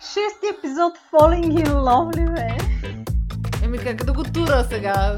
Шести 0.00 0.46
епизод 0.58 0.92
Falling 1.12 1.64
in 1.64 1.68
Love 1.68 2.16
ли 2.16 2.34
бе? 2.34 2.56
Еми 3.64 3.78
как 3.78 4.04
да 4.04 4.12
го 4.12 4.24
тура 4.24 4.66
сега? 4.70 5.16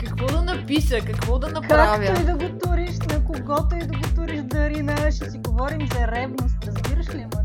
Какво 0.00 0.26
да 0.26 0.42
напиша? 0.42 1.00
Какво 1.00 1.38
да 1.38 1.48
направя? 1.48 2.06
Както 2.06 2.20
и 2.20 2.24
да 2.24 2.34
го 2.36 2.58
туриш, 2.58 2.98
на 2.98 3.24
когото 3.24 3.76
и 3.76 3.78
да 3.78 3.98
го 3.98 4.14
туриш, 4.14 4.40
Дарина, 4.42 5.12
ще 5.12 5.30
си 5.30 5.38
говорим 5.38 5.88
за 5.92 6.06
ревност, 6.06 6.56
разбираш 6.66 7.14
ли, 7.14 7.26
ма? 7.34 7.42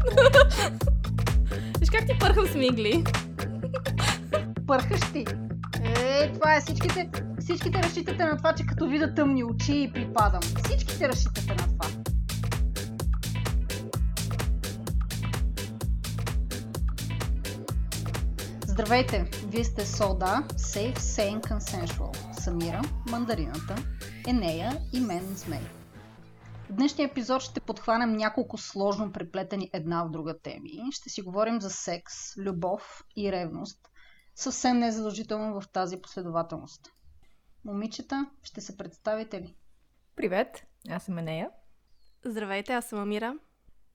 Виж 1.80 1.90
как 1.90 2.06
ти 2.08 2.18
пърхам 2.20 2.48
с 2.48 2.56
мигли. 2.56 3.04
Пърхаш 4.68 5.02
ти. 5.14 5.26
Е, 5.84 6.34
това 6.34 6.56
е 6.56 6.62
всичките, 6.62 7.10
всичките 7.40 7.84
разчитате 7.84 8.26
на 8.26 8.38
това, 8.38 8.54
че 8.54 8.66
като 8.66 8.88
видя 8.88 9.14
тъмни 9.14 9.44
очи 9.44 9.82
и 9.82 9.92
припадам. 9.94 10.42
Всичките 10.42 11.10
разчитате 11.10 11.56
на 11.56 11.68
това. 11.68 12.01
Здравейте! 18.82 19.30
Вие 19.48 19.64
сте 19.64 19.86
Сода, 19.86 20.44
Safe, 20.50 20.98
Sane, 20.98 21.42
Consensual. 21.42 22.34
Самира, 22.40 22.82
Мандарината, 23.10 23.76
Енея 24.28 24.72
и 24.94 25.00
мен 25.00 25.36
Змей. 25.36 25.62
В 26.70 26.74
днешния 26.74 27.08
епизод 27.08 27.42
ще 27.42 27.60
подхванем 27.60 28.14
няколко 28.14 28.58
сложно 28.58 29.12
преплетени 29.12 29.70
една 29.74 30.04
в 30.04 30.10
друга 30.10 30.40
теми. 30.40 30.72
Ще 30.92 31.10
си 31.10 31.22
говорим 31.22 31.62
за 31.62 31.70
секс, 31.70 32.14
любов 32.38 33.04
и 33.18 33.32
ревност. 33.32 33.80
Съвсем 34.36 34.78
не 34.78 34.88
е 34.88 34.92
задължително 34.92 35.62
в 35.62 35.70
тази 35.70 36.02
последователност. 36.02 36.82
Момичета, 37.66 38.30
ще 38.44 38.62
се 38.62 38.78
представите 38.78 39.42
ли? 39.42 39.56
Привет, 40.16 40.64
аз 40.90 41.04
съм 41.04 41.18
Енея. 41.18 41.50
Здравейте, 42.26 42.74
аз 42.74 42.86
съм 42.86 43.00
Амира. 43.00 43.36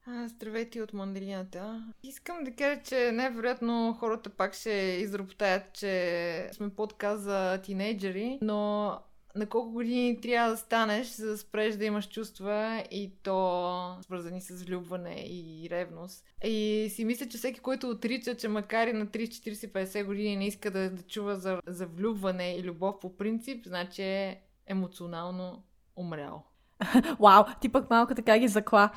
Здравейте 0.07 0.81
от 0.81 0.93
мандарината. 0.93 1.83
Искам 2.03 2.43
да 2.43 2.51
кажа, 2.51 2.81
че 2.83 3.11
най-вероятно 3.11 3.97
хората 3.99 4.29
пак 4.29 4.53
ще 4.53 4.71
изроптаят, 5.01 5.73
че 5.73 6.49
сме 6.53 6.69
подкаст 6.69 7.23
за 7.23 7.61
тинейджери, 7.63 8.39
но 8.41 8.91
на 9.35 9.45
колко 9.49 9.71
години 9.71 10.21
трябва 10.21 10.51
да 10.51 10.57
станеш, 10.57 11.07
за 11.07 11.27
да 11.27 11.37
спреш 11.37 11.75
да 11.75 11.85
имаш 11.85 12.09
чувства 12.09 12.83
и 12.91 13.13
то 13.23 13.97
свързани 14.01 14.41
с 14.41 14.63
влюбване 14.63 15.15
и 15.27 15.67
ревност. 15.69 16.25
И 16.43 16.87
си 16.89 17.05
мисля, 17.05 17.27
че 17.27 17.37
всеки, 17.37 17.59
който 17.59 17.89
отрича, 17.89 18.35
че 18.35 18.47
макар 18.47 18.87
и 18.87 18.93
на 18.93 19.07
30, 19.07 19.27
40, 19.27 19.71
50 19.71 20.05
години 20.05 20.35
не 20.35 20.47
иска 20.47 20.71
да, 20.71 20.89
да 20.89 21.03
чува 21.03 21.35
за, 21.35 21.61
за 21.67 21.85
влюбване 21.87 22.55
и 22.55 22.63
любов 22.63 22.95
по 23.01 23.17
принцип, 23.17 23.65
значи 23.65 24.01
е 24.01 24.41
емоционално 24.67 25.63
умрял. 25.95 26.43
Вау, 27.19 27.43
ти 27.61 27.69
пък 27.69 27.89
малко 27.89 28.15
така 28.15 28.37
ги 28.37 28.47
закла. 28.47 28.89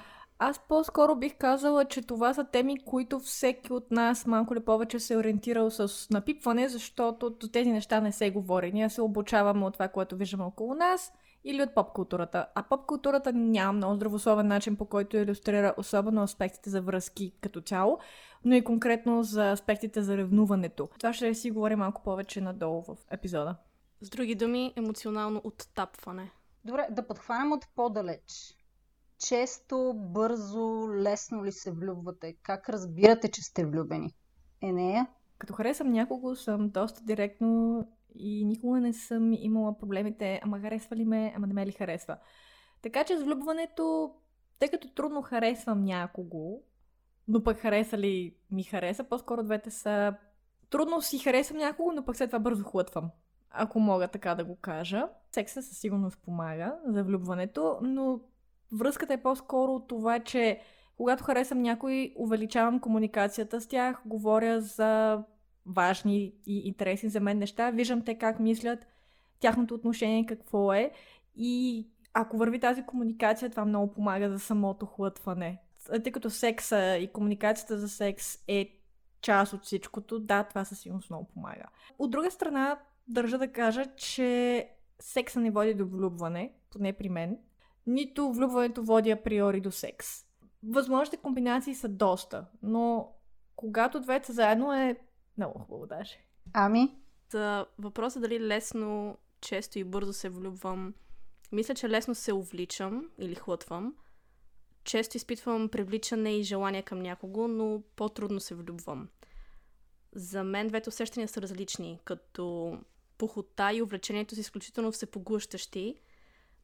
Аз 0.42 0.58
по-скоро 0.69 1.16
бих 1.16 1.36
казала, 1.38 1.84
че 1.84 2.02
това 2.02 2.34
са 2.34 2.44
теми, 2.44 2.84
които 2.84 3.19
всеки 3.20 3.72
от 3.72 3.91
нас 3.91 4.27
малко 4.27 4.55
ли 4.55 4.60
повече 4.60 5.00
се 5.00 5.14
е 5.14 5.16
ориентирал 5.16 5.70
с 5.70 6.10
напипване, 6.10 6.69
защото 6.69 7.48
тези 7.52 7.72
неща 7.72 8.00
не 8.00 8.12
се 8.12 8.30
говори. 8.30 8.72
Ние 8.72 8.91
се 8.91 9.02
обучаваме 9.02 9.64
от 9.64 9.72
това, 9.72 9.88
което 9.88 10.16
виждаме 10.16 10.44
около 10.44 10.74
нас 10.74 11.12
или 11.44 11.62
от 11.62 11.74
поп-културата. 11.74 12.47
А 12.55 12.62
поп-културата 12.62 13.32
няма 13.32 13.72
много 13.72 13.94
здравословен 13.94 14.47
начин, 14.47 14.77
по 14.77 14.84
който 14.84 15.16
иллюстрира 15.16 15.74
особено 15.77 16.22
аспектите 16.22 16.70
за 16.70 16.82
връзки 16.82 17.34
като 17.41 17.60
цяло, 17.60 17.98
но 18.44 18.54
и 18.54 18.64
конкретно 18.64 19.22
за 19.22 19.52
аспектите 19.52 20.02
за 20.02 20.16
ревнуването. 20.16 20.88
Това 20.98 21.12
ще 21.12 21.34
си 21.34 21.50
говорим 21.50 21.78
малко 21.78 22.02
повече 22.02 22.41
надолу 22.41 22.82
в 22.82 22.97
епизода. 23.10 23.56
С 24.00 24.10
други 24.10 24.34
думи, 24.34 24.72
емоционално 24.77 25.41
оттапване. 25.44 26.30
Добре, 26.64 26.86
да 26.91 27.06
подхванем 27.06 27.52
от 27.52 27.66
по-далеч. 27.77 28.56
Често, 29.26 29.92
бързо, 29.96 30.88
лесно 30.92 31.44
ли 31.44 31.52
се 31.52 31.72
влюбвате? 31.72 32.36
Как 32.42 32.68
разбирате, 32.68 33.30
че 33.30 33.42
сте 33.42 33.66
влюбени? 33.66 34.14
Енея? 34.62 35.06
Като 35.38 35.52
харесвам 35.52 35.92
някого, 35.92 36.36
съм 36.36 36.68
доста 36.68 37.04
директно 37.04 37.84
и 38.14 38.44
никога 38.44 38.80
не 38.80 38.92
съм 38.92 39.32
имала 39.32 39.78
проблемите, 39.78 40.41
ама 40.42 40.60
харесва 40.60 40.97
ли 40.97 41.04
ме, 41.04 41.32
ама 41.36 41.47
не 41.47 41.54
ме 41.54 41.66
ли 41.66 41.72
харесва. 41.72 42.16
Така 42.82 43.04
че 43.04 43.19
с 43.19 43.22
влюбването, 43.22 44.14
тъй 44.58 44.69
като 44.69 44.94
трудно 44.94 45.22
харесвам 45.22 45.84
някого, 45.84 46.62
но 47.28 47.42
пък 47.42 47.58
хареса 47.58 47.98
ли 47.98 48.37
ми 48.50 48.62
хареса, 48.62 49.04
по-скоро 49.04 49.42
двете 49.42 49.70
са 49.70 50.14
трудно 50.70 51.02
си 51.02 51.19
харесвам 51.19 51.58
някого, 51.58 51.92
но 51.92 52.04
пък 52.04 52.16
след 52.16 52.31
това 52.31 52.38
бързо 52.38 52.64
хлътвам. 52.64 53.10
Ако 53.50 53.81
мога 53.81 54.08
така 54.08 54.34
да 54.34 54.44
го 54.44 54.56
кажа. 54.56 55.08
Секса 55.32 55.62
със 55.62 55.78
сигурност 55.78 56.19
помага 56.22 56.78
за 56.87 57.04
влюбването, 57.04 57.78
но 57.82 58.20
връзката 58.72 59.12
е 59.12 59.22
по-скоро 59.22 59.81
това, 59.81 60.20
че 60.20 60.60
когато 60.97 61.25
харесвам 61.25 61.62
някой, 61.62 62.14
увеличавам 62.16 62.81
комуникацията 62.81 63.60
с 63.60 63.66
тях, 63.66 64.03
говоря 64.06 64.60
за 64.60 65.22
важни 65.66 66.32
и 66.47 66.58
интересни 66.58 67.08
за 67.08 67.20
мен 67.20 67.38
неща, 67.38 67.70
виждам 67.70 68.04
те 68.04 68.14
как 68.14 68.41
мислят, 68.41 68.86
тяхното 69.41 69.75
отношение 69.75 70.26
какво 70.26 70.72
е 70.72 70.91
и 71.36 71.86
ако 72.14 72.36
върви 72.36 72.60
тази 72.60 72.82
комуникация, 72.82 73.50
това 73.50 73.64
много 73.64 73.92
помага 73.92 74.31
за 74.31 74.38
самото 74.38 74.87
хлътване. 74.87 75.62
Тъй 76.04 76.12
като 76.12 76.31
секса 76.31 76.97
и 76.97 77.12
комуникацията 77.12 77.78
за 77.78 77.88
секс 77.88 78.38
е 78.48 78.81
част 79.20 79.52
от 79.52 79.64
всичкото, 79.64 80.19
да, 80.19 80.44
това 80.44 80.64
със 80.64 80.81
сигурност 80.81 81.10
много 81.10 81.28
помага. 81.34 81.64
От 81.98 82.10
друга 82.10 82.31
страна, 82.31 82.78
държа 83.08 83.38
да 83.38 83.52
кажа, 83.52 83.84
че 83.97 84.69
секса 84.98 85.41
не 85.41 85.50
води 85.50 85.75
до 85.75 85.87
влюбване, 85.87 86.52
поне 86.70 86.92
при 86.92 87.08
мен 87.08 87.38
нито 87.86 88.32
влюбването 88.32 88.82
води 88.82 89.10
априори 89.10 89.60
до 89.60 89.70
секс. 89.70 90.06
Възможните 90.68 91.16
комбинации 91.16 91.74
са 91.74 91.88
доста, 91.88 92.46
но 92.62 93.12
когато 93.56 94.00
двете 94.00 94.26
са 94.26 94.32
заедно 94.32 94.72
е 94.72 94.96
много 95.36 95.58
хубаво 95.58 95.86
даже. 95.86 96.19
Ами? 96.52 96.96
За 97.30 97.66
въпроса 97.78 98.20
дали 98.20 98.40
лесно, 98.40 99.19
често 99.40 99.78
и 99.78 99.84
бързо 99.84 100.12
се 100.12 100.28
влюбвам, 100.28 100.94
мисля, 101.52 101.74
че 101.74 101.88
лесно 101.88 102.14
се 102.14 102.32
увличам 102.32 103.10
или 103.19 103.34
хлътвам. 103.34 103.94
Често 104.84 105.16
изпитвам 105.16 105.69
привличане 105.69 106.36
и 106.36 106.42
желание 106.42 106.82
към 106.82 106.98
някого, 106.98 107.48
но 107.48 107.82
по-трудно 107.96 108.40
се 108.40 108.54
влюбвам. 108.54 109.08
За 110.12 110.44
мен 110.44 110.69
двете 110.69 110.88
усещания 110.88 111.28
са 111.28 111.42
различни, 111.42 112.00
като 112.04 112.78
похота 113.19 113.72
и 113.72 113.82
увлечението 113.82 114.34
са 114.34 114.40
изключително 114.40 114.92
всепоглъщащи– 114.92 115.94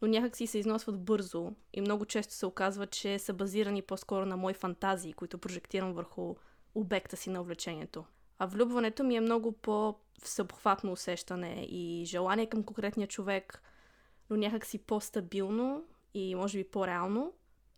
но 0.03 0.09
някак 0.09 0.37
си 0.37 0.47
се 0.47 0.59
износват 0.59 1.05
бързо 1.05 1.53
и 1.73 1.81
много 1.81 2.05
често 2.05 2.35
се 2.35 2.47
оказва, 2.47 2.87
че 2.87 3.19
са 3.19 3.33
базирани 3.33 3.83
по-скоро 3.83 4.27
на 4.27 4.37
мои 4.37 4.55
фантазии, 4.55 5.13
които 5.13 5.39
прожектирам 5.39 5.93
върху 5.93 6.35
обекта 6.75 7.17
си 7.17 7.31
на 7.31 7.41
увлечението. 7.41 8.05
А 8.39 8.47
влюбването 8.47 9.05
ми 9.05 9.17
е 9.17 9.21
много 9.21 9.53
по-всеобхватно 9.53 10.93
усещане 10.93 11.67
и 11.69 12.05
желание 12.07 12.47
към 12.47 12.63
конкретния 12.63 13.09
човек, 13.09 13.63
но 14.31 14.37
някак 14.37 14.67
си 14.67 14.79
по-стабилно 14.79 15.85
и 16.15 16.35
може 16.35 16.59
би 16.59 16.65
по-реално. 16.65 17.33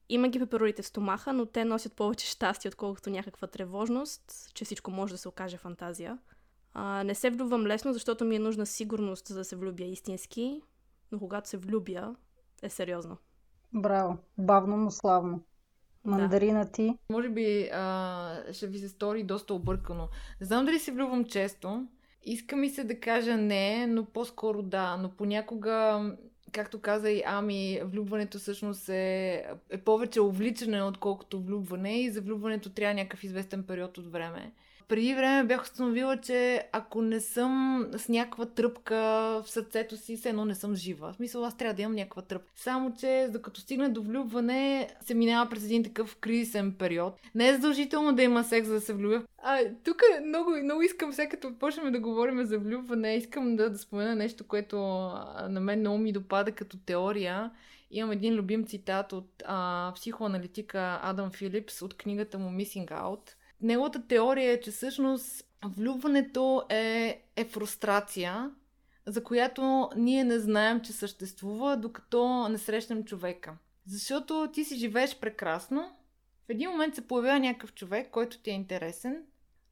Има 0.09 0.29
ги 0.29 0.39
пеперорите 0.39 0.83
в 0.83 0.87
стомаха, 0.87 1.33
но 1.33 1.47
те 1.47 1.65
носят 1.65 1.93
повече 1.93 2.27
щастие, 2.27 2.69
отколкото 2.69 3.11
някаква 3.11 3.47
тревожност, 3.47 4.51
че 4.55 4.65
всичко 4.65 4.91
може 4.91 5.15
да 5.15 5.19
се 5.19 5.29
окаже 5.29 5.57
фантазия. 5.57 6.19
А, 6.75 7.05
не 7.05 7.15
се 7.15 7.31
влюбвам 7.31 7.67
лесно, 7.67 7.93
защото 7.93 8.25
ми 8.25 8.37
е 8.37 8.39
нужна 8.39 8.67
сигурност, 8.67 9.29
за 9.29 9.35
да 9.35 9.45
се 9.45 9.57
влюбя 9.57 9.85
истински 9.85 10.63
но 11.13 11.19
когато 11.19 11.49
се 11.49 11.57
влюбя, 11.57 12.15
е 12.63 12.69
сериозно. 12.69 13.17
Браво! 13.73 14.19
Бавно, 14.39 14.77
но 14.77 14.91
славно. 14.91 15.41
Мандарина 16.05 16.65
да. 16.65 16.71
ти? 16.71 16.95
Може 17.13 17.29
би 17.29 17.71
а, 17.73 18.43
ще 18.53 18.67
ви 18.67 18.79
се 18.79 18.89
стори 18.89 19.23
доста 19.23 19.55
объркано. 19.55 20.09
Не 20.41 20.47
знам 20.47 20.65
дали 20.65 20.79
се 20.79 20.93
влюбвам 20.93 21.25
често. 21.25 21.87
Иска 22.23 22.57
ми 22.57 22.71
се 22.71 22.85
да 22.85 23.01
кажа 23.01 23.37
не, 23.37 23.87
но 23.87 24.05
по-скоро 24.05 24.63
да. 24.63 24.97
Но 24.97 25.11
понякога, 25.11 26.03
както 26.53 26.81
каза 26.81 27.11
и 27.11 27.23
Ами, 27.27 27.81
влюбването 27.85 28.39
всъщност 28.39 28.89
е, 28.89 29.47
е 29.71 29.79
повече 29.79 30.21
увличане, 30.21 30.83
отколкото 30.83 31.41
влюбване. 31.41 32.01
И 32.01 32.11
за 32.11 32.21
влюбването 32.21 32.71
трябва 32.71 32.95
някакъв 32.95 33.25
известен 33.25 33.63
период 33.63 33.99
от 33.99 34.13
време 34.13 34.53
преди 34.89 35.15
време 35.15 35.45
бях 35.45 35.63
установила, 35.63 36.17
че 36.17 36.69
ако 36.73 37.03
не 37.03 37.21
съм 37.21 37.87
с 37.97 38.09
някаква 38.09 38.47
тръпка 38.47 38.97
в 39.45 39.51
сърцето 39.51 39.97
си, 39.97 40.17
все 40.17 40.29
едно 40.29 40.45
не 40.45 40.55
съм 40.55 40.75
жива. 40.75 41.13
В 41.13 41.17
смисъл, 41.17 41.45
аз 41.45 41.57
трябва 41.57 41.75
да 41.75 41.83
имам 41.83 41.95
някаква 41.95 42.23
тръпка. 42.23 42.53
Само, 42.57 42.95
че 43.01 43.29
докато 43.33 43.61
стигна 43.61 43.91
до 43.91 44.03
влюбване, 44.03 44.89
се 45.01 45.15
минава 45.15 45.51
през 45.51 45.65
един 45.65 45.85
такъв 45.85 46.17
кризисен 46.17 46.73
период. 46.73 47.21
Не 47.35 47.49
е 47.49 47.55
задължително 47.55 48.13
да 48.13 48.23
има 48.23 48.45
секс, 48.45 48.69
за 48.69 48.75
да 48.75 48.81
се 48.81 48.93
влюбя. 48.93 49.23
А, 49.43 49.59
тук 49.85 50.03
много, 50.27 50.51
много 50.65 50.83
искам, 50.83 51.13
сега 51.13 51.29
като 51.29 51.59
почнем 51.59 51.93
да 51.93 52.01
говорим 52.01 52.45
за 52.45 52.59
влюбване, 52.59 53.17
искам 53.17 53.57
да, 53.57 53.71
да 53.71 53.79
спомена 53.79 54.15
нещо, 54.15 54.47
което 54.47 54.77
на 55.49 55.61
мен 55.61 55.81
много 55.81 55.99
ми 55.99 56.13
допада 56.13 56.53
като 56.53 56.79
теория. 56.79 57.51
Имам 57.91 58.13
един 58.13 58.35
любим 58.35 58.67
цитат 58.67 59.13
от 59.13 59.43
а, 59.47 59.93
психоаналитика 59.95 61.01
Адам 61.03 61.31
Филипс 61.31 61.83
от 61.83 61.97
книгата 61.97 62.39
му 62.39 62.51
Missing 62.51 62.89
Out 62.89 63.31
неговата 63.61 64.07
теория 64.07 64.53
е, 64.53 64.61
че 64.61 64.71
всъщност 64.71 65.45
влюбването 65.65 66.63
е, 66.69 67.23
е 67.37 67.45
фрустрация, 67.45 68.51
за 69.07 69.25
която 69.25 69.91
ние 69.97 70.25
не 70.25 70.39
знаем, 70.39 70.81
че 70.81 70.93
съществува, 70.93 71.77
докато 71.77 72.49
не 72.49 72.59
срещнем 72.59 73.05
човека. 73.05 73.57
Защото 73.87 74.51
ти 74.53 74.65
си 74.65 74.77
живееш 74.77 75.19
прекрасно 75.19 75.97
В 76.47 76.51
един 76.51 76.71
момент 76.71 76.95
се 76.95 77.07
появява 77.07 77.41
някакъв 77.41 77.75
човек, 77.75 78.11
който 78.11 78.39
ти 78.39 78.51
е 78.51 78.55
интересен, 78.55 79.23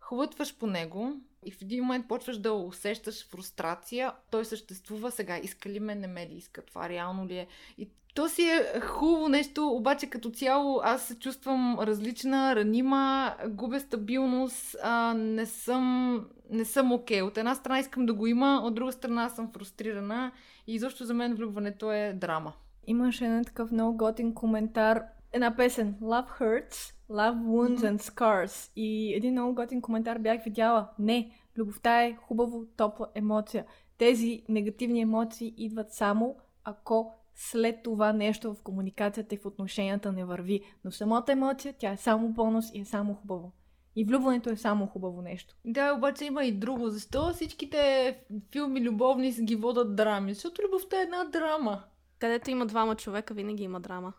хлътваш 0.01 0.59
по 0.59 0.67
него 0.67 1.13
и 1.47 1.51
в 1.51 1.63
един 1.63 1.85
момент 1.85 2.09
почваш 2.09 2.39
да 2.39 2.53
усещаш 2.53 3.29
фрустрация. 3.29 4.13
Той 4.31 4.45
съществува 4.45 5.11
сега. 5.11 5.39
Иска 5.39 5.69
ли 5.69 5.81
ме, 5.81 5.95
не 5.95 6.07
ме 6.07 6.27
ли 6.27 6.35
иска? 6.35 6.63
Това 6.63 6.89
реално 6.89 7.27
ли 7.27 7.37
е? 7.37 7.47
И 7.79 7.89
то 8.15 8.29
си 8.29 8.43
е 8.43 8.81
хубаво 8.81 9.29
нещо, 9.29 9.69
обаче 9.69 10.07
като 10.07 10.31
цяло 10.31 10.81
аз 10.85 11.03
се 11.03 11.19
чувствам 11.19 11.79
различна, 11.81 12.57
ранима, 12.57 13.35
губя 13.49 13.81
стабилност, 13.81 14.77
а, 14.83 15.15
не 15.15 15.47
съм, 15.47 16.27
не 16.51 16.65
съм 16.65 16.93
окей. 16.93 17.21
Okay. 17.21 17.27
От 17.27 17.39
една 17.39 17.55
страна 17.55 17.79
искам 17.79 18.07
да 18.07 18.15
го 18.15 18.27
има, 18.27 18.61
от 18.65 18.75
друга 18.75 18.93
страна 18.93 19.29
съм 19.29 19.53
фрустрирана 19.53 20.33
и 20.67 20.75
изобщо 20.75 21.05
за 21.05 21.15
мен 21.15 21.35
влюбването 21.35 21.93
е 21.93 22.13
драма. 22.13 22.53
Имаше 22.87 23.25
един 23.25 23.45
такъв 23.45 23.73
много 23.73 23.97
готин 23.97 24.35
коментар, 24.35 25.03
една 25.37 25.57
песен 25.57 25.95
Love 26.03 26.41
Hurts, 26.41 26.95
Love 27.11 27.39
Wounds 27.43 27.79
and 27.79 28.01
Scars 28.01 28.71
и 28.77 29.15
един 29.15 29.33
много 29.33 29.55
готин 29.55 29.83
коментар 29.83 30.19
бях 30.19 30.45
видяла. 30.45 30.89
Не, 30.99 31.31
любовта 31.57 32.05
е 32.05 32.17
хубаво, 32.17 32.65
топла 32.77 33.07
емоция. 33.15 33.65
Тези 33.99 34.43
негативни 34.49 35.01
емоции 35.01 35.55
идват 35.57 35.93
само 35.93 36.37
ако 36.65 37.15
след 37.35 37.83
това 37.83 38.13
нещо 38.13 38.55
в 38.55 38.63
комуникацията 38.63 39.35
и 39.35 39.39
в 39.39 39.47
отношенията 39.47 40.13
не 40.13 40.25
върви. 40.25 40.61
Но 40.85 40.91
самата 40.91 41.25
емоция, 41.29 41.75
тя 41.79 41.93
е 41.93 41.97
само 41.97 42.29
бонус 42.29 42.65
и 42.75 42.81
е 42.81 42.85
само 42.85 43.15
хубаво. 43.15 43.53
И 43.97 44.05
влюбването 44.05 44.51
е 44.51 44.57
само 44.57 44.87
хубаво 44.87 45.23
нещо. 45.23 45.57
Да, 45.65 45.95
обаче 45.95 46.25
има 46.25 46.45
и 46.45 46.53
друго. 46.53 46.89
Защо 46.89 47.33
всичките 47.33 48.19
филми 48.53 48.81
любовни 48.81 49.31
ги 49.31 49.57
водат 49.57 49.97
драми? 49.97 50.35
Защото 50.35 50.63
любовта 50.63 51.01
е 51.01 51.03
една 51.03 51.25
драма. 51.25 51.83
Където 52.19 52.51
има 52.51 52.67
двама 52.67 52.97
човека, 52.97 53.35
винаги 53.35 53.63
има 53.63 53.81
драма. 53.81 54.13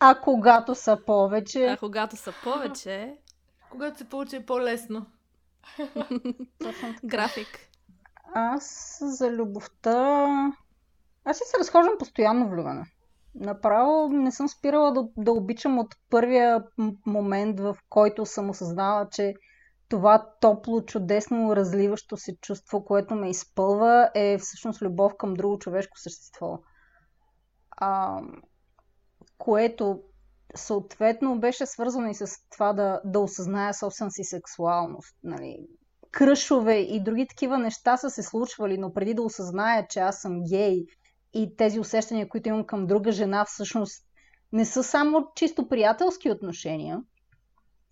А 0.00 0.20
когато 0.20 0.74
са 0.74 0.98
повече? 1.06 1.66
А 1.66 1.76
когато 1.76 2.16
са 2.16 2.32
повече... 2.44 3.16
когато 3.70 3.98
се 3.98 4.08
повече 4.08 4.36
е 4.36 4.46
по-лесно. 4.46 5.06
График. 7.04 7.58
Аз 8.34 8.98
за 9.02 9.30
любовта 9.30 10.28
аз 11.28 11.36
си 11.36 11.42
се 11.46 11.58
разхождам 11.58 11.98
постоянно 11.98 12.48
влюбена. 12.48 12.86
Направо 13.34 14.08
не 14.08 14.32
съм 14.32 14.48
спирала 14.48 14.92
да, 14.92 15.08
да 15.16 15.32
обичам 15.32 15.78
от 15.78 15.94
първия 16.10 16.64
момент, 17.06 17.60
в 17.60 17.76
който 17.88 18.26
съм 18.26 18.50
осъзнала, 18.50 19.08
че 19.10 19.34
това 19.88 20.26
топло, 20.40 20.82
чудесно, 20.82 21.56
разливащо 21.56 22.16
се 22.16 22.36
чувство, 22.36 22.84
което 22.84 23.14
ме 23.14 23.30
изпълва, 23.30 24.10
е 24.14 24.38
всъщност 24.38 24.82
любов 24.82 25.12
към 25.18 25.34
друго 25.34 25.58
човешко 25.58 25.98
същество. 25.98 26.58
А, 27.70 28.20
което 29.38 30.00
съответно 30.54 31.40
беше 31.40 31.66
свързано 31.66 32.08
и 32.08 32.14
с 32.14 32.26
това 32.50 32.72
да, 32.72 33.00
да 33.04 33.20
осъзная 33.20 33.74
собствена 33.74 34.10
си 34.10 34.24
сексуалност. 34.24 35.16
Нали. 35.24 35.66
Кръшове 36.10 36.78
и 36.78 37.02
други 37.02 37.26
такива 37.26 37.58
неща 37.58 37.96
са 37.96 38.10
се 38.10 38.22
случвали, 38.22 38.78
но 38.78 38.94
преди 38.94 39.14
да 39.14 39.22
осъзная, 39.22 39.86
че 39.88 40.00
аз 40.00 40.20
съм 40.20 40.42
гей 40.50 40.84
и 41.34 41.56
тези 41.56 41.80
усещания, 41.80 42.28
които 42.28 42.48
имам 42.48 42.66
към 42.66 42.86
друга 42.86 43.12
жена, 43.12 43.44
всъщност 43.44 44.04
не 44.52 44.64
са 44.64 44.82
само 44.82 45.26
чисто 45.34 45.68
приятелски 45.68 46.30
отношения, 46.30 47.02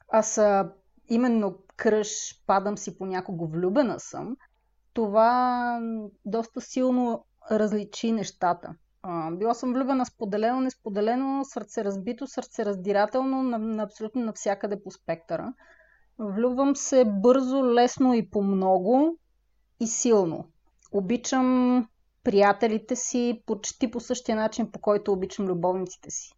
а 0.09 0.23
са 0.23 0.73
именно 1.09 1.59
кръж, 1.77 2.43
падам 2.47 2.79
си 2.79 2.99
по 2.99 3.07
някого, 3.07 3.47
влюбена 3.47 4.01
съм, 4.01 4.37
това 4.93 5.81
доста 6.25 6.61
силно 6.61 7.25
различи 7.51 8.13
нещата. 8.13 8.75
Била 9.33 9.55
съм 9.55 9.73
влюбена 9.73 10.07
споделено, 10.07 10.61
несподелено, 10.61 11.45
сърце 11.45 11.85
разбито, 11.85 12.27
сърце 12.27 12.65
раздирателно, 12.65 13.43
на, 13.43 13.59
на 13.59 13.83
абсолютно 13.83 14.25
навсякъде 14.25 14.83
по 14.83 14.91
спектъра. 14.91 15.53
Влюбвам 16.19 16.77
се 16.77 17.05
бързо, 17.05 17.65
лесно 17.65 18.15
и 18.15 18.31
по 18.31 18.43
много 18.43 19.19
и 19.81 19.87
силно. 19.87 20.49
Обичам 20.93 21.89
приятелите 22.25 22.97
си 22.97 23.43
почти 23.47 23.91
по 23.91 24.01
същия 24.01 24.37
начин, 24.37 24.73
по 24.73 24.81
който 24.81 25.13
обичам 25.13 25.47
любовниците 25.47 26.11
си. 26.11 26.33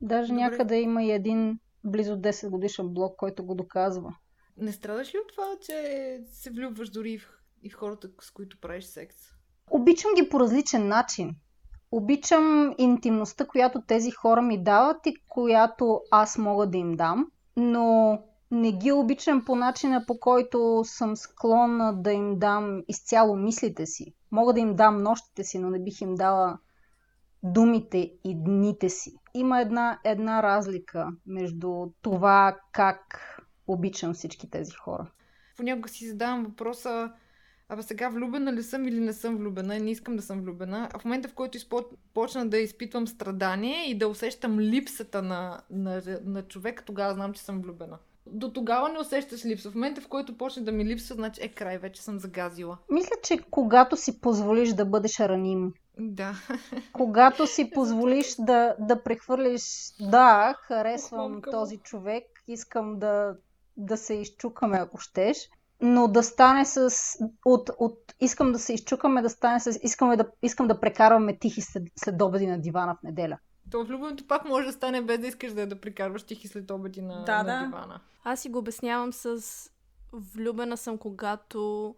Даже 0.00 0.32
Добре. 0.32 0.42
някъде 0.42 0.80
има 0.80 1.04
и 1.04 1.10
един 1.10 1.58
близо 1.84 2.16
10 2.16 2.50
годишен 2.50 2.88
блог, 2.88 3.16
който 3.16 3.44
го 3.44 3.54
доказва. 3.54 4.16
Не 4.56 4.72
страдаш 4.72 5.14
ли 5.14 5.18
от 5.18 5.28
това, 5.28 5.56
че 5.62 6.20
се 6.32 6.50
влюбваш 6.50 6.90
дори 6.90 7.18
в, 7.18 7.28
и 7.62 7.70
в 7.70 7.74
хората, 7.74 8.08
с 8.20 8.30
които 8.30 8.60
правиш 8.60 8.84
секс? 8.84 9.16
Обичам 9.70 10.10
ги 10.14 10.28
по 10.28 10.40
различен 10.40 10.88
начин. 10.88 11.36
Обичам 11.90 12.74
интимността, 12.78 13.46
която 13.46 13.82
тези 13.82 14.10
хора 14.10 14.42
ми 14.42 14.62
дават 14.62 15.06
и 15.06 15.16
която 15.28 16.00
аз 16.10 16.38
мога 16.38 16.66
да 16.66 16.78
им 16.78 16.96
дам, 16.96 17.26
но 17.56 18.18
не 18.50 18.72
ги 18.72 18.92
обичам 18.92 19.44
по 19.44 19.56
начина 19.56 20.04
по 20.06 20.20
който 20.20 20.82
съм 20.84 21.16
склонна 21.16 22.02
да 22.02 22.12
им 22.12 22.38
дам 22.38 22.82
изцяло 22.88 23.36
мислите 23.36 23.86
си. 23.86 24.14
Мога 24.30 24.52
да 24.52 24.60
им 24.60 24.76
дам 24.76 25.02
нощите 25.02 25.44
си, 25.44 25.58
но 25.58 25.70
не 25.70 25.82
бих 25.82 26.00
им 26.00 26.14
дала 26.14 26.58
думите 27.42 27.98
и 28.24 28.34
дните 28.44 28.88
си. 28.88 29.16
Има 29.34 29.60
една, 29.60 29.98
една 30.04 30.42
разлика 30.42 31.08
между 31.26 31.86
това 32.02 32.56
как 32.72 33.20
обичам 33.66 34.14
всички 34.14 34.50
тези 34.50 34.72
хора. 34.72 35.10
Понякога 35.56 35.88
си 35.88 36.08
задавам 36.08 36.44
въпроса, 36.44 37.12
абе 37.68 37.82
сега 37.82 38.08
влюбена 38.08 38.52
ли 38.52 38.62
съм 38.62 38.88
или 38.88 39.00
не 39.00 39.12
съм 39.12 39.36
влюбена 39.36 39.76
и 39.76 39.80
не 39.80 39.90
искам 39.90 40.16
да 40.16 40.22
съм 40.22 40.40
влюбена. 40.40 40.88
А 40.92 40.98
в 40.98 41.04
момента, 41.04 41.28
в 41.28 41.34
който 41.34 41.58
почна 42.14 42.48
да 42.48 42.58
изпитвам 42.58 43.06
страдание 43.06 43.90
и 43.90 43.98
да 43.98 44.08
усещам 44.08 44.60
липсата 44.60 45.22
на, 45.22 45.60
на, 45.70 46.02
на 46.24 46.42
човека, 46.42 46.84
тогава 46.84 47.14
знам, 47.14 47.32
че 47.32 47.42
съм 47.42 47.62
влюбена 47.62 47.98
до 48.30 48.52
тогава 48.52 48.88
не 48.88 48.98
усещаш 48.98 49.44
липса. 49.44 49.70
В 49.70 49.74
момента, 49.74 50.00
в 50.00 50.08
който 50.08 50.38
почне 50.38 50.62
да 50.62 50.72
ми 50.72 50.84
липсва, 50.84 51.14
значи 51.14 51.44
е 51.44 51.48
край, 51.48 51.78
вече 51.78 52.02
съм 52.02 52.18
загазила. 52.18 52.78
Мисля, 52.90 53.16
че 53.22 53.38
когато 53.50 53.96
си 53.96 54.20
позволиш 54.20 54.72
да 54.72 54.84
бъдеш 54.84 55.20
раним, 55.20 55.72
да. 55.98 56.34
Когато 56.92 57.46
си 57.46 57.70
позволиш 57.74 58.34
да, 58.38 58.76
да 58.78 59.02
прехвърлиш, 59.02 59.62
да, 60.00 60.54
харесвам 60.62 61.42
този 61.50 61.76
човек, 61.76 62.24
искам 62.48 62.98
да, 62.98 63.36
да 63.76 63.96
се 63.96 64.14
изчукаме, 64.14 64.78
ако 64.78 64.98
щеш, 64.98 65.50
но 65.80 66.08
да 66.08 66.22
стане 66.22 66.64
с... 66.64 66.90
От, 67.44 67.70
от 67.78 68.14
искам 68.20 68.52
да 68.52 68.58
се 68.58 68.72
изчукаме, 68.72 69.22
да 69.22 69.30
стане 69.30 69.60
с... 69.60 69.78
Искаме 69.82 70.16
да, 70.16 70.30
искам 70.42 70.68
да 70.68 70.80
прекарваме 70.80 71.38
тихи 71.38 71.60
след, 71.60 71.82
след 71.96 72.22
обеди 72.22 72.46
на 72.46 72.60
дивана 72.60 72.94
в 72.94 73.02
неделя. 73.02 73.38
То 73.70 73.84
влюбването 73.84 74.26
пак 74.26 74.44
може 74.44 74.66
да 74.66 74.72
стане 74.72 75.02
без 75.02 75.18
да 75.18 75.26
искаш 75.26 75.52
да, 75.52 75.66
да 75.66 75.80
прикарваш 75.80 76.22
тихи 76.22 76.48
след 76.48 76.70
обеди 76.70 77.02
на, 77.02 77.24
да, 77.24 77.42
на 77.42 77.44
да. 77.44 77.66
дивана. 77.66 78.00
Аз 78.24 78.40
си 78.40 78.48
го 78.48 78.58
обяснявам 78.58 79.12
с 79.12 79.42
влюбена 80.12 80.76
съм, 80.76 80.98
когато 80.98 81.94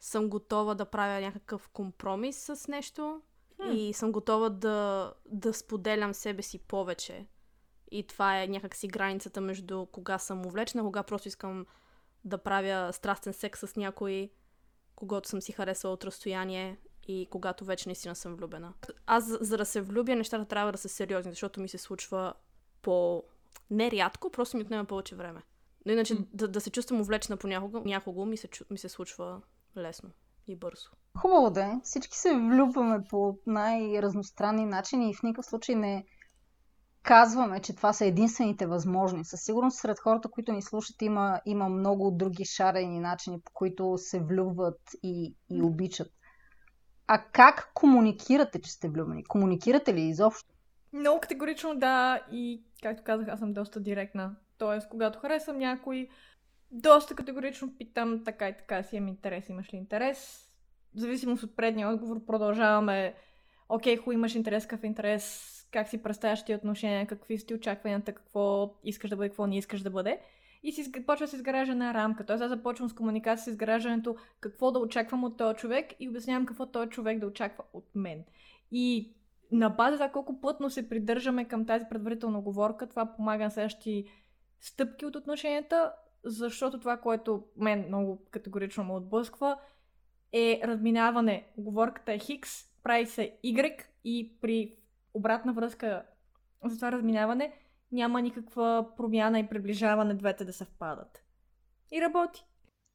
съм 0.00 0.28
готова 0.28 0.74
да 0.74 0.84
правя 0.84 1.20
някакъв 1.20 1.68
компромис 1.68 2.36
с 2.36 2.68
нещо 2.68 3.20
хм. 3.56 3.70
и 3.72 3.92
съм 3.92 4.12
готова 4.12 4.48
да, 4.48 5.12
да 5.26 5.54
споделям 5.54 6.14
себе 6.14 6.42
си 6.42 6.58
повече. 6.58 7.26
И 7.90 8.06
това 8.06 8.42
е 8.42 8.48
някакси 8.48 8.88
границата 8.88 9.40
между 9.40 9.86
кога 9.86 10.18
съм 10.18 10.46
увлечена, 10.46 10.84
кога 10.84 11.02
просто 11.02 11.28
искам 11.28 11.66
да 12.24 12.38
правя 12.38 12.92
страстен 12.92 13.32
секс 13.32 13.60
с 13.60 13.76
някой, 13.76 14.30
когато 14.94 15.28
съм 15.28 15.42
си 15.42 15.52
харесала 15.52 15.94
от 15.94 16.04
разстояние 16.04 16.78
и 17.08 17.28
когато 17.30 17.64
вече 17.64 17.88
наистина 17.88 18.14
съм 18.14 18.36
влюбена. 18.36 18.72
Аз, 19.06 19.24
за, 19.40 19.56
да 19.56 19.64
се 19.64 19.80
влюбя, 19.80 20.16
нещата 20.16 20.44
трябва 20.44 20.72
да 20.72 20.78
са 20.78 20.88
сериозни, 20.88 21.32
защото 21.32 21.60
ми 21.60 21.68
се 21.68 21.78
случва 21.78 22.34
по... 22.82 23.24
Нерядко, 23.70 24.30
просто 24.30 24.56
ми 24.56 24.62
отнема 24.62 24.84
повече 24.84 25.16
време. 25.16 25.42
Но 25.86 25.92
иначе 25.92 26.14
mm. 26.14 26.26
да, 26.34 26.48
да 26.48 26.60
се 26.60 26.70
чувствам 26.70 27.00
увлечена 27.00 27.36
по 27.36 27.46
някого, 27.46 27.82
някого 27.84 28.24
ми 28.24 28.36
се, 28.36 28.48
ми 28.70 28.78
се 28.78 28.88
случва 28.88 29.42
лесно 29.76 30.10
и 30.46 30.56
бързо. 30.56 30.88
Хубаво 31.18 31.50
да 31.50 31.64
е. 31.64 31.80
Всички 31.82 32.18
се 32.18 32.34
влюбваме 32.34 33.04
по 33.10 33.38
най-разностранни 33.46 34.66
начини 34.66 35.10
и 35.10 35.14
в 35.14 35.22
никакъв 35.22 35.46
случай 35.46 35.74
не 35.74 36.06
казваме, 37.10 37.60
че 37.60 37.76
това 37.76 37.92
са 37.92 38.06
единствените 38.06 38.66
възможни. 38.66 39.24
Със 39.24 39.40
сигурност 39.40 39.78
сред 39.78 39.98
хората, 39.98 40.28
които 40.28 40.52
ни 40.52 40.62
слушат, 40.62 41.02
има, 41.02 41.40
има 41.46 41.68
много 41.68 42.10
други 42.10 42.44
шарени 42.44 43.00
начини, 43.00 43.40
по 43.44 43.52
които 43.54 43.98
се 43.98 44.20
влюбват 44.20 44.80
и, 45.02 45.34
и 45.50 45.62
обичат. 45.62 46.12
А 47.06 47.22
как 47.32 47.70
комуникирате, 47.74 48.60
че 48.60 48.72
сте 48.72 48.88
влюбени? 48.88 49.24
Комуникирате 49.24 49.94
ли 49.94 50.00
изобщо? 50.00 50.54
Много 50.92 51.20
категорично 51.20 51.74
да 51.76 52.20
и, 52.32 52.62
както 52.82 53.02
казах, 53.04 53.28
аз 53.28 53.38
съм 53.38 53.52
доста 53.52 53.80
директна. 53.80 54.36
Тоест, 54.58 54.88
когато 54.88 55.18
харесвам 55.18 55.58
някой, 55.58 56.08
доста 56.70 57.14
категорично 57.14 57.74
питам 57.78 58.24
така 58.24 58.48
и 58.48 58.56
така 58.56 58.82
си 58.82 58.96
имам 58.96 59.08
интерес, 59.08 59.48
имаш 59.48 59.74
ли 59.74 59.76
интерес? 59.76 60.48
В 60.94 60.98
зависимост 60.98 61.42
от 61.42 61.56
предния 61.56 61.88
отговор 61.88 62.24
продължаваме 62.26 63.14
окей, 63.68 63.96
хубаво 63.96 64.12
имаш 64.12 64.34
интерес, 64.34 64.66
какъв 64.66 64.84
интерес, 64.84 65.56
как 65.72 65.88
си 65.88 66.02
представяш 66.02 66.44
ти 66.44 66.54
отношения, 66.54 67.06
какви 67.06 67.38
са 67.38 67.46
ти 67.46 67.54
очакванията, 67.54 68.12
какво 68.12 68.74
искаш 68.84 69.10
да 69.10 69.16
бъде, 69.16 69.28
какво 69.28 69.46
не 69.46 69.58
искаш 69.58 69.80
да 69.82 69.90
бъде 69.90 70.20
и 70.62 70.72
си, 70.72 70.92
почва 71.06 71.26
да 71.26 71.30
се 71.30 71.36
изгражда 71.36 71.74
на 71.74 71.94
рамка. 71.94 72.26
Тоест 72.26 72.42
аз 72.42 72.48
започвам 72.48 72.88
с 72.88 72.94
комуникация 72.94 73.44
с 73.44 73.46
изграждането 73.46 74.16
какво 74.40 74.70
да 74.70 74.78
очаквам 74.78 75.24
от 75.24 75.36
този 75.36 75.56
човек 75.56 75.92
и 76.00 76.08
обяснявам 76.08 76.46
какво 76.46 76.66
този 76.66 76.90
човек 76.90 77.18
да 77.18 77.26
очаква 77.26 77.64
от 77.72 77.84
мен. 77.94 78.24
И 78.70 79.14
на 79.52 79.70
база 79.70 79.96
за 79.96 80.12
колко 80.12 80.40
плътно 80.40 80.70
се 80.70 80.88
придържаме 80.88 81.44
към 81.44 81.66
тази 81.66 81.84
предварителна 81.90 82.38
оговорка, 82.38 82.88
това 82.88 83.16
помага 83.16 83.44
на 83.44 83.50
следващи 83.50 84.04
стъпки 84.60 85.06
от 85.06 85.16
отношенията, 85.16 85.92
защото 86.24 86.78
това, 86.78 86.96
което 86.96 87.44
мен 87.56 87.84
много 87.88 88.22
категорично 88.30 88.84
ме 88.84 88.92
отблъсква, 88.92 89.58
е 90.32 90.60
разминаване. 90.64 91.46
Оговорката 91.58 92.12
е 92.12 92.18
Хикс, 92.18 92.50
прави 92.82 93.06
се 93.06 93.36
Y 93.44 93.84
и 94.04 94.32
при 94.40 94.76
обратна 95.14 95.52
връзка 95.52 96.02
за 96.64 96.76
това 96.76 96.92
разминаване 96.92 97.52
няма 97.92 98.22
никаква 98.22 98.86
промяна 98.96 99.40
и 99.40 99.48
приближаване 99.48 100.14
двете 100.14 100.44
да 100.44 100.52
съвпадат. 100.52 101.24
И 101.92 102.00
работи. 102.00 102.44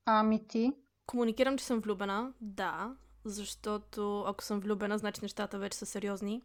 Ами 0.05 0.47
ти? 0.47 0.73
Комуникирам, 1.05 1.57
че 1.57 1.65
съм 1.65 1.79
влюбена, 1.79 2.33
да, 2.41 2.95
защото 3.25 4.21
ако 4.21 4.43
съм 4.43 4.59
влюбена, 4.59 4.97
значи 4.97 5.19
нещата 5.21 5.59
вече 5.59 5.77
са 5.77 5.85
сериозни. 5.85 6.41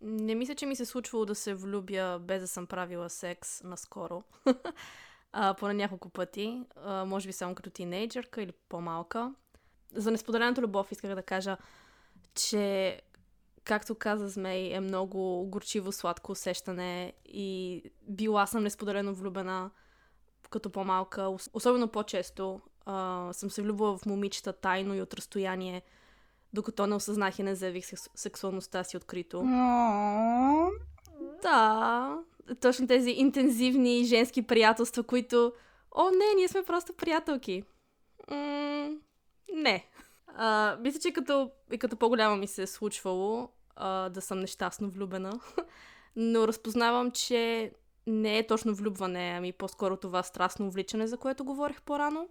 Не 0.00 0.34
мисля, 0.34 0.54
че 0.54 0.66
ми 0.66 0.76
се 0.76 0.84
случвало 0.84 1.24
да 1.24 1.34
се 1.34 1.54
влюбя 1.54 2.18
без 2.18 2.40
да 2.40 2.48
съм 2.48 2.66
правила 2.66 3.10
секс 3.10 3.62
наскоро. 3.62 4.22
а, 5.32 5.54
поне 5.54 5.74
няколко 5.74 6.08
пъти. 6.08 6.62
А, 6.76 7.04
може 7.04 7.26
би 7.26 7.32
само 7.32 7.54
като 7.54 7.70
тинейджърка 7.70 8.42
или 8.42 8.52
по-малка. 8.68 9.34
За 9.94 10.10
несподелената 10.10 10.62
любов 10.62 10.92
исках 10.92 11.14
да 11.14 11.22
кажа, 11.22 11.56
че 12.34 13.00
както 13.64 13.94
каза 13.94 14.28
Змей, 14.28 14.72
е 14.72 14.80
много 14.80 15.46
горчиво 15.46 15.92
сладко 15.92 16.32
усещане 16.32 17.12
и 17.24 17.82
била 18.08 18.46
съм 18.46 18.62
несподелено 18.62 19.14
влюбена 19.14 19.70
като 20.50 20.70
по-малка, 20.70 21.36
особено 21.52 21.88
по-често. 21.88 22.60
А, 22.86 23.28
съм 23.32 23.50
се 23.50 23.62
влюбвала 23.62 23.98
в 23.98 24.06
момичета 24.06 24.52
тайно 24.52 24.94
и 24.94 25.00
от 25.00 25.14
разстояние, 25.14 25.82
докато 26.52 26.86
не 26.86 26.94
осъзнах 26.94 27.38
и 27.38 27.42
не 27.42 27.54
заявих 27.54 27.86
сексуалността 28.14 28.84
си 28.84 28.96
открито. 28.96 29.42
Да, 31.42 32.18
точно 32.60 32.86
тези 32.86 33.10
интензивни 33.10 34.04
женски 34.04 34.42
приятелства, 34.42 35.02
които 35.02 35.52
О, 35.94 36.10
не, 36.10 36.34
ние 36.36 36.48
сме 36.48 36.62
просто 36.62 36.92
приятелки. 36.92 37.62
М- 38.30 38.90
не. 39.54 39.88
А, 40.36 40.76
мисля, 40.80 41.00
че 41.00 41.12
като, 41.12 41.50
и 41.72 41.78
като 41.78 41.96
по-голяма 41.96 42.36
ми 42.36 42.46
се 42.46 42.62
е 42.62 42.66
случвало 42.66 43.48
а, 43.76 44.08
да 44.08 44.20
съм 44.20 44.40
нещастно 44.40 44.90
влюбена. 44.90 45.32
Но 46.16 46.48
разпознавам, 46.48 47.10
че 47.10 47.72
не 48.06 48.38
е 48.38 48.46
точно 48.46 48.74
влюбване, 48.74 49.34
ами 49.36 49.52
по-скоро 49.52 49.96
това 49.96 50.22
страстно 50.22 50.66
увличане, 50.66 51.06
за 51.06 51.16
което 51.16 51.44
говорих 51.44 51.82
по-рано. 51.82 52.28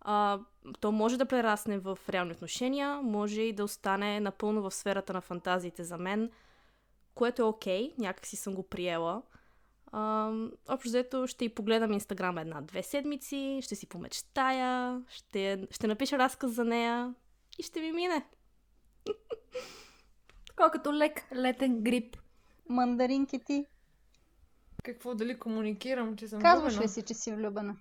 А, 0.00 0.40
то 0.80 0.92
може 0.92 1.16
да 1.16 1.26
прерасне 1.26 1.78
в 1.78 1.98
реални 2.08 2.32
отношения, 2.32 3.00
може 3.02 3.40
и 3.40 3.52
да 3.52 3.64
остане 3.64 4.20
напълно 4.20 4.62
в 4.62 4.74
сферата 4.74 5.12
на 5.12 5.20
фантазиите 5.20 5.84
за 5.84 5.98
мен, 5.98 6.30
което 7.14 7.42
е 7.42 7.44
окей, 7.44 7.90
okay, 7.90 7.98
някакси 7.98 8.36
съм 8.36 8.54
го 8.54 8.62
приела. 8.62 9.22
Общо 10.68 10.88
взето 10.88 11.26
ще 11.26 11.44
и 11.44 11.54
погледам 11.54 11.92
Инстаграм 11.92 12.38
една-две 12.38 12.82
седмици, 12.82 13.60
ще 13.62 13.74
си 13.74 13.86
помечтая, 13.86 15.02
ще, 15.08 15.66
ще 15.70 15.86
напиша 15.86 16.18
разказ 16.18 16.52
за 16.52 16.64
нея 16.64 17.14
и 17.58 17.62
ще 17.62 17.80
ми 17.80 17.92
мине. 17.92 18.26
Колкото 20.56 20.94
лек 20.94 21.32
летен 21.34 21.82
грип. 21.82 22.16
Мандаринки 22.68 23.38
ти. 23.38 23.66
Какво, 24.84 25.14
дали 25.14 25.38
комуникирам, 25.38 26.16
че 26.16 26.28
съм 26.28 26.40
Казваш 26.40 26.72
влюбена? 26.72 26.84
ли 26.84 26.88
си, 26.88 27.02
че 27.02 27.14
си 27.14 27.32
влюбена? 27.32 27.76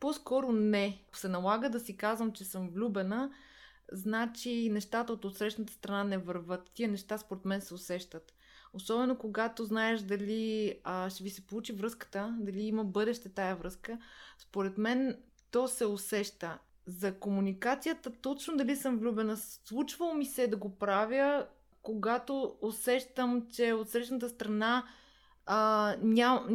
По-скоро 0.00 0.52
не. 0.52 1.04
Ако 1.08 1.18
се 1.18 1.28
налага 1.28 1.70
да 1.70 1.80
си 1.80 1.96
казвам, 1.96 2.32
че 2.32 2.44
съм 2.44 2.70
влюбена, 2.70 3.32
значи 3.92 4.68
нещата 4.70 5.12
от 5.12 5.24
отсрещната 5.24 5.72
страна 5.72 6.04
не 6.04 6.18
върват. 6.18 6.70
Тия 6.74 6.88
неща 6.88 7.18
според 7.18 7.44
мен 7.44 7.60
се 7.60 7.74
усещат. 7.74 8.34
Особено 8.74 9.18
когато 9.18 9.64
знаеш 9.64 10.00
дали 10.00 10.74
а, 10.84 11.10
ще 11.10 11.24
ви 11.24 11.30
се 11.30 11.46
получи 11.46 11.72
връзката, 11.72 12.36
дали 12.40 12.62
има 12.62 12.84
бъдеще 12.84 13.28
тая 13.28 13.56
връзка. 13.56 13.98
Според 14.38 14.78
мен 14.78 15.16
то 15.50 15.68
се 15.68 15.86
усеща. 15.86 16.58
За 16.86 17.14
комуникацията, 17.14 18.10
точно 18.10 18.56
дали 18.56 18.76
съм 18.76 18.98
влюбена, 18.98 19.36
случвало 19.36 20.14
ми 20.14 20.26
се 20.26 20.46
да 20.46 20.56
го 20.56 20.78
правя, 20.78 21.46
когато 21.82 22.56
усещам, 22.60 23.46
че 23.52 23.72
от 23.72 23.90
срещната 23.90 24.28
страна 24.28 24.84
а, 25.46 25.94
ням, 26.02 26.46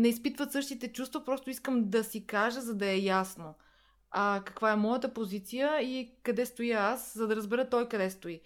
не 0.00 0.08
изпитват 0.08 0.52
същите 0.52 0.92
чувства, 0.92 1.24
просто 1.24 1.50
искам 1.50 1.90
да 1.90 2.04
си 2.04 2.26
кажа, 2.26 2.60
за 2.60 2.74
да 2.74 2.86
е 2.86 2.98
ясно 2.98 3.54
а, 4.10 4.42
каква 4.44 4.72
е 4.72 4.76
моята 4.76 5.14
позиция 5.14 5.82
и 5.82 6.10
къде 6.22 6.46
стоя 6.46 6.78
аз, 6.78 7.14
за 7.14 7.26
да 7.26 7.36
разбера 7.36 7.68
той 7.68 7.88
къде 7.88 8.10
стои. 8.10 8.40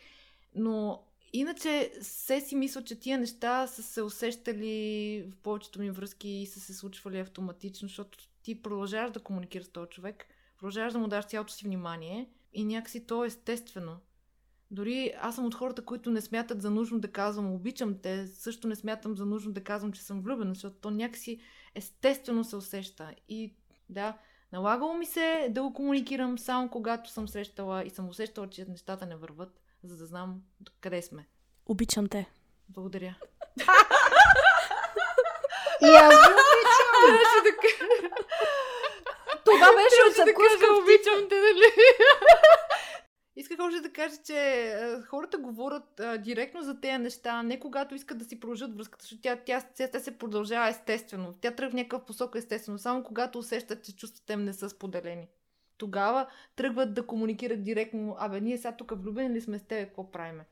Но 0.55 1.03
иначе 1.33 1.93
се 2.01 2.41
си 2.41 2.57
мисля, 2.57 2.85
че 2.85 3.01
тия 3.01 3.19
неща 3.19 3.67
са 3.67 3.83
се 3.83 4.03
усещали 4.03 5.27
в 5.31 5.37
повечето 5.37 5.81
ми 5.81 5.91
връзки 5.91 6.29
и 6.29 6.47
са 6.47 6.61
се 6.61 6.75
случвали 6.75 7.19
автоматично, 7.19 7.89
защото 7.89 8.19
ти 8.43 8.63
продължаваш 8.63 9.11
да 9.11 9.21
комуникираш 9.21 9.67
с 9.67 9.73
този 9.73 9.91
човек, 9.91 10.27
продължаваш 10.59 10.93
да 10.93 10.99
му 10.99 11.09
даш 11.09 11.25
цялото 11.25 11.53
си 11.53 11.65
внимание 11.65 12.29
и 12.53 12.65
някакси 12.65 13.07
то 13.07 13.25
е 13.25 13.27
естествено. 13.27 13.97
Дори 14.71 15.13
аз 15.21 15.35
съм 15.35 15.45
от 15.45 15.55
хората, 15.55 15.85
които 15.85 16.11
не 16.11 16.21
смятат 16.21 16.63
за 16.63 16.71
нужно 16.71 17.01
да 17.01 17.13
казвам 17.13 17.55
обичам 17.55 17.99
те, 17.99 18.27
също 18.27 18.69
не 18.69 18.77
смятам 18.77 19.17
за 19.17 19.27
нужно 19.27 19.53
да 19.53 19.65
казвам, 19.65 19.93
че 19.93 20.03
съм 20.03 20.21
влюбена, 20.21 20.55
защото 20.55 20.77
то 20.77 20.91
някакси 20.91 21.41
естествено 21.75 22.45
се 22.45 22.57
усеща. 22.57 23.15
И 23.29 23.55
да, 23.89 24.19
налагало 24.53 24.95
ми 24.95 25.07
се 25.07 25.49
да 25.51 25.63
го 25.63 25.73
комуникирам 25.73 26.39
само 26.39 26.69
когато 26.69 27.11
съм 27.11 27.29
срещала 27.29 27.85
и 27.85 27.91
съм 27.91 28.09
усещала, 28.09 28.51
че 28.51 28.65
нещата 28.69 29.07
не 29.07 29.17
върват, 29.17 29.62
за 29.85 29.97
да 29.97 30.07
знам 30.07 30.43
къде 30.81 31.03
сме. 31.03 31.27
Обичам 31.67 32.09
те. 32.09 32.31
Благодаря. 32.69 33.15
И 35.83 35.87
аз 35.87 36.15
ви 36.15 36.33
обичам. 36.33 36.83
Това 39.45 39.69
беше 39.77 40.01
от 40.09 40.15
закуска. 40.15 40.75
обичам 40.83 41.29
те, 41.29 41.35
нали? 41.35 41.73
Исках 43.37 43.59
още 43.61 43.81
да 43.81 43.93
кажа, 43.93 44.17
че 44.27 44.69
а, 44.73 45.03
хората 45.03 45.39
говорят 45.39 46.01
а, 46.01 46.19
директно 46.19 46.63
за 46.63 46.81
тези 46.81 46.99
неща, 46.99 47.43
не 47.43 47.61
когато 47.61 47.95
искат 47.95 48.19
да 48.19 48.25
си 48.25 48.41
продължат 48.41 48.77
връзката, 48.77 49.03
защото 49.03 49.23
тя, 49.23 49.37
тя, 49.37 49.63
тя, 49.75 49.89
тя 49.89 50.01
се 50.01 50.19
продължава 50.19 50.69
естествено. 50.69 51.35
Тя 51.41 51.51
тръгва 51.51 51.71
в 51.71 51.75
някакъв 51.75 52.05
посока 52.05 52.39
естествено, 52.39 52.79
само 52.79 53.03
когато 53.03 53.39
усещат, 53.39 53.85
че 53.85 53.97
чувствата 53.97 54.33
им 54.33 54.45
не 54.45 54.53
са 54.53 54.71
споделени. 54.71 55.29
Тогава 55.83 56.27
тръгват 56.57 56.95
да 56.95 57.07
комуникират 57.07 57.65
директно, 57.65 58.17
абе, 58.19 58.41
ние 58.41 58.59
сега 58.59 58.73
тук 58.73 58.93
влюбени 58.97 59.35
ли 59.35 59.41
сме 59.41 59.59
с 59.59 59.63
теб, 59.63 59.89
какво 59.89 60.11
правиме? 60.11 60.45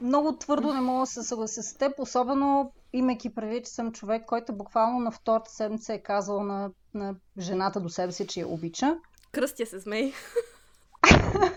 Много 0.00 0.36
твърдо 0.36 0.72
не 0.72 0.80
мога 0.80 1.00
да 1.00 1.06
се 1.06 1.22
съглася 1.22 1.62
с 1.62 1.74
теб, 1.74 1.98
особено 1.98 2.72
имайки 2.92 3.34
предвид, 3.34 3.64
че 3.64 3.70
съм 3.70 3.92
човек, 3.92 4.26
който 4.26 4.52
буквално 4.52 4.98
на 4.98 5.10
втората 5.10 5.50
седмица 5.50 5.94
е 5.94 6.02
казал 6.02 6.42
на, 6.42 6.70
на 6.94 7.14
жената 7.38 7.80
до 7.80 7.88
себе 7.88 8.12
си, 8.12 8.26
че 8.26 8.40
я 8.40 8.48
обича. 8.48 8.98
Кръстя 9.32 9.66
се, 9.66 9.78
змей. 9.78 10.12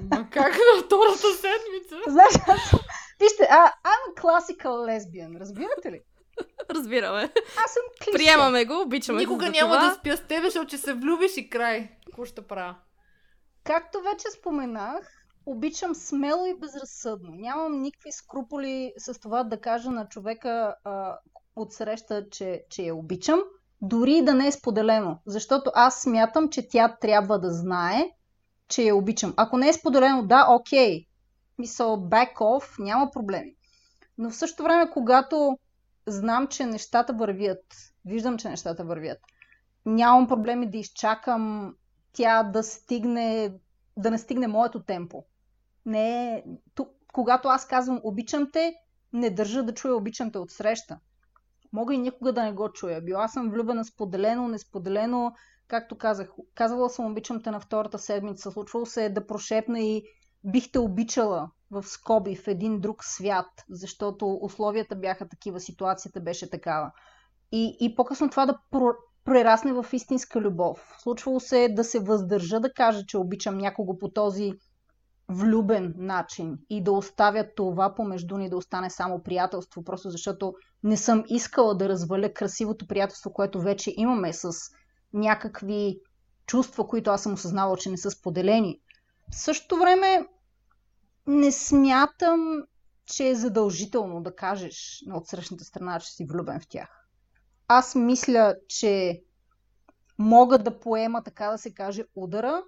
Ма 0.01 0.29
как 0.31 0.53
на 0.53 0.83
втората 0.85 1.27
седмица? 1.33 1.95
Знаеш, 2.07 2.33
аз. 2.47 2.81
Вижте, 3.19 3.47
а, 3.49 3.73
I'm 3.85 4.15
a 4.15 4.21
classical 4.21 4.67
lesbian, 4.67 5.39
разбирате 5.39 5.91
ли? 5.91 6.01
Разбираме. 6.69 7.21
Аз 7.65 7.71
съм 7.71 7.83
клише. 8.03 8.17
Приемаме 8.17 8.65
го, 8.65 8.81
обичаме 8.81 9.19
Никога 9.19 9.45
го 9.45 9.51
няма 9.51 9.73
това. 9.73 9.89
да 9.89 9.95
спя 9.95 10.17
с 10.17 10.21
тебе, 10.21 10.45
защото 10.45 10.67
че 10.69 10.77
се 10.77 10.93
влюбиш 10.93 11.37
и 11.37 11.49
край. 11.49 11.89
Какво 12.05 12.25
ще 12.25 12.41
правя? 12.41 12.75
Както 13.63 14.01
вече 14.01 14.31
споменах, 14.39 15.09
обичам 15.45 15.95
смело 15.95 16.45
и 16.45 16.59
безразсъдно. 16.59 17.31
Нямам 17.31 17.81
никакви 17.81 18.11
скруполи 18.11 18.93
с 18.97 19.19
това 19.19 19.43
да 19.43 19.61
кажа 19.61 19.91
на 19.91 20.07
човека 20.07 20.75
а, 20.83 21.17
отсреща, 21.55 22.29
че, 22.29 22.63
че 22.69 22.83
я 22.83 22.95
обичам, 22.95 23.41
дори 23.81 24.21
да 24.21 24.33
не 24.33 24.47
е 24.47 24.51
споделено. 24.51 25.19
Защото 25.25 25.71
аз 25.75 26.01
смятам, 26.01 26.49
че 26.49 26.69
тя 26.69 26.97
трябва 27.01 27.39
да 27.39 27.51
знае, 27.51 28.09
че 28.67 28.83
я 28.83 28.95
обичам. 28.95 29.33
Ако 29.37 29.57
не 29.57 29.69
е 29.69 29.73
споделено, 29.73 30.23
да, 30.27 30.47
окей. 30.49 31.05
Мисъл, 31.59 31.97
back 31.97 32.35
off, 32.35 32.79
няма 32.79 33.11
проблеми. 33.11 33.55
Но 34.17 34.29
в 34.29 34.35
същото 34.35 34.63
време, 34.63 34.89
когато 34.91 35.57
знам, 36.07 36.47
че 36.47 36.65
нещата 36.65 37.13
вървят, 37.13 37.65
виждам, 38.05 38.37
че 38.37 38.49
нещата 38.49 38.83
вървят, 38.83 39.19
нямам 39.85 40.27
проблеми 40.27 40.69
да 40.69 40.77
изчакам 40.77 41.75
тя 42.13 42.43
да 42.43 42.63
стигне, 42.63 43.53
да 43.97 44.11
не 44.11 44.17
стигне 44.17 44.47
моето 44.47 44.83
темпо. 44.83 45.23
Не 45.85 46.33
е... 46.33 46.43
Тук, 46.75 46.89
когато 47.13 47.47
аз 47.47 47.67
казвам 47.67 48.01
обичам 48.03 48.51
те, 48.51 48.75
не 49.13 49.29
държа 49.29 49.63
да 49.63 49.73
чуя 49.73 49.95
обичам 49.95 50.31
те 50.31 50.37
от 50.37 50.51
среща. 50.51 50.99
Мога 51.73 51.93
и 51.93 51.97
никога 51.97 52.33
да 52.33 52.43
не 52.43 52.53
го 52.53 52.69
чуя. 52.69 53.01
Била 53.01 53.27
съм 53.27 53.49
влюбена 53.49 53.85
споделено, 53.85 54.47
несподелено, 54.47 55.33
както 55.67 55.97
казах. 55.97 56.29
Казвала 56.55 56.89
съм 56.89 57.11
обичам 57.11 57.43
те 57.43 57.51
на 57.51 57.59
втората 57.59 57.99
седмица. 57.99 58.51
Случвало 58.51 58.85
се 58.85 59.05
е 59.05 59.09
да 59.09 59.27
прошепна 59.27 59.79
и 59.79 60.03
бих 60.43 60.71
те 60.71 60.79
обичала 60.79 61.49
в 61.73 61.83
скоби 61.83 62.35
в 62.35 62.47
един 62.47 62.79
друг 62.79 63.03
свят, 63.03 63.47
защото 63.69 64.39
условията 64.41 64.95
бяха 64.95 65.27
такива, 65.27 65.59
ситуацията 65.59 66.21
беше 66.21 66.49
такава. 66.49 66.91
И, 67.51 67.77
и 67.79 67.95
по-късно 67.95 68.29
това 68.29 68.45
да 68.45 68.59
прерасне 69.25 69.73
в 69.73 69.85
истинска 69.93 70.41
любов. 70.41 70.95
Случвало 70.99 71.39
се 71.39 71.63
е 71.63 71.73
да 71.73 71.83
се 71.83 71.99
въздържа 71.99 72.59
да 72.59 72.73
кажа, 72.73 73.05
че 73.05 73.17
обичам 73.17 73.57
някого 73.57 73.97
по 73.97 74.09
този 74.09 74.53
влюбен 75.29 75.93
начин 75.97 76.57
и 76.69 76.83
да 76.83 76.91
оставя 76.91 77.47
това 77.55 77.95
помежду 77.95 78.37
ни 78.37 78.49
да 78.49 78.57
остане 78.57 78.89
само 78.89 79.23
приятелство, 79.23 79.83
просто 79.83 80.09
защото 80.09 80.53
не 80.83 80.97
съм 80.97 81.23
искала 81.27 81.75
да 81.75 81.89
разваля 81.89 82.33
красивото 82.33 82.87
приятелство, 82.87 83.33
което 83.33 83.61
вече 83.61 83.93
имаме 83.97 84.33
с 84.33 84.51
някакви 85.13 85.99
чувства, 86.45 86.87
които 86.87 87.11
аз 87.11 87.23
съм 87.23 87.33
осъзнавала, 87.33 87.77
че 87.77 87.89
не 87.89 87.97
са 87.97 88.11
споделени. 88.11 88.79
В 89.31 89.35
същото 89.35 89.77
време 89.77 90.27
не 91.27 91.51
смятам, 91.51 92.63
че 93.05 93.29
е 93.29 93.35
задължително 93.35 94.21
да 94.21 94.35
кажеш 94.35 95.03
на 95.05 95.17
отсрещната 95.17 95.63
страна, 95.63 95.99
че 95.99 96.11
си 96.11 96.25
влюбен 96.25 96.59
в 96.59 96.67
тях. 96.67 97.07
Аз 97.67 97.95
мисля, 97.95 98.55
че 98.67 99.21
мога 100.17 100.57
да 100.57 100.79
поема, 100.79 101.23
така 101.23 101.51
да 101.51 101.57
се 101.57 101.73
каже, 101.73 102.03
удара, 102.15 102.63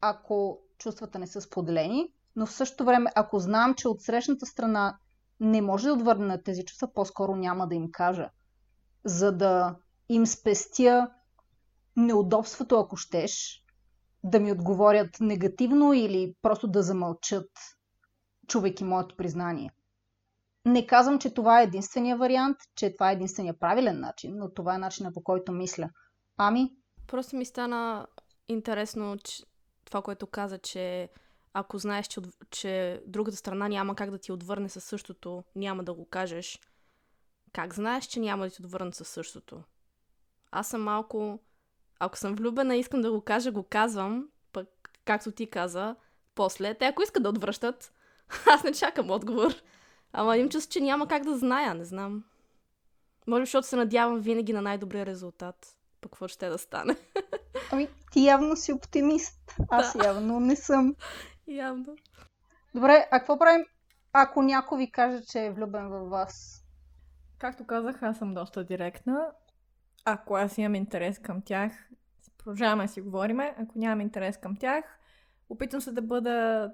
ако 0.00 0.60
чувствата 0.78 1.18
не 1.18 1.26
са 1.26 1.40
споделени, 1.40 2.08
но 2.36 2.46
в 2.46 2.52
същото 2.52 2.84
време, 2.84 3.10
ако 3.14 3.38
знам, 3.38 3.74
че 3.74 3.88
от 3.88 4.02
срещната 4.02 4.46
страна 4.46 4.98
не 5.40 5.62
може 5.62 5.86
да 5.86 5.92
отвърне 5.92 6.26
на 6.26 6.42
тези 6.42 6.64
чувства, 6.64 6.92
по-скоро 6.94 7.36
няма 7.36 7.68
да 7.68 7.74
им 7.74 7.90
кажа. 7.92 8.30
За 9.04 9.32
да 9.32 9.76
им 10.08 10.26
спестя 10.26 11.10
неудобството, 11.96 12.78
ако 12.78 12.96
щеш, 12.96 13.64
да 14.24 14.40
ми 14.40 14.52
отговорят 14.52 15.20
негативно 15.20 15.92
или 15.92 16.34
просто 16.42 16.68
да 16.68 16.82
замълчат, 16.82 17.50
чувайки 18.46 18.84
моето 18.84 19.16
признание. 19.16 19.70
Не 20.64 20.86
казвам, 20.86 21.18
че 21.18 21.34
това 21.34 21.60
е 21.60 21.64
единствения 21.64 22.16
вариант, 22.16 22.56
че 22.74 22.92
това 22.92 23.10
е 23.10 23.14
единствения 23.14 23.58
правилен 23.58 24.00
начин, 24.00 24.36
но 24.36 24.54
това 24.54 24.74
е 24.74 24.78
начинът 24.78 25.14
по 25.14 25.22
който 25.22 25.52
мисля. 25.52 25.90
Ами? 26.36 26.76
Просто 27.06 27.36
ми 27.36 27.44
стана 27.44 28.06
интересно 28.48 29.16
че, 29.24 29.42
това, 29.84 30.02
което 30.02 30.26
каза, 30.26 30.58
че 30.58 31.08
ако 31.52 31.78
знаеш, 31.78 32.06
че, 32.06 32.20
че 32.50 33.02
другата 33.06 33.36
страна 33.36 33.68
няма 33.68 33.94
как 33.94 34.10
да 34.10 34.18
ти 34.18 34.32
отвърне 34.32 34.68
със 34.68 34.84
същото, 34.84 35.44
няма 35.54 35.84
да 35.84 35.94
го 35.94 36.06
кажеш. 36.06 36.60
Как 37.52 37.74
знаеш, 37.74 38.04
че 38.04 38.20
няма 38.20 38.44
да 38.44 38.50
ти 38.50 38.62
отвърне 38.62 38.92
със 38.92 39.08
същото? 39.08 39.62
Аз 40.50 40.68
съм 40.68 40.82
малко... 40.82 41.38
Ако 41.98 42.18
съм 42.18 42.34
влюбена 42.34 42.76
искам 42.76 43.00
да 43.00 43.12
го 43.12 43.20
кажа, 43.20 43.52
го 43.52 43.62
казвам, 43.62 44.28
пък, 44.52 44.68
както 45.04 45.32
ти 45.32 45.50
каза, 45.50 45.96
после. 46.34 46.74
Те, 46.74 46.84
ако 46.84 47.02
искат 47.02 47.22
да 47.22 47.28
отвръщат, 47.28 47.92
аз 48.46 48.64
не 48.64 48.72
чакам 48.72 49.10
отговор. 49.10 49.52
Ама 50.12 50.36
им 50.36 50.48
чувство, 50.48 50.72
че 50.72 50.80
няма 50.80 51.08
как 51.08 51.24
да 51.24 51.38
зная, 51.38 51.74
не 51.74 51.84
знам. 51.84 52.24
Може 53.26 53.40
би, 53.40 53.46
защото 53.46 53.66
се 53.66 53.76
надявам 53.76 54.20
винаги 54.20 54.52
на 54.52 54.62
най-добрия 54.62 55.06
резултат. 55.06 55.76
Пък 56.00 56.12
какво 56.12 56.28
ще 56.28 56.48
да 56.48 56.58
стане? 56.58 56.96
Ами, 57.72 57.88
ти 58.12 58.24
явно 58.24 58.56
си 58.56 58.72
оптимист. 58.72 59.54
Аз 59.68 59.96
да. 59.96 60.06
явно 60.06 60.40
не 60.40 60.56
съм. 60.56 60.94
Явно. 61.46 61.96
Добре, 62.74 63.08
а 63.10 63.18
какво 63.18 63.38
правим, 63.38 63.64
ако 64.12 64.42
някой 64.42 64.78
ви 64.78 64.90
каже, 64.90 65.24
че 65.24 65.44
е 65.44 65.50
влюбен 65.50 65.88
във 65.88 66.10
вас? 66.10 66.64
Както 67.38 67.66
казах, 67.66 68.02
аз 68.02 68.18
съм 68.18 68.34
доста 68.34 68.64
директна. 68.64 69.32
Ако 70.04 70.36
аз 70.36 70.58
имам 70.58 70.74
интерес 70.74 71.18
към 71.18 71.42
тях, 71.42 71.72
продължаваме 72.38 72.84
да 72.84 72.92
си 72.92 73.00
говориме. 73.00 73.54
Ако 73.58 73.78
нямам 73.78 74.00
интерес 74.00 74.36
към 74.36 74.56
тях, 74.56 74.84
опитвам 75.48 75.80
се 75.80 75.92
да 75.92 76.02
бъда 76.02 76.70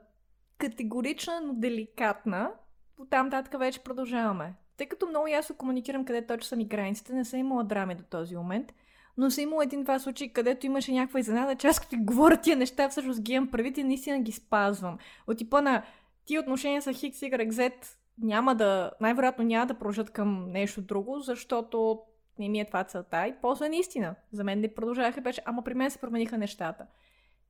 категорична, 0.62 1.40
но 1.40 1.54
деликатна. 1.54 2.50
Оттам 2.98 3.30
татък 3.30 3.58
вече 3.58 3.80
продължаваме. 3.80 4.54
Тъй 4.76 4.86
като 4.86 5.06
много 5.06 5.28
ясно 5.28 5.56
комуникирам 5.56 6.04
къде 6.04 6.26
точно 6.26 6.44
са 6.44 6.56
ми 6.56 6.64
границите, 6.64 7.12
не 7.12 7.24
съм 7.24 7.40
имала 7.40 7.64
драми 7.64 7.94
до 7.94 8.02
този 8.02 8.36
момент, 8.36 8.72
но 9.16 9.30
съм 9.30 9.42
имала 9.42 9.64
един-два 9.64 9.98
случаи, 9.98 10.32
където 10.32 10.66
имаше 10.66 10.92
някаква 10.92 11.20
изненада, 11.20 11.54
че 11.54 11.66
аз 11.66 11.80
като 11.80 11.96
говоря 11.98 12.40
тия 12.40 12.56
неща, 12.56 12.88
всъщност 12.88 13.22
ги 13.22 13.32
имам 13.32 13.50
предвид 13.50 13.78
и 13.78 13.84
наистина 13.84 14.20
ги 14.20 14.32
спазвам. 14.32 14.98
От 15.26 15.38
типа 15.38 15.60
на 15.60 15.82
тия 16.24 16.40
отношения 16.40 16.82
с 16.82 16.92
Хикс, 16.92 17.18
Y, 17.18 17.50
Z 17.50 17.72
няма 18.18 18.54
да, 18.54 18.90
най-вероятно 19.00 19.44
няма 19.44 19.66
да 19.66 19.78
продължат 19.78 20.10
към 20.10 20.50
нещо 20.50 20.82
друго, 20.82 21.20
защото 21.20 22.00
не 22.38 22.48
ми 22.48 22.60
е 22.60 22.64
това 22.64 22.84
целта 22.84 23.26
и 23.26 23.34
после 23.42 23.68
наистина. 23.68 24.14
За 24.32 24.44
мен 24.44 24.60
не 24.60 24.74
продължаваха 24.74 25.20
беше, 25.20 25.42
ама 25.44 25.62
при 25.62 25.74
мен 25.74 25.90
се 25.90 25.98
промениха 25.98 26.38
нещата. 26.38 26.86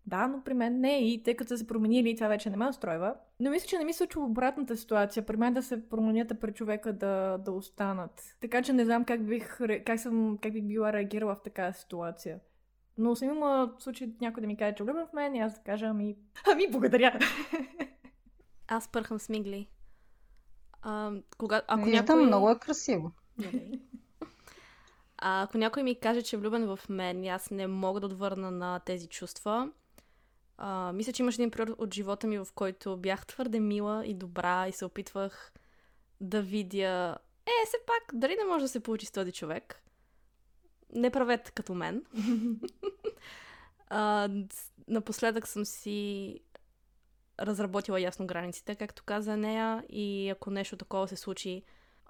Да, 0.07 0.27
но 0.27 0.43
при 0.45 0.55
мен 0.55 0.81
не 0.81 1.13
и 1.13 1.23
тъй 1.23 1.37
като 1.37 1.49
са 1.49 1.59
се 1.59 1.67
променили, 1.67 2.15
това 2.15 2.29
вече 2.29 2.51
не 2.51 2.57
ме 2.57 2.69
устройва. 2.69 3.15
Но 3.41 3.51
мисля, 3.51 3.67
че 3.67 3.79
не 3.79 3.85
ми 3.85 3.93
се 3.93 3.99
случва 3.99 4.23
обратната 4.23 4.77
ситуация. 4.77 5.27
При 5.27 5.37
мен 5.37 5.55
да 5.55 5.62
се 5.62 5.88
променят, 5.88 6.31
а 6.31 6.35
при 6.35 6.53
човека 6.53 6.93
да, 6.93 7.38
да 7.38 7.53
останат. 7.53 8.37
Така 8.41 8.62
че 8.62 8.73
не 8.73 8.85
знам 8.85 9.05
как 9.05 9.27
бих, 9.27 9.59
как, 9.87 10.01
съм, 10.01 10.38
как 10.43 10.53
бих 10.53 10.65
била 10.65 10.93
реагирала 10.93 11.35
в 11.35 11.43
такава 11.43 11.73
ситуация. 11.73 12.41
Но 12.99 13.17
съм 13.17 13.29
имала 13.29 13.73
случай 13.79 14.09
някой 14.21 14.41
да 14.41 14.47
ми 14.47 14.57
каже, 14.57 14.75
че 14.75 14.85
влюбен 14.85 15.07
в 15.07 15.12
мен 15.12 15.35
и 15.35 15.41
аз 15.41 15.55
да 15.55 15.61
кажа, 15.61 15.87
ами, 15.87 16.17
ами 16.53 16.71
благодаря. 16.71 17.19
Аз 18.69 18.88
пърхам 18.88 19.19
смигли. 19.19 19.69
А, 20.83 21.12
кога, 21.38 21.62
ако 21.69 21.85
Виждам, 21.85 22.05
някой... 22.05 22.27
много 22.27 22.51
е 22.51 22.59
красиво. 22.59 23.12
А, 25.19 25.43
ако 25.43 25.59
някой 25.59 25.83
ми 25.83 26.01
каже, 26.01 26.23
че 26.23 26.37
е 26.37 26.38
влюбен 26.38 26.77
в 26.77 26.88
мен 26.88 27.25
и 27.25 27.29
аз 27.29 27.51
не 27.51 27.67
мога 27.67 28.01
да 28.01 28.07
отвърна 28.07 28.51
на 28.51 28.81
тези 28.81 29.07
чувства, 29.09 29.71
а, 30.59 30.93
мисля, 30.93 31.12
че 31.12 31.23
имаше 31.23 31.43
един 31.43 31.51
период 31.51 31.79
от 31.79 31.95
живота 31.95 32.27
ми, 32.27 32.38
в 32.38 32.47
който 32.55 32.97
бях 32.97 33.27
твърде 33.27 33.61
мила 33.61 34.07
и 34.07 34.15
добра 34.15 34.69
и 34.69 34.73
се 34.73 34.85
опитвах 34.85 35.53
да 36.21 36.43
видя 36.43 37.19
е, 37.47 37.67
все 37.67 37.77
пак, 37.87 38.19
дали 38.19 38.37
не 38.37 38.45
може 38.45 38.65
да 38.65 38.69
се 38.69 38.81
получи 38.81 39.07
с 39.07 39.12
този 39.12 39.33
човек. 39.33 39.83
Не 40.95 41.11
правете 41.11 41.51
като 41.51 41.75
мен. 41.75 42.05
а, 43.88 44.29
напоследък 44.88 45.49
съм 45.49 45.65
си 45.65 46.41
разработила 47.41 48.01
ясно 48.01 48.27
границите, 48.27 48.75
както 48.75 49.03
каза 49.05 49.37
нея, 49.37 49.85
и 49.88 50.29
ако 50.29 50.51
нещо 50.51 50.77
такова 50.77 51.09
се 51.09 51.17
случи, 51.17 51.62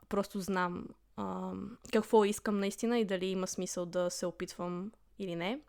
просто 0.09 0.40
знам 0.40 0.88
а, 1.16 1.52
какво 1.92 2.24
искам 2.24 2.61
наистина 2.61 2.98
и 2.98 3.05
дали 3.05 3.26
има 3.26 3.46
смисъл 3.46 3.87
да 3.87 4.11
се 4.11 4.26
опитвам 4.26 4.92
или 5.18 5.37
не. 5.37 5.61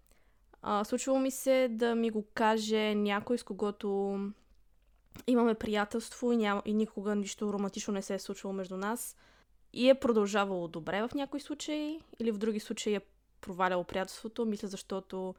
А, 0.65 0.83
случвало 0.83 1.19
ми 1.19 1.31
се 1.31 1.67
да 1.71 1.95
ми 1.95 2.09
го 2.09 2.25
каже 2.33 2.95
някой, 2.95 3.37
с 3.37 3.43
когото 3.43 4.19
имаме 5.27 5.53
приятелство 5.53 6.31
и, 6.31 6.37
няма, 6.37 6.61
и 6.65 6.73
никога 6.73 7.15
нищо 7.15 7.53
романтично 7.53 7.93
не 7.93 8.01
се 8.01 8.13
е 8.13 8.19
случвало 8.19 8.53
между 8.53 8.77
нас. 8.77 9.15
И 9.73 9.89
е 9.89 9.99
продължавало 9.99 10.67
добре 10.67 11.07
в 11.07 11.13
някои 11.15 11.39
случаи, 11.39 11.99
или 12.19 12.31
в 12.31 12.37
други 12.37 12.59
случаи 12.59 12.95
е 12.95 13.01
проваляло 13.41 13.83
приятелството, 13.83 14.45
мисля, 14.45 14.67
защото 14.67 15.35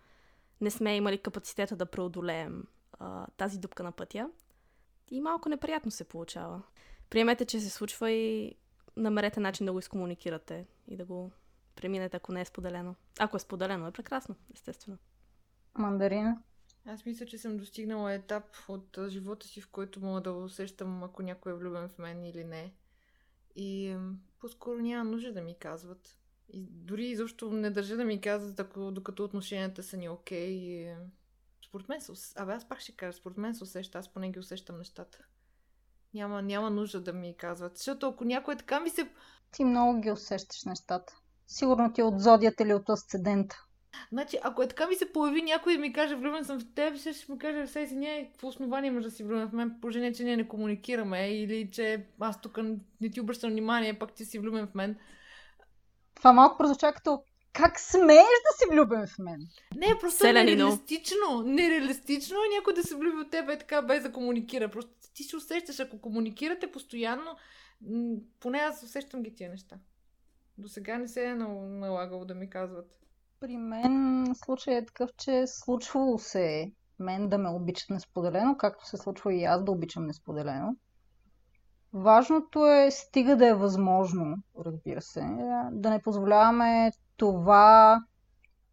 не 0.60 0.70
сме 0.70 0.96
имали 0.96 1.18
капацитета 1.18 1.76
да 1.76 1.86
преодолеем 1.86 2.64
а, 2.98 3.26
тази 3.36 3.58
дупка 3.58 3.82
на 3.82 3.92
пътя. 3.92 4.30
И 5.10 5.20
малко 5.20 5.48
неприятно 5.48 5.90
се 5.90 6.04
получава. 6.04 6.62
Приемете, 7.10 7.44
че 7.44 7.60
се 7.60 7.70
случва 7.70 8.10
и 8.10 8.54
намерете 8.96 9.40
начин 9.40 9.66
да 9.66 9.72
го 9.72 9.78
изкомуникирате 9.78 10.66
и 10.88 10.96
да 10.96 11.04
го 11.04 11.30
преминете, 11.74 12.16
ако 12.16 12.32
не 12.32 12.40
е 12.40 12.44
споделено. 12.44 12.94
Ако 13.18 13.36
е 13.36 13.40
споделено, 13.40 13.86
е 13.86 13.92
прекрасно, 13.92 14.34
естествено. 14.54 14.98
Мандарина? 15.78 16.42
Аз 16.86 17.06
мисля, 17.06 17.26
че 17.26 17.38
съм 17.38 17.56
достигнала 17.56 18.12
етап 18.12 18.44
от 18.68 18.98
живота 19.08 19.46
си, 19.46 19.60
в 19.60 19.68
който 19.70 20.00
мога 20.00 20.20
да 20.20 20.32
усещам 20.32 21.02
ако 21.02 21.22
някой 21.22 21.52
е 21.52 21.54
влюбен 21.54 21.88
в 21.88 21.98
мен 21.98 22.24
или 22.24 22.44
не. 22.44 22.72
И 23.56 23.96
по-скоро 24.40 24.78
няма 24.78 25.10
нужда 25.10 25.32
да 25.32 25.42
ми 25.42 25.58
казват. 25.58 26.18
И 26.48 26.66
дори 26.70 27.06
изобщо 27.06 27.50
не 27.50 27.70
държа 27.70 27.96
да 27.96 28.04
ми 28.04 28.20
казват, 28.20 28.60
ако, 28.60 28.90
докато 28.90 29.24
отношенията 29.24 29.82
са 29.82 29.96
ни 29.96 30.08
окей. 30.08 30.58
Okay. 30.58 30.96
Според 31.68 31.88
мен 31.88 32.00
се... 32.00 32.12
Абе, 32.36 32.52
аз 32.52 32.68
пак 32.68 32.80
ще 32.80 32.92
кажа, 32.92 33.18
според 33.18 33.38
мен 33.38 33.54
се 33.54 33.64
усеща, 33.64 33.98
аз 33.98 34.08
поне 34.08 34.30
ги 34.30 34.38
усещам 34.38 34.78
нещата. 34.78 35.18
Няма, 36.14 36.42
няма 36.42 36.70
нужда 36.70 37.00
да 37.00 37.12
ми 37.12 37.36
казват. 37.36 37.76
Защото 37.76 38.08
ако 38.08 38.24
някой 38.24 38.56
така 38.56 38.80
ми 38.80 38.90
се... 38.90 39.10
Ти 39.50 39.64
много 39.64 40.00
ги 40.00 40.10
усещаш 40.10 40.64
нещата. 40.64 41.20
Сигурно 41.46 41.92
ти 41.92 42.00
е 42.00 42.04
от 42.04 42.20
зодията 42.20 42.62
или 42.62 42.74
от 42.74 42.88
асцендента. 42.88 43.63
Значи, 44.12 44.38
ако 44.42 44.62
е 44.62 44.68
така 44.68 44.86
ми 44.86 44.94
се 44.94 45.12
появи 45.12 45.42
някой 45.42 45.74
и 45.74 45.78
ми 45.78 45.92
каже, 45.92 46.14
влюбен 46.14 46.44
съм 46.44 46.60
в 46.60 46.74
теб, 46.74 46.96
ще 46.96 47.12
му 47.28 47.38
каже, 47.38 47.66
все 47.66 47.86
си 47.86 47.94
не, 47.94 48.28
какво 48.32 48.48
основание 48.48 48.90
може 48.90 49.04
да 49.04 49.10
си 49.10 49.24
влюбен 49.24 49.48
в 49.48 49.52
мен, 49.52 49.76
положение, 49.80 50.12
че 50.12 50.24
ние 50.24 50.36
не 50.36 50.48
комуникираме 50.48 51.30
или 51.30 51.70
че 51.72 52.06
аз 52.20 52.40
тук 52.40 52.58
не 53.00 53.10
ти 53.10 53.20
обръщам 53.20 53.50
внимание, 53.50 53.98
пак 53.98 54.12
ти 54.12 54.24
си 54.24 54.38
влюбен 54.38 54.66
в 54.66 54.74
мен. 54.74 54.96
Това 56.14 56.32
малко 56.32 56.58
прозвуча 56.58 56.92
като 56.92 57.22
как 57.52 57.80
смееш 57.80 58.18
да 58.18 58.58
си 58.58 58.64
влюбен 58.70 59.06
в 59.06 59.18
мен? 59.18 59.46
Не, 59.76 59.98
просто 60.00 60.26
е 60.26 60.32
нереалистично. 60.32 61.42
Нереалистично 61.44 62.36
е 62.36 62.54
някой 62.56 62.74
да 62.74 62.82
се 62.82 62.96
влюби 62.96 63.20
от 63.20 63.30
теб 63.30 63.48
е 63.48 63.58
така 63.58 63.82
без 63.82 64.02
да 64.02 64.12
комуникира. 64.12 64.68
Просто 64.68 64.92
ти 65.14 65.24
се 65.24 65.36
усещаш, 65.36 65.80
ако 65.80 66.00
комуникирате 66.00 66.72
постоянно, 66.72 67.36
поне 68.40 68.58
аз 68.58 68.82
усещам 68.82 69.22
ги 69.22 69.34
тия 69.34 69.50
неща. 69.50 69.76
До 70.58 70.68
сега 70.68 70.98
не 70.98 71.08
се 71.08 71.24
е 71.24 71.34
налагало 71.34 72.24
да 72.24 72.34
ми 72.34 72.50
казват. 72.50 73.03
При 73.40 73.56
мен 73.56 74.26
случай 74.34 74.76
е 74.76 74.86
такъв, 74.86 75.10
че 75.16 75.46
случвало 75.46 76.18
се 76.18 76.72
мен 76.98 77.28
да 77.28 77.38
ме 77.38 77.48
обичат 77.48 77.90
несподелено, 77.90 78.56
както 78.56 78.86
се 78.86 78.96
случва 78.96 79.34
и 79.34 79.44
аз 79.44 79.64
да 79.64 79.70
обичам 79.70 80.06
несподелено. 80.06 80.76
Важното 81.92 82.66
е, 82.66 82.90
стига 82.90 83.36
да 83.36 83.48
е 83.48 83.54
възможно, 83.54 84.36
разбира 84.64 85.00
се, 85.02 85.20
да 85.72 85.90
не 85.90 86.02
позволяваме 86.02 86.92
това 87.16 88.00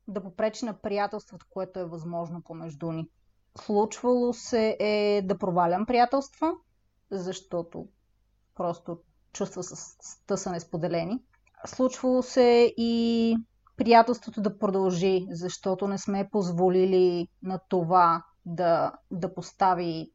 да 0.08 0.24
попречи 0.24 0.66
на 0.66 0.74
приятелството, 0.74 1.46
което 1.50 1.80
е 1.80 1.86
възможно 1.86 2.42
помежду 2.42 2.92
ни. 2.92 3.10
Случвало 3.58 4.34
се 4.34 4.78
е 4.80 5.22
да 5.26 5.38
провалям 5.38 5.86
приятелства, 5.86 6.54
защото 7.12 7.88
просто 8.56 9.00
чувства 9.34 9.64
с 9.64 9.98
са 10.36 10.52
несподелени. 10.52 11.20
Случвало 11.66 12.24
се 12.24 12.74
и 12.78 13.36
приятелството 13.84 14.42
да 14.42 14.58
продължи, 14.58 15.28
защото 15.32 15.88
не 15.88 15.98
сме 15.98 16.30
позволили 16.32 17.28
на 17.44 17.60
това 17.70 18.24
да, 18.46 18.92
да 19.12 19.34
постави 19.34 20.12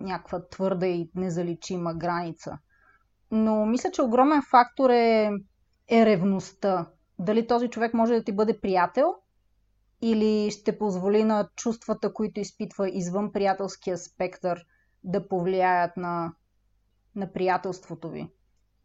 някаква 0.00 0.48
твърда 0.48 0.86
и 0.86 1.10
незаличима 1.14 1.94
граница. 1.94 2.58
Но 3.30 3.66
мисля, 3.66 3.90
че 3.90 4.02
огромен 4.02 4.42
фактор 4.50 4.90
е, 4.90 5.30
е 5.88 6.06
ревността. 6.06 6.86
Дали 7.18 7.46
този 7.46 7.68
човек 7.68 7.94
може 7.94 8.14
да 8.14 8.24
ти 8.24 8.32
бъде 8.32 8.60
приятел 8.60 9.14
или 10.02 10.50
ще 10.50 10.78
позволи 10.78 11.24
на 11.24 11.48
чувствата, 11.56 12.12
които 12.12 12.40
изпитва 12.40 12.90
извън 12.90 13.32
приятелския 13.32 13.98
спектър, 13.98 14.64
да 15.04 15.28
повлияят 15.28 15.96
на, 15.96 16.32
на 17.14 17.32
приятелството 17.32 18.10
ви. 18.10 18.30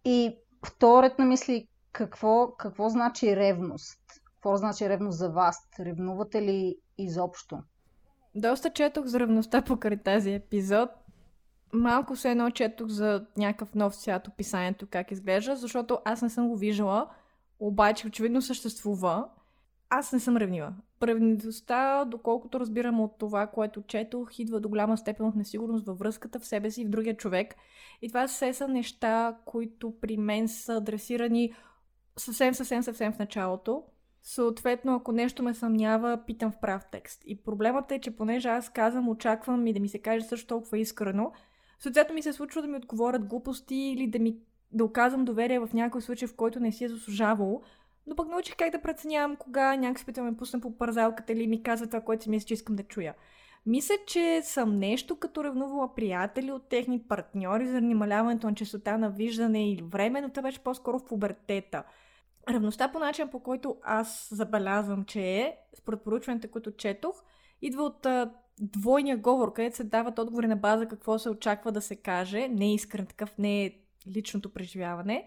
И 0.06 0.38
вторият 0.65 1.20
на 1.20 1.26
мисли, 1.26 1.67
какво, 1.91 2.56
какво 2.58 2.89
значи 2.89 3.36
ревност? 3.36 4.00
Какво 4.41 4.58
значи 4.58 4.89
ревност 4.89 5.17
за 5.17 5.30
вас? 5.30 5.69
Ревнувате 5.80 6.41
ли 6.41 6.75
изобщо? 6.97 7.60
Доста 8.36 8.69
четох 8.69 9.06
за 9.06 9.19
ревността 9.19 9.62
покрай 9.62 9.97
тази 9.97 10.34
епизод. 10.34 10.89
Малко 11.73 12.15
се 12.15 12.32
едно 12.32 12.49
четох 12.49 12.88
за 12.88 13.25
някакъв 13.38 13.75
нов 13.75 13.95
свят 13.95 14.27
описанието 14.27 14.88
как 14.89 15.12
изглежда, 15.12 15.56
защото 15.56 15.99
аз 16.06 16.21
не 16.21 16.30
съм 16.30 16.47
го 16.47 16.58
виждала, 16.58 17.10
обаче 17.60 18.08
очевидно 18.08 18.41
съществува. 18.41 19.27
Аз 19.89 20.13
не 20.13 20.19
съм 20.19 20.38
ревнива. 20.38 20.73
Ревнивостта, 21.04 22.06
доколкото 22.06 22.60
разбирам 22.60 23.01
от 23.01 23.17
това, 23.17 23.47
което 23.47 23.82
четох, 23.82 24.39
идва 24.39 24.60
до 24.60 24.69
голяма 24.69 24.97
степен 24.97 25.25
от 25.25 25.36
несигурност 25.36 25.86
във 25.86 25.99
връзката 25.99 26.39
в 26.39 26.45
себе 26.45 26.71
си 26.71 26.82
и 26.82 26.86
в 26.86 26.89
другия 26.89 27.17
човек. 27.17 27.56
И 28.01 28.08
това 28.08 28.27
все 28.27 28.54
са 28.54 28.67
неща, 28.67 29.38
които 29.45 29.93
при 30.01 30.17
мен 30.17 30.47
са 30.47 30.73
адресирани 30.73 31.54
съвсем, 32.17 32.54
съвсем, 32.54 32.84
съвсем 32.84 33.13
в 33.13 33.19
началото. 33.19 33.84
Съответно, 34.23 34.95
ако 34.95 35.12
нещо 35.12 35.43
ме 35.43 35.53
съмнява, 35.53 36.19
питам 36.27 36.51
в 36.51 36.60
прав 36.60 36.86
текст. 36.91 37.21
И 37.25 37.43
проблемът 37.43 37.91
е, 37.91 37.99
че 37.99 38.15
понеже 38.15 38.49
аз 38.49 38.69
казвам, 38.69 39.10
очаквам 39.10 39.67
и 39.67 39.73
да 39.73 39.79
ми 39.79 39.89
се 39.89 39.99
каже 39.99 40.25
също 40.25 40.47
толкова 40.47 40.77
искрено, 40.79 41.31
съответно 41.79 42.15
ми 42.15 42.21
се 42.21 42.34
случва 42.34 42.62
да 42.62 42.67
ми 42.67 42.77
отговорят 42.77 43.25
глупости 43.25 43.75
или 43.75 44.07
да 44.07 44.19
ми 44.19 44.38
да 44.71 44.86
оказвам 44.86 45.25
доверие 45.25 45.60
в 45.60 45.69
някой 45.73 46.01
случай, 46.01 46.27
в 46.27 46.36
който 46.36 46.60
не 46.60 46.71
си 46.71 46.84
е 46.84 46.89
заслужавало, 46.89 47.62
но 48.07 48.15
пък 48.15 48.27
научих 48.29 48.55
как 48.55 48.71
да 48.71 48.81
преценявам 48.81 49.36
кога 49.36 49.75
някой 49.75 50.13
се 50.13 50.21
ме 50.21 50.38
пусне 50.38 50.62
по 50.62 50.77
парзалката 50.77 51.34
или 51.34 51.47
ми 51.47 51.63
казва 51.63 51.88
това, 51.88 52.01
което 52.01 52.23
си 52.23 52.29
мисля, 52.29 52.47
че 52.47 52.53
искам 52.53 52.75
да 52.75 52.84
чуя. 52.84 53.13
Мисля, 53.65 53.95
че 54.07 54.41
съм 54.43 54.79
нещо 54.79 55.15
като 55.15 55.43
ревнувала 55.43 55.95
приятели 55.95 56.51
от 56.51 56.69
техни 56.69 57.03
партньори 57.03 57.67
за 57.67 57.81
намаляването 57.81 58.47
на 58.47 58.55
частота 58.55 58.97
на 58.97 59.10
виждане 59.10 59.71
или 59.71 59.81
време, 59.81 60.21
но 60.21 60.29
това 60.29 60.41
беше 60.41 60.63
по-скоро 60.63 60.99
в 60.99 61.05
пубертета. 61.05 61.84
Ревността 62.49 62.91
по 62.91 62.99
начин, 62.99 63.27
по 63.27 63.39
който 63.39 63.77
аз 63.84 64.27
забелязвам, 64.32 65.06
че 65.06 65.21
е, 65.21 65.58
според 65.77 66.04
поручването, 66.04 66.47
които 66.47 66.71
четох, 66.71 67.23
идва 67.62 67.84
от 67.84 68.06
а, 68.06 68.32
двойния 68.60 69.17
говор, 69.17 69.54
където 69.54 69.75
се 69.75 69.84
дават 69.84 70.19
отговори 70.19 70.47
на 70.47 70.56
база 70.56 70.88
какво 70.88 71.19
се 71.19 71.30
очаква 71.30 71.71
да 71.71 71.82
се 71.82 71.95
каже, 71.95 72.47
не 72.47 72.65
е 72.65 72.73
искрен 72.73 73.06
такъв, 73.06 73.38
не 73.38 73.65
е 73.65 73.73
личното 74.15 74.54
преживяване, 74.54 75.25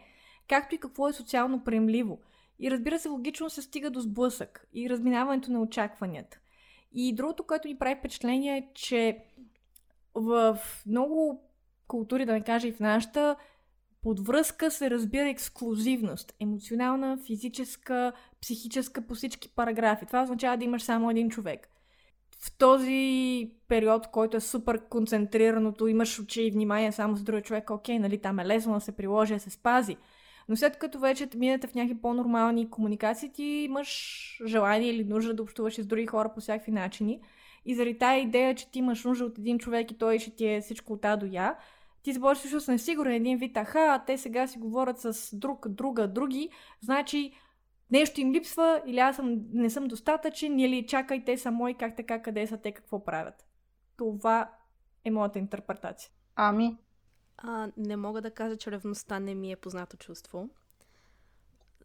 както 0.49 0.75
и 0.75 0.79
какво 0.79 1.09
е 1.09 1.13
социално 1.13 1.65
приемливо. 1.65 2.21
И 2.59 2.71
разбира 2.71 2.99
се, 2.99 3.09
логично 3.09 3.51
се 3.51 3.63
стига 3.63 3.91
до 3.91 4.01
сблъсък 4.01 4.67
и 4.73 4.91
разминаването 4.91 5.53
на 5.53 5.61
очакванията. 5.61 6.39
И 6.93 7.15
другото, 7.15 7.47
което 7.47 7.69
ни 7.69 7.79
прави 7.79 7.97
впечатление 7.97 8.57
е, 8.57 8.69
че 8.75 9.25
в 10.15 10.59
много 10.87 11.43
култури, 11.87 12.27
да 12.27 12.33
не 12.33 12.45
кажа 12.45 12.69
и 12.69 12.73
в 12.73 12.81
нашата, 12.81 13.37
под 14.05 14.27
връзка 14.27 14.71
се 14.71 14.91
разбира 14.91 15.29
ексклюзивност. 15.29 16.35
Емоционална, 16.41 17.19
физическа, 17.27 18.13
психическа 18.43 19.07
по 19.07 19.15
всички 19.15 19.49
параграфи. 19.49 20.07
Това 20.07 20.23
означава 20.23 20.57
да 20.57 20.65
имаш 20.65 20.83
само 20.83 21.11
един 21.11 21.31
човек. 21.31 21.69
В 22.39 22.59
този 22.59 23.51
период, 23.69 24.07
който 24.07 24.37
е 24.37 24.41
супер 24.41 24.89
концентрираното, 24.89 25.87
имаш 25.87 26.21
очи 26.21 26.43
и 26.43 26.51
внимание 26.51 26.93
само 26.93 27.17
за 27.17 27.25
другия 27.25 27.43
човек, 27.43 27.71
окей, 27.71 27.99
нали, 27.99 28.19
там 28.19 28.39
е 28.39 28.47
лесно 28.47 28.75
да 28.75 28.81
се 28.81 28.93
приложи, 28.93 29.35
да 29.35 29.41
се 29.41 29.51
спази. 29.51 29.97
Но 30.49 30.57
след 30.57 30.79
като 30.79 30.99
вече 30.99 31.29
минете 31.37 31.67
в 31.67 31.75
някакви 31.75 32.01
по-нормални 32.01 32.71
комуникации, 32.71 33.33
ти 33.33 33.43
имаш 33.43 34.41
желание 34.47 34.91
или 34.91 35.05
нужда 35.05 35.35
да 35.35 35.43
общуваш 35.43 35.75
с 35.75 35.87
други 35.87 36.07
хора 36.07 36.33
по 36.35 36.41
всякакви 36.41 36.73
начини. 36.73 37.21
И 37.65 37.75
заради 37.75 37.99
тази 37.99 38.21
идея, 38.21 38.55
че 38.55 38.71
ти 38.71 38.79
имаш 38.79 39.05
нужда 39.05 39.25
от 39.25 39.39
един 39.39 39.59
човек 39.59 39.91
и 39.91 39.99
той 39.99 40.19
ще 40.19 40.31
ти 40.31 40.47
е 40.47 40.61
всичко 40.61 40.93
от 40.93 41.05
А 41.05 41.17
до 41.17 41.27
Я, 41.27 41.57
ти 42.05 42.13
започваш 42.13 42.39
също 42.39 42.61
с 42.61 42.69
несигурен 42.69 43.13
един 43.13 43.39
вид, 43.39 43.57
аха, 43.57 44.05
те 44.07 44.19
сега 44.19 44.47
си 44.47 44.59
говорят 44.59 44.99
с 44.99 45.37
друг, 45.37 45.69
друга, 45.69 46.09
други, 46.09 46.51
значи 46.81 47.33
нещо 47.91 48.21
им 48.21 48.33
липсва 48.33 48.83
или 48.87 48.99
аз 48.99 49.17
съм, 49.17 49.45
не 49.53 49.71
съм 49.71 49.89
достатъчен, 49.89 50.59
или 50.59 50.87
чакай, 50.87 51.25
те 51.25 51.39
са 51.39 51.51
мои, 51.51 51.75
как 51.75 51.97
така, 51.97 52.23
къде 52.23 52.47
са 52.47 52.57
те, 52.57 52.73
какво 52.73 53.05
правят. 53.05 53.47
Това 53.97 54.51
е 55.05 55.11
моята 55.11 55.39
интерпретация. 55.39 56.11
Ами? 56.37 56.79
А, 57.37 57.69
не 57.77 57.97
мога 57.97 58.23
да 58.23 58.31
кажа, 58.31 58.57
че 58.57 58.71
ревността 58.71 59.21
не 59.21 59.35
ми 59.35 59.53
е 59.53 59.57
познато 59.57 59.97
чувство. 59.97 60.51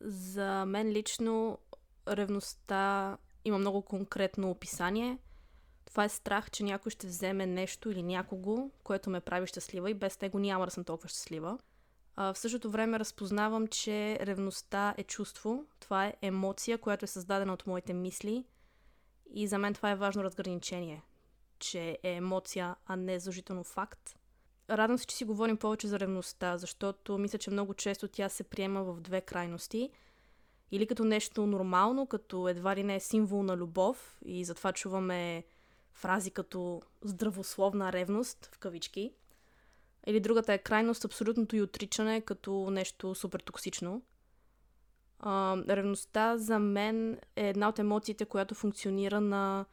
За 0.01 0.65
мен 0.65 0.89
лично 0.89 1.57
ревността 2.07 3.17
има 3.45 3.57
много 3.57 3.81
конкретно 3.81 4.49
описание– 4.49 5.17
това 5.89 6.03
е 6.03 6.09
страх, 6.09 6.51
че 6.51 6.63
някой 6.63 6.89
ще 6.89 7.07
вземе 7.07 7.45
нещо 7.45 7.91
или 7.91 8.03
някого, 8.03 8.71
което 8.83 9.09
ме 9.09 9.19
прави 9.19 9.47
щастлива 9.47 9.89
и 9.89 9.93
без 9.93 10.21
него 10.21 10.39
няма 10.39 10.65
да 10.65 10.71
съм 10.71 10.83
толкова 10.83 11.09
щастлива. 11.09 11.57
А, 12.15 12.33
в 12.33 12.37
същото 12.37 12.71
време 12.71 12.99
разпознавам, 12.99 13.67
че 13.67 14.19
ревността 14.21 14.93
е 14.97 15.03
чувство, 15.03 15.65
това 15.79 16.05
е 16.05 16.13
емоция, 16.21 16.77
която 16.77 17.05
е 17.05 17.07
създадена 17.07 17.53
от 17.53 17.67
моите 17.67 17.93
мисли 17.93 18.45
и 19.33 19.47
за 19.47 19.57
мен 19.57 19.73
това 19.73 19.91
е 19.91 19.95
важно 19.95 20.23
разграничение, 20.23 21.03
че 21.59 21.97
е 22.03 22.13
емоция, 22.13 22.75
а 22.85 22.95
не 22.95 23.19
зажително 23.19 23.63
факт. 23.63 24.15
Радвам 24.69 24.97
се, 24.97 25.05
че 25.05 25.15
си 25.15 25.25
говорим 25.25 25.57
повече 25.57 25.87
за 25.87 25.99
ревността, 25.99 26.57
защото 26.57 27.17
мисля, 27.17 27.37
че 27.37 27.51
много 27.51 27.73
често 27.73 28.07
тя 28.07 28.29
се 28.29 28.43
приема 28.43 28.83
в 28.83 29.01
две 29.01 29.21
крайности. 29.21 29.89
Или 30.71 30.87
като 30.87 31.03
нещо 31.03 31.47
нормално, 31.47 32.07
като 32.07 32.47
едва 32.47 32.75
ли 32.75 32.83
не 32.83 32.95
е 32.95 32.99
символ 32.99 33.43
на 33.43 33.57
любов 33.57 34.17
и 34.25 34.45
затова 34.45 34.73
чуваме 34.73 35.43
фрази 35.99 36.31
като 36.31 36.81
здравословна 37.01 37.93
ревност, 37.93 38.49
в 38.53 38.59
кавички. 38.59 39.11
Или 40.07 40.19
другата 40.19 40.53
е 40.53 40.57
крайност, 40.57 41.05
абсолютното 41.05 41.55
и 41.55 41.61
отричане 41.61 42.21
като 42.21 42.69
нещо 42.71 43.15
супер 43.15 43.39
токсично. 43.39 44.01
А, 45.19 45.57
ревността 45.67 46.37
за 46.37 46.59
мен 46.59 47.19
е 47.35 47.49
една 47.49 47.69
от 47.69 47.79
емоциите, 47.79 48.25
която 48.25 48.55
функционира 48.55 49.21
на, 49.21 49.65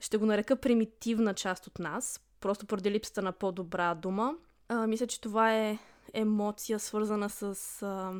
ще 0.00 0.16
го 0.16 0.26
нарека 0.26 0.56
примитивна 0.56 1.34
част 1.34 1.66
от 1.66 1.78
нас, 1.78 2.20
просто 2.40 2.66
поради 2.66 2.90
липсата 2.90 3.22
на 3.22 3.32
по-добра 3.32 3.94
дума. 3.94 4.34
А, 4.68 4.86
мисля, 4.86 5.06
че 5.06 5.20
това 5.20 5.56
е 5.56 5.78
емоция, 6.12 6.78
свързана 6.78 7.30
с 7.30 7.42
а, 7.82 8.12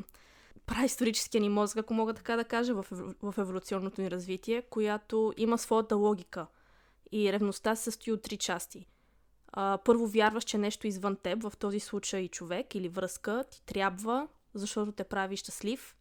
праисторическия 0.65 1.41
ни 1.41 1.49
мозък, 1.49 1.77
ако 1.77 1.93
мога 1.93 2.13
така 2.13 2.35
да 2.35 2.43
кажа, 2.43 2.73
в, 2.73 2.85
в 3.21 3.33
еволюционното 3.37 4.01
ни 4.01 4.11
развитие, 4.11 4.61
която 4.61 5.33
има 5.37 5.57
своята 5.57 5.95
логика– 5.95 6.47
и 7.11 7.33
ревността 7.33 7.75
се 7.75 7.83
състои 7.83 8.13
от 8.13 8.21
три 8.21 8.37
части. 8.37 8.87
А, 9.47 9.77
първо 9.85 10.07
вярваш, 10.07 10.43
че 10.43 10.57
нещо 10.57 10.87
извън 10.87 11.15
теб, 11.15 11.43
в 11.43 11.53
този 11.59 11.79
случай 11.79 12.27
човек 12.27 12.75
или 12.75 12.89
връзка, 12.89 13.43
ти 13.51 13.63
трябва, 13.65 14.27
защото 14.53 14.91
те 14.91 15.03
прави 15.03 15.37
щастлив. 15.37 15.95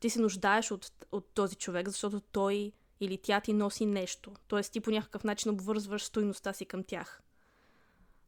Ти 0.00 0.10
се 0.10 0.20
нуждаеш 0.20 0.70
от, 0.70 1.06
от 1.12 1.34
този 1.34 1.56
човек, 1.56 1.88
защото 1.88 2.20
той 2.20 2.72
или 3.00 3.18
тя 3.18 3.40
ти 3.40 3.52
носи 3.52 3.86
нещо. 3.86 4.32
Тоест 4.48 4.72
ти 4.72 4.80
по 4.80 4.90
някакъв 4.90 5.24
начин 5.24 5.50
обвързваш 5.50 6.02
стойността 6.02 6.52
си 6.52 6.64
към 6.64 6.84
тях. 6.84 7.22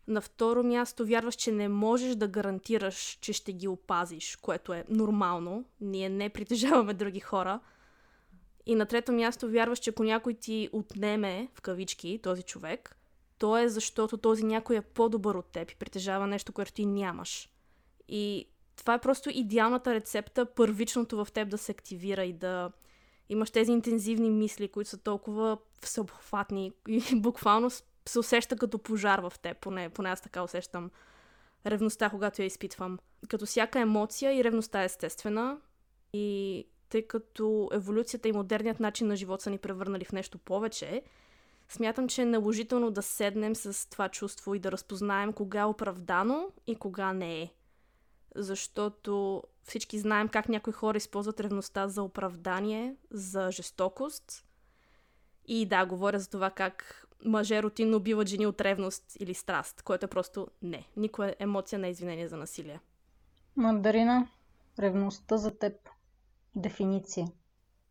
На 0.08 0.20
второ 0.20 0.62
място 0.62 1.06
вярваш, 1.06 1.34
че 1.34 1.52
не 1.52 1.68
можеш 1.68 2.14
да 2.14 2.28
гарантираш, 2.28 3.18
че 3.20 3.32
ще 3.32 3.52
ги 3.52 3.68
опазиш, 3.68 4.36
което 4.36 4.72
е 4.72 4.84
нормално. 4.88 5.64
Ние 5.80 6.08
не 6.08 6.28
притежаваме 6.28 6.94
други 6.94 7.20
хора– 7.20 7.60
и 8.66 8.74
на 8.74 8.86
трето 8.86 9.12
място 9.12 9.50
вярваш, 9.50 9.78
че 9.78 9.90
ако 9.90 10.04
някой 10.04 10.34
ти 10.34 10.68
отнеме, 10.72 11.48
в 11.54 11.60
кавички, 11.60 12.20
този 12.22 12.42
човек, 12.42 12.96
то 13.38 13.58
е 13.58 13.68
защото 13.68 14.16
този 14.16 14.44
някой 14.44 14.76
е 14.76 14.80
по-добър 14.80 15.34
от 15.34 15.46
теб 15.46 15.70
и 15.70 15.76
притежава 15.76 16.26
нещо, 16.26 16.52
което 16.52 16.72
ти 16.72 16.86
нямаш. 16.86 17.50
И 18.08 18.48
това 18.76 18.94
е 18.94 19.00
просто 19.00 19.30
идеалната 19.32 19.94
рецепта, 19.94 20.46
първичното 20.46 21.24
в 21.24 21.32
теб 21.32 21.48
да 21.48 21.58
се 21.58 21.72
активира 21.72 22.24
и 22.24 22.32
да 22.32 22.72
имаш 23.28 23.50
тези 23.50 23.72
интензивни 23.72 24.30
мисли, 24.30 24.68
които 24.68 24.90
са 24.90 24.98
толкова 24.98 25.58
всеобхватни 25.82 26.72
и 26.88 27.02
буквално 27.14 27.70
се 28.08 28.18
усеща 28.18 28.56
като 28.56 28.78
пожар 28.78 29.18
в 29.18 29.32
теб, 29.42 29.60
поне, 29.60 29.88
поне 29.88 30.08
аз 30.08 30.20
така 30.20 30.42
усещам 30.42 30.90
ревността, 31.66 32.10
когато 32.10 32.42
я 32.42 32.46
изпитвам. 32.46 32.98
Като 33.28 33.46
всяка 33.46 33.80
емоция 33.80 34.38
и 34.38 34.44
ревността 34.44 34.82
е 34.82 34.84
естествена 34.84 35.58
и 36.12 36.66
тъй 36.96 37.06
като 37.06 37.68
еволюцията 37.72 38.28
и 38.28 38.32
модерният 38.32 38.80
начин 38.80 39.08
на 39.08 39.16
живот 39.16 39.42
са 39.42 39.50
ни 39.50 39.58
превърнали 39.58 40.04
в 40.04 40.12
нещо 40.12 40.38
повече, 40.38 41.02
Смятам, 41.68 42.08
че 42.08 42.22
е 42.22 42.26
наложително 42.26 42.90
да 42.90 43.02
седнем 43.02 43.54
с 43.54 43.90
това 43.90 44.08
чувство 44.08 44.54
и 44.54 44.58
да 44.58 44.72
разпознаем 44.72 45.32
кога 45.32 45.60
е 45.60 45.64
оправдано 45.64 46.48
и 46.66 46.76
кога 46.76 47.12
не 47.12 47.42
е. 47.42 47.50
Защото 48.34 49.42
всички 49.64 49.98
знаем 49.98 50.28
как 50.28 50.48
някои 50.48 50.72
хора 50.72 50.96
използват 50.96 51.40
ревността 51.40 51.88
за 51.88 52.02
оправдание, 52.02 52.94
за 53.10 53.50
жестокост. 53.50 54.44
И 55.46 55.66
да, 55.66 55.86
говоря 55.86 56.18
за 56.18 56.30
това 56.30 56.50
как 56.50 57.06
мъже 57.24 57.62
рутинно 57.62 57.96
убиват 57.96 58.28
жени 58.28 58.46
от 58.46 58.60
ревност 58.60 59.16
или 59.20 59.34
страст, 59.34 59.82
което 59.82 60.06
е 60.06 60.08
просто 60.08 60.48
не. 60.62 60.88
Никоя 60.96 61.36
емоция 61.38 61.78
не 61.78 61.88
е 61.88 61.90
извинение 61.90 62.28
за 62.28 62.36
насилие. 62.36 62.80
Мандарина, 63.56 64.28
ревността 64.78 65.36
за 65.36 65.58
теб. 65.58 65.72
Дефиниция. 66.56 67.26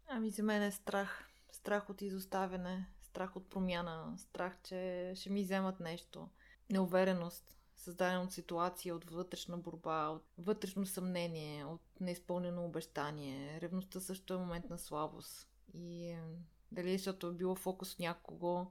Ами 0.07 0.29
за 0.29 0.43
мен 0.43 0.63
е 0.63 0.71
страх. 0.71 1.29
Страх 1.51 1.89
от 1.89 2.01
изоставяне, 2.01 2.87
страх 3.01 3.35
от 3.35 3.49
промяна, 3.49 4.13
страх, 4.17 4.57
че 4.63 5.11
ще 5.15 5.29
ми 5.29 5.43
вземат 5.43 5.79
нещо. 5.79 6.29
Неувереност, 6.69 7.57
създадена 7.75 8.21
от 8.21 8.31
ситуация, 8.31 8.95
от 8.95 9.11
вътрешна 9.11 9.57
борба, 9.57 10.07
от 10.07 10.25
вътрешно 10.37 10.85
съмнение, 10.85 11.65
от 11.65 11.81
неизпълнено 11.99 12.65
обещание. 12.65 13.61
Ревността 13.61 13.99
също 13.99 14.33
е 14.33 14.37
момент 14.37 14.69
на 14.69 14.77
слабост. 14.77 15.47
И 15.73 16.09
е, 16.09 16.21
дали 16.71 16.97
защото 16.97 17.27
е 17.27 17.33
било 17.33 17.55
фокус 17.55 17.93
от 17.93 17.99
някого, 17.99 18.65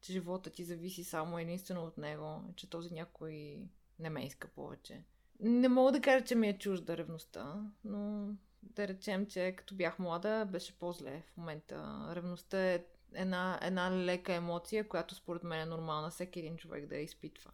че 0.00 0.12
живота 0.12 0.50
ти 0.50 0.64
зависи 0.64 1.04
само 1.04 1.38
единствено 1.38 1.84
от 1.84 1.98
него, 1.98 2.42
че 2.56 2.70
този 2.70 2.94
някой 2.94 3.62
не 3.98 4.10
ме 4.10 4.26
иска 4.26 4.48
повече. 4.48 5.04
Не 5.40 5.68
мога 5.68 5.92
да 5.92 6.00
кажа, 6.00 6.24
че 6.24 6.34
ми 6.34 6.48
е 6.48 6.58
чужда 6.58 6.96
ревността, 6.96 7.70
но 7.84 8.30
да 8.62 8.88
речем, 8.88 9.26
че 9.26 9.54
като 9.56 9.74
бях 9.74 9.98
млада, 9.98 10.46
беше 10.52 10.78
по-зле 10.78 11.22
в 11.32 11.36
момента. 11.36 12.06
Ревността 12.16 12.58
е 12.58 12.84
една, 13.14 13.58
една 13.62 13.90
лека 13.90 14.32
емоция, 14.32 14.88
която 14.88 15.14
според 15.14 15.44
мен 15.44 15.60
е 15.60 15.66
нормална 15.66 16.10
всеки 16.10 16.38
един 16.38 16.56
човек 16.56 16.86
да 16.86 16.94
я 16.94 17.02
изпитва. 17.02 17.50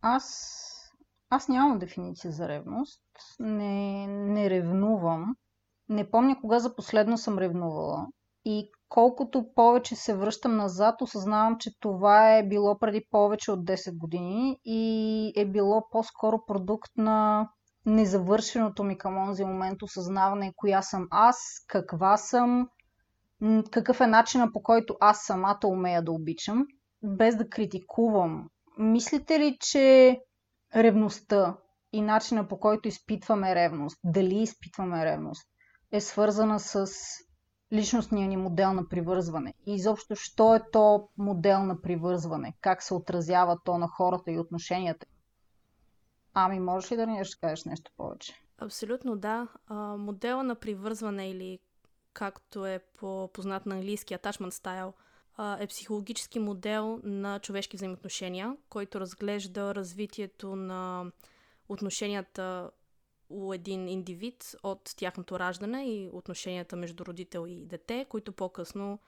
Аз, 0.00 0.26
аз 1.30 1.48
нямам 1.48 1.78
дефиниция 1.78 2.32
за 2.32 2.48
ревност. 2.48 3.02
Не, 3.38 4.06
не 4.06 4.50
ревнувам. 4.50 5.36
Не 5.88 6.10
помня 6.10 6.40
кога 6.40 6.58
за 6.58 6.76
последно 6.76 7.18
съм 7.18 7.38
ревнувала. 7.38 8.06
И 8.44 8.70
колкото 8.88 9.54
повече 9.54 9.96
се 9.96 10.16
връщам 10.16 10.56
назад, 10.56 11.02
осъзнавам, 11.02 11.58
че 11.58 11.80
това 11.80 12.36
е 12.36 12.48
било 12.48 12.78
преди 12.78 13.06
повече 13.10 13.52
от 13.52 13.64
10 13.64 13.98
години 13.98 14.60
и 14.64 15.32
е 15.36 15.44
било 15.44 15.88
по-скоро 15.90 16.44
продукт 16.46 16.90
на 16.96 17.48
незавършеното 17.86 18.84
ми 18.84 18.98
към 18.98 19.18
онзи 19.18 19.44
момент 19.44 19.82
осъзнаване 19.82 20.52
коя 20.56 20.82
съм 20.82 21.08
аз, 21.10 21.36
каква 21.68 22.16
съм, 22.16 22.68
какъв 23.70 24.00
е 24.00 24.06
начина 24.06 24.52
по 24.52 24.62
който 24.62 24.96
аз 25.00 25.20
самата 25.20 25.60
умея 25.66 26.02
да 26.02 26.12
обичам, 26.12 26.66
без 27.02 27.36
да 27.36 27.48
критикувам. 27.48 28.48
Мислите 28.78 29.40
ли, 29.40 29.56
че 29.60 30.18
ревността 30.76 31.56
и 31.92 32.02
начина 32.02 32.48
по 32.48 32.60
който 32.60 32.88
изпитваме 32.88 33.54
ревност, 33.54 33.98
дали 34.04 34.42
изпитваме 34.42 35.04
ревност, 35.04 35.48
е 35.92 36.00
свързана 36.00 36.60
с 36.60 36.86
личностния 37.72 38.28
ни 38.28 38.36
модел 38.36 38.72
на 38.72 38.88
привързване? 38.88 39.54
И 39.66 39.74
изобщо, 39.74 40.14
що 40.16 40.54
е 40.54 40.60
то 40.72 41.08
модел 41.18 41.62
на 41.62 41.82
привързване? 41.82 42.52
Как 42.60 42.82
се 42.82 42.94
отразява 42.94 43.58
то 43.64 43.78
на 43.78 43.88
хората 43.88 44.30
и 44.30 44.38
отношенията? 44.38 45.06
Ами, 46.38 46.60
можеш 46.60 46.92
ли 46.92 46.96
да 46.96 47.06
ни 47.06 47.24
ще 47.24 47.40
кажеш 47.40 47.64
нещо 47.64 47.90
повече? 47.96 48.34
Абсолютно 48.58 49.16
да. 49.16 49.48
А, 49.66 49.74
модела 49.96 50.42
на 50.42 50.54
привързване 50.54 51.30
или 51.30 51.58
както 52.12 52.66
е 52.66 52.78
по-познат 52.98 53.66
на 53.66 53.74
английски 53.74 54.14
attachment 54.14 54.50
style, 54.50 54.92
е 55.62 55.66
психологически 55.66 56.38
модел 56.38 57.00
на 57.04 57.38
човешки 57.38 57.76
взаимоотношения, 57.76 58.56
който 58.68 59.00
разглежда 59.00 59.74
развитието 59.74 60.56
на 60.56 61.12
отношенията 61.68 62.70
у 63.30 63.52
един 63.52 63.88
индивид 63.88 64.56
от 64.62 64.94
тяхното 64.96 65.38
раждане 65.38 65.84
и 65.84 66.10
отношенията 66.12 66.76
между 66.76 67.04
родител 67.04 67.46
и 67.48 67.66
дете, 67.66 68.06
които 68.08 68.32
по-късно 68.32 68.98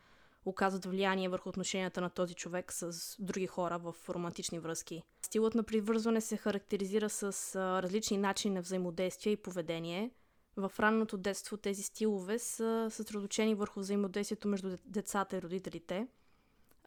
оказват 0.44 0.84
влияние 0.84 1.28
върху 1.28 1.48
отношенията 1.48 2.00
на 2.00 2.10
този 2.10 2.34
човек 2.34 2.72
с 2.72 3.16
други 3.18 3.46
хора 3.46 3.78
в 3.78 3.94
романтични 4.08 4.58
връзки. 4.58 5.02
Стилът 5.26 5.54
на 5.54 5.62
привързване 5.62 6.20
се 6.20 6.36
характеризира 6.36 7.10
с 7.10 7.56
различни 7.82 8.18
начини 8.18 8.54
на 8.54 8.60
взаимодействие 8.60 9.32
и 9.32 9.36
поведение. 9.36 10.10
В 10.56 10.72
ранното 10.80 11.16
детство 11.16 11.56
тези 11.56 11.82
стилове 11.82 12.38
са 12.38 12.88
съсредоточени 12.90 13.54
върху 13.54 13.80
взаимодействието 13.80 14.48
между 14.48 14.76
децата 14.84 15.36
и 15.36 15.42
родителите, 15.42 16.06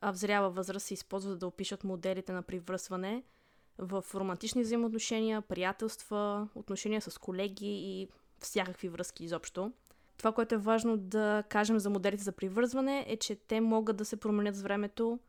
а 0.01 0.13
в 0.13 0.15
зряла 0.15 0.49
възраст 0.49 0.85
се 0.85 0.93
използват 0.93 1.39
да 1.39 1.47
опишат 1.47 1.83
моделите 1.83 2.31
на 2.31 2.41
привързване 2.41 3.23
в 3.77 4.05
романтични 4.15 4.61
взаимоотношения, 4.61 5.41
приятелства, 5.41 6.49
отношения 6.55 7.01
с 7.01 7.17
колеги 7.17 7.67
и 7.67 8.07
всякакви 8.39 8.89
връзки 8.89 9.23
изобщо. 9.23 9.71
Това, 10.21 10.31
което 10.31 10.55
е 10.55 10.57
важно 10.57 10.97
да 10.97 11.43
кажем 11.49 11.79
за 11.79 11.89
моделите 11.89 12.23
за 12.23 12.31
привързване 12.31 13.05
е, 13.07 13.17
че 13.17 13.36
те 13.36 13.62
могат 13.62 13.97
да 13.97 14.05
се 14.05 14.15
променят 14.15 14.55
с 14.55 14.62
времето, 14.62 15.19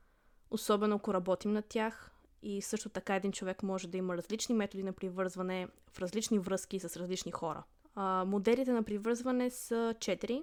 особено 0.50 0.96
ако 0.96 1.14
работим 1.14 1.52
над 1.52 1.64
тях. 1.66 2.10
И 2.42 2.62
също 2.62 2.88
така 2.88 3.14
един 3.14 3.32
човек 3.32 3.62
може 3.62 3.88
да 3.88 3.98
има 3.98 4.16
различни 4.16 4.54
методи 4.54 4.82
на 4.82 4.92
привързване 4.92 5.68
в 5.92 6.00
различни 6.00 6.38
връзки 6.38 6.78
с 6.78 6.96
различни 6.96 7.32
хора. 7.32 7.62
А, 7.94 8.24
моделите 8.24 8.72
на 8.72 8.82
привързване 8.82 9.50
са 9.50 9.94
четири. 10.00 10.42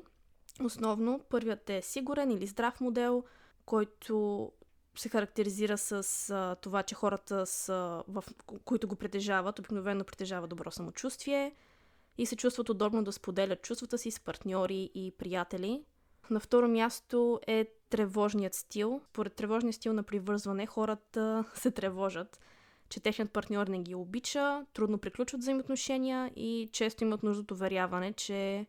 Основно, 0.63 1.21
първият 1.29 1.69
е 1.69 1.81
сигурен 1.81 2.31
или 2.31 2.47
здрав 2.47 2.81
модел, 2.81 3.23
който 3.65 4.51
се 4.95 5.09
характеризира 5.09 5.77
с 5.77 6.29
а, 6.29 6.55
това, 6.55 6.83
че 6.83 6.95
хората, 6.95 7.45
са, 7.45 8.03
в, 8.07 8.23
които 8.65 8.87
го 8.87 8.95
притежават, 8.95 9.59
обикновено 9.59 10.03
притежават 10.03 10.49
добро 10.49 10.71
самочувствие– 10.71 11.55
и 12.19 12.25
се 12.25 12.35
чувстват 12.35 12.69
удобно 12.69 13.03
да 13.03 13.11
споделят 13.11 13.61
чувствата 13.61 13.97
си 13.97 14.11
с 14.11 14.19
партньори 14.19 14.91
и 14.95 15.11
приятели. 15.17 15.83
На 16.29 16.39
второ 16.39 16.67
място 16.67 17.39
е 17.47 17.65
тревожният 17.89 18.53
стил. 18.53 19.01
Поред 19.13 19.33
тревожния 19.33 19.73
стил 19.73 19.93
на 19.93 20.03
привързване 20.03 20.65
хората 20.65 21.45
се 21.55 21.71
тревожат, 21.71 22.39
че 22.89 22.99
техният 22.99 23.31
партньор 23.31 23.67
не 23.67 23.79
ги 23.79 23.95
обича, 23.95 24.65
трудно 24.73 24.97
приключват 24.97 25.41
взаимоотношения 25.41 26.31
и 26.35 26.69
често 26.71 27.03
имат 27.03 27.23
нужда 27.23 27.41
от 27.41 27.51
уверяване, 27.51 28.13
че 28.13 28.65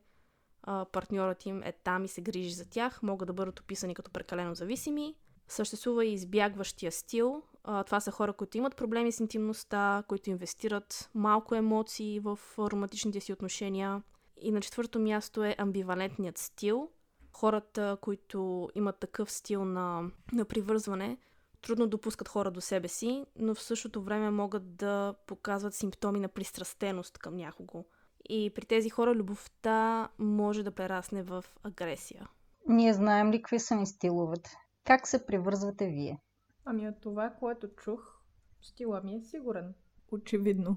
партньорът 0.93 1.47
им 1.47 1.63
е 1.63 1.73
там 1.73 2.05
и 2.05 2.09
се 2.09 2.21
грижи 2.21 2.51
за 2.51 2.71
тях, 2.71 3.03
могат 3.03 3.27
да 3.27 3.33
бъдат 3.33 3.61
описани 3.61 3.95
като 3.95 4.11
прекалено 4.11 4.55
зависими. 4.55 5.15
Съществува 5.49 6.05
и 6.05 6.13
избягващия 6.13 6.93
стил, 6.93 7.43
това 7.65 8.01
са 8.01 8.11
хора, 8.11 8.33
които 8.33 8.59
имат 8.59 8.77
проблеми 8.77 9.13
с 9.13 9.21
интимността, 9.21 10.03
които 10.09 10.31
инвестират 10.31 11.11
малко 11.15 11.55
емоции 11.55 12.21
в 12.21 12.39
романтичните 12.59 13.21
си 13.21 13.33
отношения. 13.33 14.03
И 14.43 14.53
на 14.53 14.61
четвърто 14.61 15.01
място 15.01 15.45
е 15.45 15.57
амбивалентният 15.59 16.39
стил. 16.39 16.89
Хората, 17.33 17.97
които 18.01 18.69
имат 18.75 18.99
такъв 18.99 19.33
стил 19.33 19.65
на, 19.65 20.11
на 20.33 20.45
привързване, 20.45 21.17
трудно 21.63 21.87
допускат 21.87 22.29
хора 22.29 22.51
до 22.51 22.61
себе 22.61 22.89
си, 22.89 23.27
но 23.37 23.55
в 23.55 23.63
същото 23.63 24.03
време 24.03 24.31
могат 24.31 24.77
да 24.77 25.15
показват 25.27 25.75
симптоми 25.75 26.21
на 26.21 26.29
пристрастеност 26.29 27.19
към 27.19 27.37
някого. 27.37 27.85
И 28.29 28.51
при 28.55 28.67
тези 28.67 28.91
хора 28.91 29.15
любовта 29.15 30.09
може 30.19 30.63
да 30.63 30.71
прерасне 30.71 31.23
в 31.23 31.45
агресия. 31.63 32.29
Ние 32.69 32.95
знаем 32.95 33.31
ли 33.31 33.43
какви 33.43 33.61
са 33.61 33.75
ни 33.75 33.87
стиловете? 33.87 34.57
Как 34.85 35.09
се 35.09 35.27
привързвате 35.27 35.87
вие? 35.87 36.19
Ами 36.65 36.89
от 36.89 37.01
това, 37.01 37.31
което 37.31 37.69
чух, 37.69 38.21
стила 38.63 39.01
ми 39.05 39.15
е 39.15 39.23
сигурен. 39.23 39.75
Очевидно. 40.13 40.77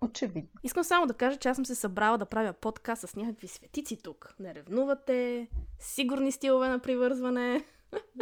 Очевидно. 0.00 0.50
Искам 0.62 0.84
само 0.84 1.06
да 1.06 1.14
кажа, 1.14 1.36
че 1.36 1.48
аз 1.48 1.56
съм 1.56 1.66
се 1.66 1.74
събрала 1.74 2.18
да 2.18 2.26
правя 2.26 2.52
подкаст 2.52 3.08
с 3.08 3.16
някакви 3.16 3.48
светици 3.48 4.02
тук. 4.02 4.34
Не 4.38 4.54
ревнувате, 4.54 5.48
сигурни 5.78 6.32
стилове 6.32 6.68
на 6.68 6.78
привързване. 6.78 7.64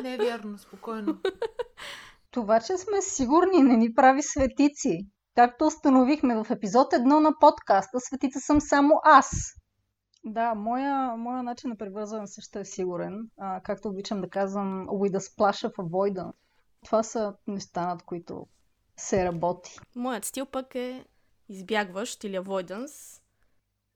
Не 0.03 0.15
е 0.15 0.17
вярно, 0.17 0.59
спокойно. 0.59 1.19
Това, 2.31 2.61
че 2.61 2.77
сме 2.77 3.03
сигурни, 3.03 3.63
не 3.63 3.77
ни 3.77 3.95
прави 3.95 4.23
светици. 4.23 5.07
Както 5.35 5.67
установихме 5.67 6.45
в 6.45 6.51
епизод 6.51 6.93
1 6.93 7.19
на 7.19 7.33
подкаста, 7.41 8.01
светица 8.01 8.41
съм 8.41 8.61
само 8.61 9.01
аз. 9.05 9.31
Да, 10.25 10.55
моя, 10.55 11.17
моя 11.17 11.43
начин 11.43 11.71
на 11.71 11.77
привързване 11.77 12.27
също 12.27 12.59
е 12.59 12.65
сигурен. 12.65 13.31
А, 13.39 13.61
както 13.63 13.89
обичам 13.89 14.21
да 14.21 14.29
казвам, 14.29 14.87
with 14.89 15.19
a 15.19 15.19
splash 15.19 15.69
of 15.69 15.75
avoidance. 15.75 16.33
Това 16.85 17.03
са 17.03 17.35
неща, 17.47 17.87
над 17.87 18.03
които 18.03 18.47
се 18.97 19.25
работи. 19.25 19.79
Моят 19.97 20.25
стил 20.25 20.47
пък 20.47 20.75
е 20.75 21.05
избягващ 21.49 22.25
или 22.25 22.37
avoidance. 22.37 23.23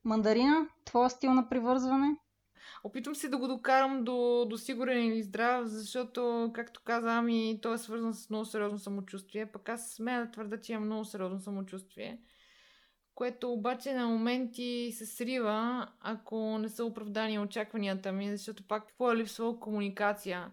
Мандарина, 0.04 0.68
твоя 0.84 1.10
стил 1.10 1.34
на 1.34 1.48
привързване? 1.48 2.16
Опитвам 2.84 3.14
се 3.14 3.28
да 3.28 3.38
го 3.38 3.48
докарам 3.48 4.04
до, 4.04 4.46
до 4.48 4.58
сигурен 4.58 5.06
или 5.06 5.22
здрав, 5.22 5.66
защото, 5.66 6.50
както 6.54 6.80
каза 6.84 7.16
Ами, 7.16 7.58
то 7.62 7.74
е 7.74 7.78
свързан 7.78 8.14
с 8.14 8.30
много 8.30 8.44
сериозно 8.44 8.78
самочувствие. 8.78 9.52
Пък 9.52 9.68
аз 9.68 9.90
смея 9.90 10.24
да 10.24 10.30
твърда, 10.30 10.60
че 10.60 10.72
имам 10.72 10.84
много 10.84 11.04
сериозно 11.04 11.40
самочувствие, 11.40 12.18
което 13.14 13.52
обаче 13.52 13.94
на 13.94 14.06
моменти 14.06 14.92
се 14.92 15.06
срива, 15.06 15.88
ако 16.00 16.58
не 16.58 16.68
са 16.68 16.84
оправдани 16.84 17.38
очакванията 17.38 18.12
ми, 18.12 18.30
защото 18.30 18.66
пак 18.66 18.86
какво 18.86 19.12
е 19.12 19.16
липсвало 19.16 19.60
комуникация. 19.60 20.52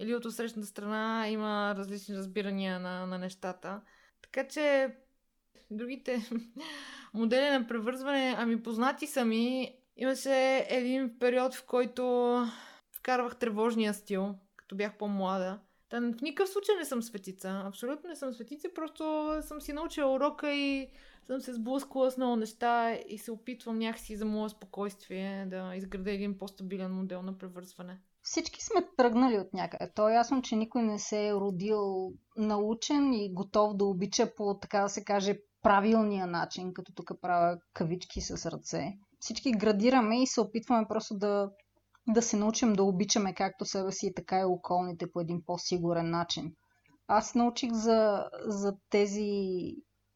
Или 0.00 0.14
от 0.14 0.34
срещната 0.34 0.68
страна 0.68 1.28
има 1.28 1.74
различни 1.78 2.16
разбирания 2.16 2.80
на, 2.80 3.06
на 3.06 3.18
нещата. 3.18 3.80
Така 4.22 4.48
че 4.48 4.96
другите 5.70 6.30
модели 7.14 7.50
на 7.50 7.66
превързване, 7.66 8.34
ами 8.38 8.62
познати 8.62 9.06
са 9.06 9.24
ми. 9.24 9.76
Имаше 9.96 10.66
един 10.68 11.18
период, 11.18 11.54
в 11.54 11.64
който 11.66 12.02
вкарвах 12.92 13.36
тревожния 13.36 13.94
стил, 13.94 14.34
като 14.56 14.76
бях 14.76 14.98
по-млада. 14.98 15.58
Та 15.88 16.00
в 16.00 16.22
никакъв 16.22 16.48
случай 16.48 16.74
не 16.78 16.84
съм 16.84 17.02
светица. 17.02 17.62
Абсолютно 17.66 18.08
не 18.08 18.16
съм 18.16 18.32
светица, 18.32 18.68
просто 18.74 19.34
съм 19.42 19.60
си 19.60 19.72
научила 19.72 20.14
урока 20.14 20.52
и 20.52 20.88
съм 21.26 21.40
се 21.40 21.54
сблъскала 21.54 22.10
с 22.10 22.16
много 22.16 22.36
неща 22.36 22.94
и 23.08 23.18
се 23.18 23.32
опитвам 23.32 23.78
някакси 23.78 24.16
за 24.16 24.24
моя 24.24 24.50
спокойствие 24.50 25.46
да 25.46 25.72
изградя 25.76 26.10
един 26.10 26.38
по-стабилен 26.38 26.92
модел 26.92 27.22
на 27.22 27.38
превързване. 27.38 27.98
Всички 28.22 28.64
сме 28.64 28.88
тръгнали 28.96 29.38
от 29.38 29.54
някъде. 29.54 29.92
То 29.94 30.08
е 30.08 30.14
ясно, 30.14 30.42
че 30.42 30.56
никой 30.56 30.82
не 30.82 30.98
се 30.98 31.28
е 31.28 31.34
родил 31.34 32.12
научен 32.36 33.12
и 33.12 33.34
готов 33.34 33.76
да 33.76 33.84
обича 33.84 34.34
по, 34.34 34.58
така 34.58 34.80
да 34.80 34.88
се 34.88 35.04
каже, 35.04 35.38
правилния 35.62 36.26
начин, 36.26 36.74
като 36.74 36.92
тук 36.92 37.10
правя 37.20 37.58
кавички 37.72 38.20
с 38.20 38.50
ръце. 38.50 38.98
Всички 39.20 39.52
градираме 39.52 40.22
и 40.22 40.26
се 40.26 40.40
опитваме 40.40 40.86
просто 40.88 41.18
да, 41.18 41.50
да 42.08 42.22
се 42.22 42.36
научим 42.36 42.72
да 42.72 42.84
обичаме 42.84 43.34
както 43.34 43.64
себе 43.64 43.92
си, 43.92 44.12
така 44.16 44.40
и 44.40 44.44
околните 44.44 45.12
по 45.12 45.20
един 45.20 45.42
по-сигурен 45.46 46.10
начин. 46.10 46.54
Аз 47.06 47.34
научих 47.34 47.72
за, 47.72 48.28
за 48.46 48.76
тези 48.90 49.30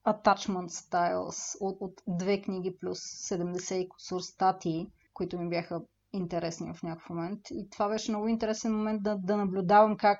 attachment 0.07 0.69
styles 0.69 1.57
от, 1.61 1.77
от 1.81 2.03
две 2.09 2.43
книги 2.43 2.77
плюс 2.81 2.99
70 2.99 3.75
и 3.75 3.88
кусур 3.88 4.21
статии, 4.21 4.90
които 5.14 5.38
ми 5.38 5.49
бяха 5.49 5.81
интересни 6.16 6.72
в 6.74 6.83
някакъв 6.83 7.11
момент. 7.11 7.40
И 7.50 7.70
това 7.70 7.88
беше 7.88 8.11
много 8.11 8.29
интересен 8.29 8.77
момент 8.77 9.03
да, 9.03 9.16
да 9.16 9.37
наблюдавам 9.37 9.96
как, 9.96 10.18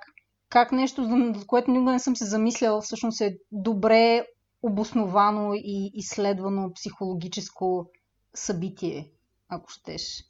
как 0.48 0.72
нещо, 0.72 1.04
за 1.04 1.46
което 1.46 1.70
никога 1.70 1.92
не 1.92 1.98
съм 1.98 2.16
се 2.16 2.24
замисляла, 2.24 2.80
всъщност 2.80 3.20
е 3.20 3.38
добре 3.52 4.26
обосновано 4.62 5.54
и 5.54 5.90
изследвано 5.94 6.72
психологическо 6.72 7.90
събитие, 8.35 9.12
ако 9.48 9.68
щеш. 9.68 10.24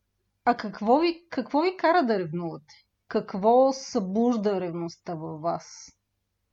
А 0.45 0.57
какво 0.57 0.99
ви, 0.99 1.27
какво 1.31 1.61
ви 1.61 1.77
кара 1.77 2.07
да 2.07 2.19
ревнувате? 2.19 2.75
Какво 3.09 3.73
събужда 3.73 4.61
ревността 4.61 5.15
във 5.15 5.41
вас? 5.41 5.93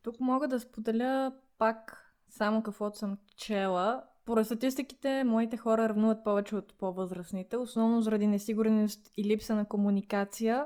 Тук 0.04 0.16
мога 0.20 0.48
да 0.48 0.60
споделя 0.60 1.34
пак 1.58 1.98
само 2.30 2.64
каквото 2.64 2.98
съм 2.98 3.18
чела. 3.38 4.04
Поред 4.26 4.46
статистиките, 4.46 5.24
моите 5.24 5.58
хора 5.58 5.90
ревнуват 5.90 6.24
повече 6.24 6.56
от 6.56 6.74
по-възрастните, 6.78 7.58
основно 7.58 8.02
заради 8.02 8.28
несигурност 8.28 9.12
и 9.18 9.24
липса 9.24 9.56
на 9.56 9.66
комуникация. 9.66 10.66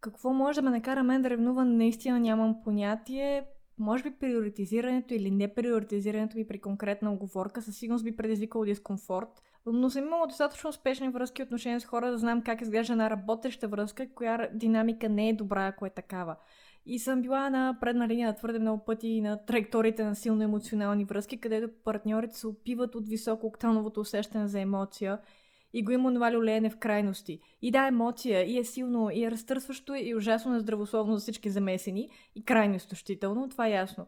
Какво 0.00 0.32
може 0.32 0.60
да 0.60 0.62
ме 0.62 0.76
накара 0.76 1.02
мен 1.02 1.22
да 1.22 1.30
ревнува, 1.30 1.64
наистина 1.64 2.20
нямам 2.20 2.62
понятие. 2.64 3.46
Може 3.78 4.02
би 4.02 4.10
приоритизирането 4.10 5.14
или 5.14 5.30
неприоритизирането 5.30 6.36
ми 6.36 6.46
при 6.46 6.60
конкретна 6.60 7.12
оговорка 7.12 7.62
със 7.62 7.76
сигурност 7.76 8.04
би 8.04 8.16
предизвикало 8.16 8.64
дискомфорт. 8.64 9.42
Но 9.66 9.90
съм 9.90 10.04
имала 10.04 10.26
достатъчно 10.26 10.70
успешни 10.70 11.08
връзки 11.08 11.42
отношения 11.42 11.80
с 11.80 11.84
хора 11.84 12.10
да 12.10 12.18
знам 12.18 12.42
как 12.42 12.60
изглежда 12.60 12.92
една 12.92 13.10
работеща 13.10 13.68
връзка, 13.68 14.14
коя 14.14 14.48
динамика 14.54 15.08
не 15.08 15.28
е 15.28 15.36
добра, 15.36 15.66
ако 15.66 15.86
е 15.86 15.90
такава. 15.90 16.36
И 16.86 16.98
съм 16.98 17.22
била 17.22 17.50
на 17.50 17.78
предна 17.80 18.08
линия 18.08 18.36
твърде 18.36 18.58
много 18.58 18.84
пъти 18.84 19.20
на 19.20 19.44
траекториите 19.44 20.04
на 20.04 20.14
силно 20.14 20.42
емоционални 20.42 21.04
връзки, 21.04 21.40
където 21.40 21.68
партньорите 21.84 22.36
се 22.36 22.46
опиват 22.46 22.94
от 22.94 23.08
високо 23.08 23.46
октановото 23.46 24.00
усещане 24.00 24.48
за 24.48 24.60
емоция 24.60 25.18
и 25.72 25.82
го 25.82 25.92
има 25.92 26.14
това 26.14 26.32
люлеене 26.32 26.70
в 26.70 26.78
крайности. 26.78 27.40
И 27.62 27.70
да, 27.70 27.86
емоция, 27.86 28.44
и 28.44 28.58
е 28.58 28.64
силно, 28.64 29.10
и 29.10 29.24
е 29.24 29.30
разтърсващо, 29.30 29.94
и 29.94 30.14
ужасно 30.14 30.52
нездравословно 30.52 31.14
за 31.14 31.20
всички 31.20 31.50
замесени, 31.50 32.08
и 32.34 32.44
крайно 32.44 32.74
изтощително, 32.74 33.48
това 33.48 33.66
е 33.66 33.70
ясно. 33.70 34.06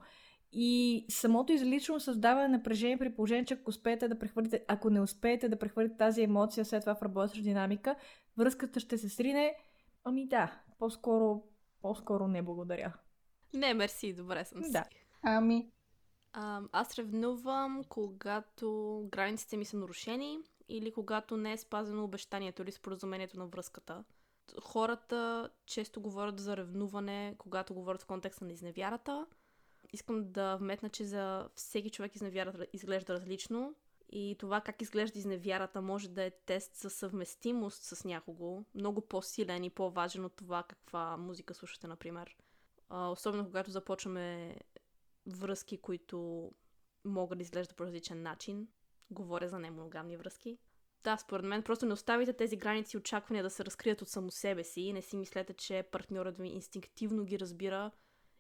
И 0.53 1.05
самото 1.09 1.53
излично 1.53 2.01
създава 2.01 2.49
напрежение 2.49 2.99
при 2.99 3.15
положение, 3.15 3.45
че 3.45 3.55
ако 3.55 3.71
успеете 3.71 4.09
да 4.09 4.19
прехвърлите, 4.19 4.65
ако 4.69 4.91
не 4.91 5.01
успеете 5.01 5.49
да 5.49 5.59
прехвърлите 5.59 5.97
тази 5.97 6.23
емоция 6.23 6.65
след 6.65 6.81
това 6.81 6.95
в 6.95 7.03
работеща 7.03 7.43
динамика, 7.43 7.97
връзката 8.37 8.81
ще 8.81 8.99
се 8.99 9.09
срине. 9.09 9.55
Ами 10.05 10.29
да, 10.29 10.61
по-скоро 10.79 11.43
по-скоро 11.83 12.29
не 12.29 12.43
благодаря. 12.43 12.93
Не, 13.55 13.75
мерси, 13.75 14.13
добре 14.13 14.45
съм 14.45 14.65
си. 14.65 14.73
Да. 14.73 14.85
Ами, 15.23 15.71
А, 16.33 16.63
аз 16.73 16.99
ревнувам, 16.99 17.85
когато 17.89 19.03
границите 19.13 19.57
ми 19.57 19.65
са 19.65 19.77
нарушени 19.77 20.39
или 20.69 20.93
когато 20.93 21.37
не 21.37 21.53
е 21.53 21.59
спазено 21.59 22.05
обещанието 22.05 22.63
или 22.63 22.73
споразумението 22.73 23.39
на 23.39 23.47
връзката. 23.47 24.05
Хората 24.63 25.51
често 25.67 26.01
говорят 26.01 26.41
за 26.41 26.57
ревнуване, 26.57 27.35
когато 27.39 27.75
говорят 27.75 28.03
в 28.03 28.07
контекста 28.07 28.45
на 28.45 28.53
изневярата. 28.53 29.27
Искам 29.93 30.33
да 30.33 30.57
вметна, 30.57 30.89
че 30.89 31.05
за 31.05 31.49
всеки 31.55 31.91
човек 31.91 32.15
изневярата 32.15 32.67
изглежда 32.73 33.15
различно 33.15 33.75
и 34.09 34.37
това 34.39 34.61
как 34.61 34.83
изглежда 34.83 35.19
изневярата 35.19 35.83
може 35.83 36.09
да 36.09 36.23
е 36.23 36.31
тест 36.31 36.77
за 36.77 36.91
съвместимост 36.91 37.83
с 37.83 38.05
някого, 38.05 38.65
много 38.75 39.01
по-силен 39.01 39.65
и 39.65 39.71
по-важен 39.71 40.25
от 40.25 40.37
това 40.37 40.63
каква 40.63 41.17
музика 41.17 41.55
слушате, 41.55 41.87
например. 41.87 42.37
А, 42.89 43.09
особено 43.09 43.45
когато 43.45 43.71
започваме 43.71 44.57
връзки, 45.27 45.79
които 45.79 46.51
могат 47.05 47.39
да 47.39 47.43
изглеждат 47.43 47.77
по 47.77 47.85
различен 47.85 48.23
начин. 48.23 48.69
Говоря 49.11 49.49
за 49.49 49.59
немоногамни 49.59 50.17
връзки. 50.17 50.59
Да, 51.05 51.17
според 51.17 51.47
мен 51.47 51.63
просто 51.63 51.87
не 51.87 51.93
оставите 51.93 52.33
тези 52.33 52.57
граници 52.57 52.97
и 52.97 52.99
очаквания 52.99 53.43
да 53.43 53.51
се 53.51 53.65
разкрият 53.65 54.03
от 54.03 54.09
само 54.09 54.31
себе 54.31 54.65
си 54.65 54.81
и 54.81 54.93
не 54.93 55.03
си 55.03 55.17
мислете, 55.17 55.53
че 55.53 55.83
партньорът 55.83 56.39
ви 56.39 56.49
инстинктивно 56.49 57.25
ги 57.25 57.39
разбира 57.39 57.91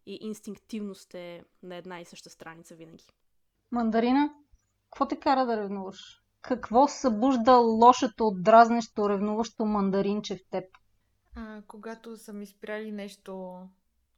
и 0.06 0.18
инстинктивно 0.20 0.94
сте 0.94 1.44
на 1.62 1.76
една 1.76 2.00
и 2.00 2.04
съща 2.04 2.30
страница 2.30 2.74
винаги. 2.74 3.04
мандарина, 3.70 4.34
какво 4.90 5.08
те 5.08 5.16
кара 5.16 5.46
да 5.46 5.56
ревнуваш? 5.56 6.22
Какво 6.42 6.88
събужда 6.88 7.56
лошото, 7.56 8.30
дразнещо, 8.30 9.08
ревнуващо 9.08 9.64
мандаринче 9.64 10.36
в 10.36 10.50
теб? 10.50 10.64
А, 11.36 11.62
когато 11.66 12.16
са 12.16 12.32
ми 12.32 12.46
спряли 12.46 12.92
нещо, 12.92 13.62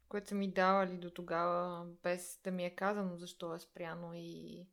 което 0.09 0.29
са 0.29 0.35
ми 0.35 0.53
давали 0.53 0.97
до 0.97 1.11
тогава, 1.11 1.87
без 2.03 2.41
да 2.45 2.51
ми 2.51 2.65
е 2.65 2.75
казано 2.75 3.17
защо 3.17 3.55
е 3.55 3.59
спряно 3.59 4.11
и 4.15 4.67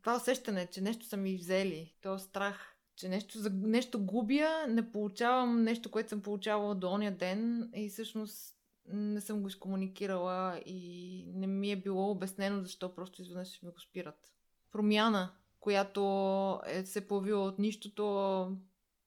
това 0.00 0.16
усещане, 0.16 0.66
че 0.66 0.80
нещо 0.80 1.06
са 1.06 1.16
ми 1.16 1.36
взели, 1.36 1.94
то 2.02 2.18
страх, 2.18 2.76
че 2.96 3.08
нещо, 3.08 3.38
нещо 3.52 4.04
губя, 4.04 4.66
не 4.68 4.92
получавам 4.92 5.62
нещо, 5.62 5.90
което 5.90 6.08
съм 6.08 6.22
получавала 6.22 6.74
до 6.74 6.90
ония 6.90 7.16
ден 7.16 7.70
и 7.74 7.88
всъщност 7.88 8.56
не 8.88 9.20
съм 9.20 9.40
го 9.40 9.48
изкомуникирала 9.48 10.60
и 10.66 11.24
не 11.34 11.46
ми 11.46 11.70
е 11.70 11.76
било 11.76 12.10
обяснено 12.10 12.62
защо 12.62 12.94
просто 12.94 13.22
изведнъж 13.22 13.62
ми 13.62 13.70
го 13.70 13.80
спират. 13.80 14.32
Промяна, 14.72 15.32
която 15.62 16.60
е 16.66 16.84
се 16.84 17.08
появила 17.08 17.44
от 17.44 17.58
нищото, 17.58 18.48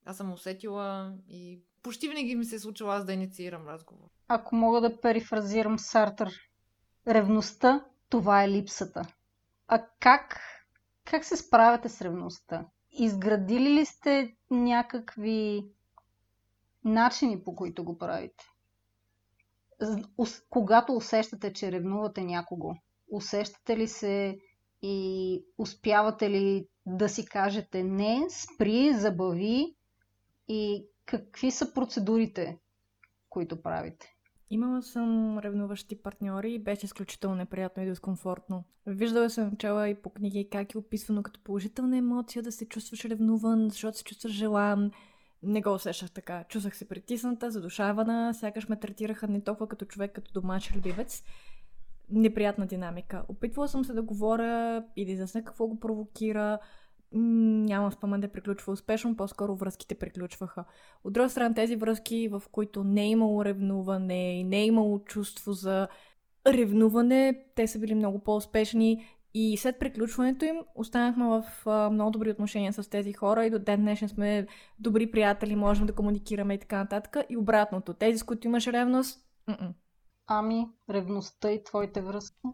аз 0.05 0.17
съм 0.17 0.33
усетила 0.33 1.13
и 1.29 1.61
почти 1.83 2.07
винаги 2.07 2.35
ми 2.35 2.45
се 2.45 2.55
е 2.55 2.59
случило 2.59 2.89
аз 2.89 3.05
да 3.05 3.13
инициирам 3.13 3.67
разговор. 3.67 4.07
Ако 4.27 4.55
мога 4.55 4.81
да 4.81 5.01
перифразирам 5.01 5.79
Сартър, 5.79 6.33
ревността, 7.07 7.85
това 8.09 8.43
е 8.43 8.49
липсата. 8.49 9.01
А 9.67 9.85
как, 9.99 10.39
как 11.05 11.25
се 11.25 11.37
справяте 11.37 11.89
с 11.89 12.01
ревността? 12.01 12.65
Изградили 12.91 13.69
ли 13.69 13.85
сте 13.85 14.35
някакви 14.51 15.65
начини, 16.83 17.43
по 17.43 17.55
които 17.55 17.83
го 17.83 17.97
правите? 17.97 18.45
Когато 20.49 20.93
усещате, 20.93 21.53
че 21.53 21.71
ревнувате 21.71 22.23
някого, 22.23 22.75
усещате 23.11 23.77
ли 23.77 23.87
се 23.87 24.39
и 24.87 25.45
успявате 25.57 26.29
ли 26.29 26.67
да 26.85 27.09
си 27.09 27.25
кажете 27.25 27.83
не, 27.83 28.27
спри, 28.29 28.93
забави 28.93 29.75
и 30.47 30.85
какви 31.05 31.51
са 31.51 31.73
процедурите, 31.73 32.57
които 33.29 33.61
правите? 33.61 34.15
Имала 34.49 34.81
съм 34.83 35.39
ревнуващи 35.39 36.01
партньори 36.01 36.53
и 36.53 36.63
беше 36.63 36.85
изключително 36.85 37.35
неприятно 37.35 37.83
и 37.83 37.85
дискомфортно. 37.85 38.63
Виждала 38.87 39.29
съм 39.29 39.57
чела 39.57 39.89
и 39.89 40.01
по 40.01 40.09
книги 40.09 40.49
как 40.51 40.73
е 40.73 40.77
описвано 40.77 41.23
като 41.23 41.43
положителна 41.43 41.97
емоция 41.97 42.43
да 42.43 42.51
се 42.51 42.67
чувстваш 42.69 43.05
ревнуван, 43.05 43.69
защото 43.69 43.97
се 43.97 44.03
чувстваш 44.03 44.33
желан. 44.33 44.91
Не 45.43 45.61
го 45.61 45.73
усещах 45.73 46.11
така. 46.11 46.43
Чувствах 46.43 46.77
се 46.77 46.87
притисната, 46.87 47.51
задушавана, 47.51 48.33
сякаш 48.33 48.69
ме 48.69 48.79
третираха 48.79 49.27
не 49.27 49.43
толкова 49.43 49.67
като 49.67 49.85
човек, 49.85 50.11
като 50.15 50.33
домашен 50.33 50.77
любимец. 50.77 51.23
Неприятна 52.09 52.65
динамика. 52.65 53.23
Опитвала 53.27 53.67
съм 53.67 53.85
се 53.85 53.93
да 53.93 54.01
говоря 54.01 54.83
и 54.95 55.05
да 55.05 55.11
изясня 55.11 55.43
какво 55.43 55.67
го 55.67 55.79
провокира. 55.79 56.59
Нямам 57.11 57.91
спомен 57.91 58.21
да 58.21 58.31
приключва 58.31 58.73
успешно, 58.73 59.17
по-скоро 59.17 59.55
връзките 59.55 59.95
приключваха. 59.95 60.65
От 61.03 61.13
друга 61.13 61.29
страна, 61.29 61.53
тези 61.53 61.75
връзки, 61.75 62.27
в 62.27 62.43
които 62.51 62.83
не 62.83 63.03
е 63.03 63.09
имало 63.09 63.45
ревнуване 63.45 64.39
и 64.39 64.43
не 64.43 64.57
е 64.57 64.65
имало 64.65 64.99
чувство 64.99 65.53
за 65.53 65.87
ревнуване, 66.47 67.45
те 67.55 67.67
са 67.67 67.79
били 67.79 67.95
много 67.95 68.19
по-успешни 68.19 69.05
и 69.37 69.57
след 69.57 69.79
приключването 69.79 70.45
им 70.45 70.55
останахме 70.75 71.25
в 71.25 71.43
а, 71.65 71.89
много 71.89 72.11
добри 72.11 72.31
отношения 72.31 72.73
с 72.73 72.89
тези 72.89 73.13
хора 73.13 73.45
и 73.45 73.49
до 73.49 73.59
ден 73.59 73.81
днешен 73.81 74.09
сме 74.09 74.47
добри 74.79 75.11
приятели, 75.11 75.55
можем 75.55 75.85
да 75.85 75.93
комуникираме 75.93 76.53
и 76.53 76.57
така 76.57 76.77
нататък. 76.77 77.17
И 77.29 77.37
обратното, 77.37 77.93
тези, 77.93 78.17
с 78.17 78.23
които 78.23 78.47
имаш 78.47 78.67
ревност, 78.67 79.25
м-м. 79.47 79.73
Ами, 80.27 80.67
ревността 80.89 81.51
и 81.51 81.63
твоите 81.63 82.01
връзки? 82.01 82.47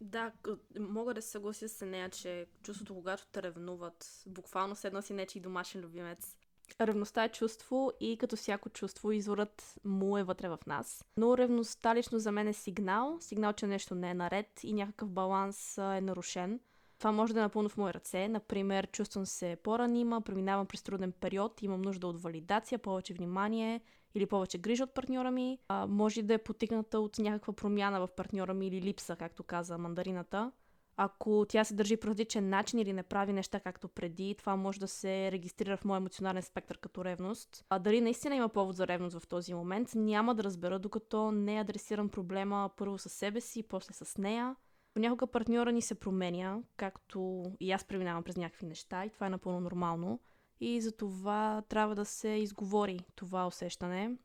Да, 0.00 0.32
мога 0.80 1.14
да 1.14 1.22
се 1.22 1.28
съглася 1.28 1.68
с 1.68 1.86
нея, 1.86 2.10
че 2.10 2.46
чувството, 2.62 2.94
когато 2.94 3.26
те 3.32 3.42
ревнуват, 3.42 4.22
буквално 4.26 4.76
седна 4.76 5.02
си 5.02 5.12
нечи 5.12 5.40
домашен 5.40 5.80
любимец. 5.80 6.36
Ревността 6.80 7.24
е 7.24 7.28
чувство 7.28 7.92
и 8.00 8.18
като 8.18 8.36
всяко 8.36 8.70
чувство 8.70 9.12
изворът 9.12 9.74
му 9.84 10.18
е 10.18 10.22
вътре 10.22 10.48
в 10.48 10.58
нас. 10.66 11.04
Но 11.16 11.38
ревността 11.38 11.94
лично 11.94 12.18
за 12.18 12.32
мен 12.32 12.48
е 12.48 12.52
сигнал, 12.52 13.16
сигнал, 13.20 13.52
че 13.52 13.66
нещо 13.66 13.94
не 13.94 14.10
е 14.10 14.14
наред 14.14 14.60
и 14.62 14.72
някакъв 14.72 15.10
баланс 15.10 15.78
е 15.78 16.00
нарушен. 16.00 16.60
Това 17.04 17.12
може 17.12 17.34
да 17.34 17.40
е 17.40 17.42
напълно 17.42 17.68
в 17.68 17.76
мои 17.76 17.94
ръце. 17.94 18.28
Например, 18.28 18.86
чувствам 18.86 19.26
се 19.26 19.56
по-ранима, 19.62 20.20
преминавам 20.20 20.66
през 20.66 20.82
труден 20.82 21.12
период, 21.12 21.62
имам 21.62 21.82
нужда 21.82 22.06
от 22.06 22.22
валидация, 22.22 22.78
повече 22.78 23.14
внимание 23.14 23.80
или 24.14 24.26
повече 24.26 24.58
грижа 24.58 24.84
от 24.84 24.94
партньора 24.94 25.30
ми. 25.30 25.58
А, 25.68 25.86
може 25.86 26.22
да 26.22 26.34
е 26.34 26.38
потикната 26.38 27.00
от 27.00 27.18
някаква 27.18 27.52
промяна 27.52 28.00
в 28.00 28.08
партньора 28.16 28.54
ми 28.54 28.66
или 28.66 28.82
липса, 28.82 29.16
както 29.16 29.42
каза 29.42 29.78
мандарината. 29.78 30.52
Ако 30.96 31.46
тя 31.48 31.64
се 31.64 31.74
държи 31.74 31.96
по 31.96 32.06
различен 32.06 32.48
начин 32.48 32.78
или 32.78 32.92
не 32.92 33.02
прави 33.02 33.32
неща 33.32 33.60
както 33.60 33.88
преди, 33.88 34.34
това 34.38 34.56
може 34.56 34.80
да 34.80 34.88
се 34.88 35.32
регистрира 35.32 35.76
в 35.76 35.84
моя 35.84 35.96
емоционален 35.96 36.42
спектър 36.42 36.78
като 36.78 37.04
ревност. 37.04 37.64
А 37.70 37.78
дали 37.78 38.00
наистина 38.00 38.36
има 38.36 38.48
повод 38.48 38.76
за 38.76 38.86
ревност 38.86 39.18
в 39.18 39.26
този 39.26 39.54
момент, 39.54 39.94
няма 39.94 40.34
да 40.34 40.44
разбера, 40.44 40.78
докато 40.78 41.32
не 41.32 41.60
адресирам 41.60 42.08
проблема 42.08 42.70
първо 42.76 42.98
с 42.98 43.08
себе 43.08 43.40
си, 43.40 43.62
после 43.62 43.94
с 43.94 44.18
нея. 44.18 44.56
Понякога 44.94 45.26
партньора 45.26 45.72
ни 45.72 45.82
се 45.82 45.94
променя, 45.94 46.58
както 46.76 47.44
и 47.60 47.72
аз 47.72 47.84
преминавам 47.84 48.24
през 48.24 48.36
някакви 48.36 48.66
неща 48.66 49.04
и 49.04 49.10
това 49.10 49.26
е 49.26 49.30
напълно 49.30 49.60
нормално. 49.60 50.20
И 50.60 50.80
за 50.80 50.92
това 50.92 51.62
трябва 51.68 51.94
да 51.94 52.04
се 52.04 52.28
изговори 52.28 53.00
това 53.14 53.46
усещане 53.46 54.16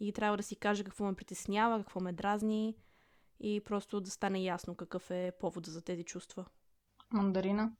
и 0.00 0.12
трябва 0.12 0.36
да 0.36 0.42
си 0.42 0.56
каже 0.56 0.84
какво 0.84 1.04
ме 1.04 1.14
притеснява, 1.14 1.78
какво 1.78 2.00
ме 2.00 2.12
дразни 2.12 2.76
и 3.40 3.60
просто 3.60 4.00
да 4.00 4.10
стане 4.10 4.42
ясно 4.42 4.74
какъв 4.74 5.10
е 5.10 5.32
повод 5.40 5.66
за 5.66 5.82
тези 5.82 6.04
чувства. 6.04 6.44
Мандарина? 7.12 7.72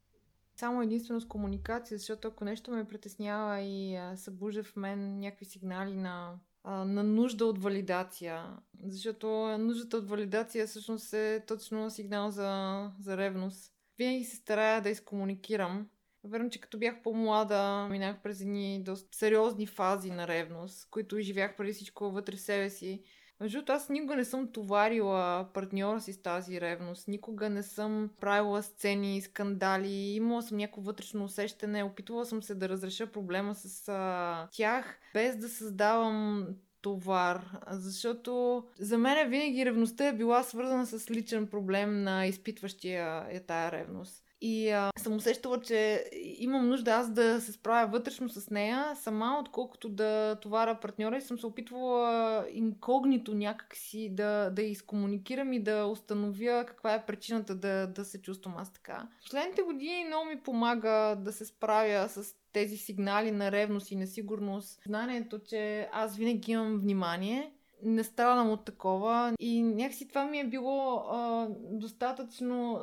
Само 0.56 0.82
единствено 0.82 1.20
с 1.20 1.28
комуникация, 1.28 1.98
защото 1.98 2.28
ако 2.28 2.44
нещо 2.44 2.70
ме 2.70 2.88
притеснява 2.88 3.60
и 3.60 3.98
събужда 4.16 4.64
в 4.64 4.76
мен 4.76 5.18
някакви 5.18 5.44
сигнали 5.44 5.96
на, 5.96 6.38
на 6.66 7.02
нужда 7.02 7.46
от 7.46 7.62
валидация, 7.62 8.44
защото 8.84 9.26
нуждата 9.58 9.96
от 9.96 10.08
валидация 10.08 10.66
всъщност 10.66 11.12
е 11.12 11.44
точно 11.46 11.90
сигнал 11.90 12.30
за, 12.30 12.90
за 13.00 13.16
ревност. 13.16 13.72
Винаги 13.98 14.24
се 14.24 14.36
старая 14.36 14.82
да 14.82 14.90
изкомуникирам, 14.90 15.88
Верно, 16.28 16.50
че 16.50 16.60
като 16.60 16.78
бях 16.78 17.02
по-млада, 17.02 17.88
минах 17.90 18.22
през 18.22 18.40
едни 18.40 18.82
доста 18.82 19.16
сериозни 19.16 19.66
фази 19.66 20.10
на 20.10 20.28
ревност, 20.28 20.90
които 20.90 21.18
изживях 21.18 21.56
преди 21.56 21.72
всичко 21.72 22.10
вътре 22.10 22.36
себе 22.36 22.70
си. 22.70 23.02
Между 23.40 23.62
аз 23.68 23.88
никога 23.88 24.16
не 24.16 24.24
съм 24.24 24.52
товарила 24.52 25.48
партньора 25.54 26.00
си 26.00 26.12
с 26.12 26.22
тази 26.22 26.60
ревност. 26.60 27.08
Никога 27.08 27.50
не 27.50 27.62
съм 27.62 28.10
правила 28.20 28.62
сцени, 28.62 29.20
скандали. 29.20 29.92
Имала 29.92 30.42
съм 30.42 30.56
някакво 30.56 30.82
вътрешно 30.82 31.24
усещане. 31.24 31.84
Опитвала 31.84 32.26
съм 32.26 32.42
се 32.42 32.54
да 32.54 32.68
разреша 32.68 33.06
проблема 33.06 33.54
с 33.54 33.88
а, 33.88 34.48
тях, 34.52 34.98
без 35.14 35.36
да 35.36 35.48
създавам 35.48 36.46
товар. 36.82 37.44
Защото 37.70 38.64
за 38.78 38.98
мен 38.98 39.30
винаги 39.30 39.66
ревността 39.66 40.06
е 40.06 40.16
била 40.16 40.42
свързана 40.42 40.86
с 40.86 41.10
личен 41.10 41.46
проблем 41.46 42.02
на 42.02 42.26
изпитващия 42.26 43.26
е 43.30 43.40
тая 43.40 43.72
ревност. 43.72 44.25
И 44.40 44.70
а, 44.70 44.90
съм 44.98 45.16
усещала, 45.16 45.60
че 45.60 46.04
имам 46.38 46.68
нужда 46.68 46.90
аз 46.90 47.12
да 47.12 47.40
се 47.40 47.52
справя 47.52 47.90
вътрешно 47.90 48.28
с 48.28 48.50
нея 48.50 48.96
сама, 48.96 49.38
отколкото 49.40 49.88
да 49.88 50.36
товара 50.42 50.80
партньора 50.80 51.16
и 51.16 51.20
съм 51.20 51.38
се 51.38 51.46
опитвала 51.46 52.46
инкогнито 52.52 53.34
някакси 53.34 54.08
да, 54.12 54.50
да 54.50 54.62
изкомуникирам 54.62 55.52
и 55.52 55.62
да 55.62 55.86
установя 55.86 56.64
каква 56.66 56.94
е 56.94 57.06
причината 57.06 57.54
да, 57.54 57.86
да 57.86 58.04
се 58.04 58.22
чувствам 58.22 58.54
аз 58.58 58.72
така. 58.72 59.08
Последните 59.22 59.62
години 59.62 60.04
много 60.04 60.24
ми 60.24 60.40
помага 60.40 61.16
да 61.18 61.32
се 61.32 61.44
справя 61.44 62.08
с 62.08 62.34
тези 62.52 62.76
сигнали 62.76 63.30
на 63.30 63.52
ревност 63.52 63.90
и 63.90 63.96
несигурност. 63.96 64.80
Знанието, 64.86 65.38
че 65.38 65.88
аз 65.92 66.16
винаги 66.16 66.52
имам 66.52 66.78
внимание, 66.78 67.52
не 67.82 68.04
страдам 68.04 68.50
от 68.50 68.64
такова 68.64 69.34
и 69.40 69.62
някакси 69.62 70.08
това 70.08 70.24
ми 70.24 70.38
е 70.38 70.48
било 70.48 70.96
а, 70.96 71.48
достатъчно 71.70 72.80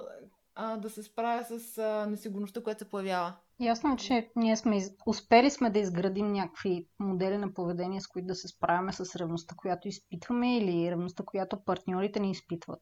а, 0.56 0.78
да 0.78 0.90
се 0.90 1.04
справя 1.04 1.44
с 1.44 1.78
а, 1.78 2.06
несигурността, 2.10 2.64
която 2.64 2.80
се 2.80 2.90
появява. 2.90 3.34
Ясно 3.60 3.94
е, 3.94 3.98
че 3.98 4.32
ние 4.36 4.58
сме 4.58 4.78
из... 4.78 4.92
успели 5.06 5.50
сме 5.50 5.70
да 5.70 5.80
изградим 5.80 6.32
някакви 6.32 6.88
модели 7.00 7.38
на 7.38 7.54
поведение, 7.54 8.02
с 8.02 8.08
които 8.08 8.26
да 8.26 8.36
се 8.36 8.48
справяме 8.48 8.94
с 8.94 9.16
ревността, 9.16 9.56
която 9.56 9.88
изпитваме 9.88 10.58
или 10.58 10.92
ревността, 10.92 11.24
която 11.24 11.64
партньорите 11.64 12.20
ни 12.20 12.32
изпитват. 12.32 12.82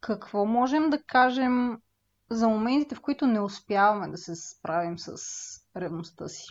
Какво 0.00 0.46
можем 0.46 0.90
да 0.90 1.02
кажем 1.02 1.78
за 2.30 2.48
моментите, 2.48 2.94
в 2.94 3.00
които 3.00 3.26
не 3.26 3.40
успяваме 3.40 4.08
да 4.08 4.18
се 4.18 4.36
справим 4.36 4.98
с 4.98 5.16
ревността 5.76 6.28
си? 6.28 6.44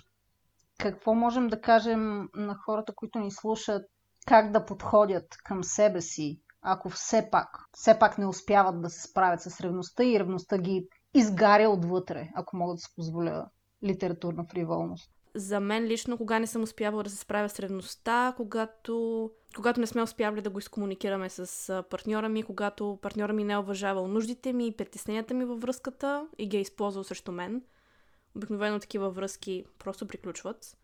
Какво 0.79 1.13
можем 1.13 1.47
да 1.47 1.61
кажем 1.61 2.29
на 2.35 2.55
хората, 2.55 2.95
които 2.95 3.19
ни 3.19 3.31
слушат, 3.31 3.85
как 4.27 4.51
да 4.51 4.65
подходят 4.65 5.37
към 5.43 5.63
себе 5.63 6.01
си 6.01 6.41
ако 6.61 6.89
все 6.89 7.29
пак, 7.31 7.47
все 7.71 7.99
пак 7.99 8.17
не 8.17 8.27
успяват 8.27 8.81
да 8.81 8.89
се 8.89 9.01
справят 9.01 9.41
с 9.41 9.61
ревността 9.61 10.03
и 10.03 10.19
ревността 10.19 10.57
ги 10.57 10.87
изгаря 11.13 11.69
отвътре, 11.69 12.29
ако 12.35 12.57
мога 12.57 12.73
да 12.73 12.77
се 12.77 12.95
позволя 12.95 13.45
литературна 13.83 14.45
фриволност. 14.51 15.11
За 15.35 15.59
мен 15.59 15.83
лично, 15.83 16.17
кога 16.17 16.39
не 16.39 16.47
съм 16.47 16.63
успявала 16.63 17.03
да 17.03 17.09
се 17.09 17.17
справя 17.17 17.49
с 17.49 17.59
ревността, 17.59 18.33
когато, 18.37 19.31
когато 19.55 19.79
не 19.79 19.87
сме 19.87 20.01
успявали 20.01 20.41
да 20.41 20.49
го 20.49 20.59
изкомуникираме 20.59 21.29
с 21.29 21.83
партньора 21.89 22.29
ми, 22.29 22.43
когато 22.43 22.99
партньора 23.01 23.33
ми 23.33 23.43
не 23.43 23.53
е 23.53 23.57
уважавал 23.57 24.07
нуждите 24.07 24.53
ми 24.53 24.67
и 24.67 24.77
притесненията 24.77 25.33
ми 25.33 25.45
във 25.45 25.61
връзката 25.61 26.27
и 26.37 26.49
ги 26.49 26.57
е 26.57 26.61
използвал 26.61 27.03
срещу 27.03 27.31
мен. 27.31 27.61
Обикновено 28.35 28.79
такива 28.79 29.09
връзки 29.09 29.65
просто 29.79 30.07
приключват. 30.07 30.77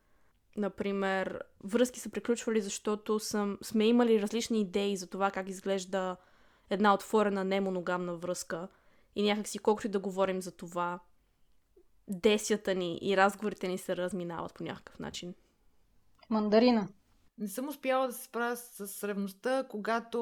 Например, 0.57 1.43
връзки 1.63 1.99
са 1.99 2.09
приключвали, 2.09 2.61
защото 2.61 3.19
съм, 3.19 3.57
сме 3.61 3.85
имали 3.85 4.21
различни 4.21 4.61
идеи 4.61 4.97
за 4.97 5.07
това 5.07 5.31
как 5.31 5.49
изглежда 5.49 6.15
една 6.69 6.93
отворена 6.93 7.43
немоногамна 7.43 8.15
връзка. 8.15 8.67
И 9.15 9.23
някакси, 9.23 9.59
колкото 9.59 9.87
и 9.87 9.91
да 9.91 9.99
говорим 9.99 10.41
за 10.41 10.51
това, 10.51 10.99
действията 12.07 12.75
ни 12.75 12.99
и 13.01 13.17
разговорите 13.17 13.67
ни 13.67 13.77
се 13.77 13.97
разминават 13.97 14.53
по 14.53 14.63
някакъв 14.63 14.99
начин. 14.99 15.33
Мандарина. 16.29 16.87
Не 17.37 17.47
съм 17.47 17.69
успяла 17.69 18.07
да 18.07 18.13
се 18.13 18.23
справя 18.23 18.55
с 18.57 19.07
ревността, 19.07 19.67
когато... 19.69 20.19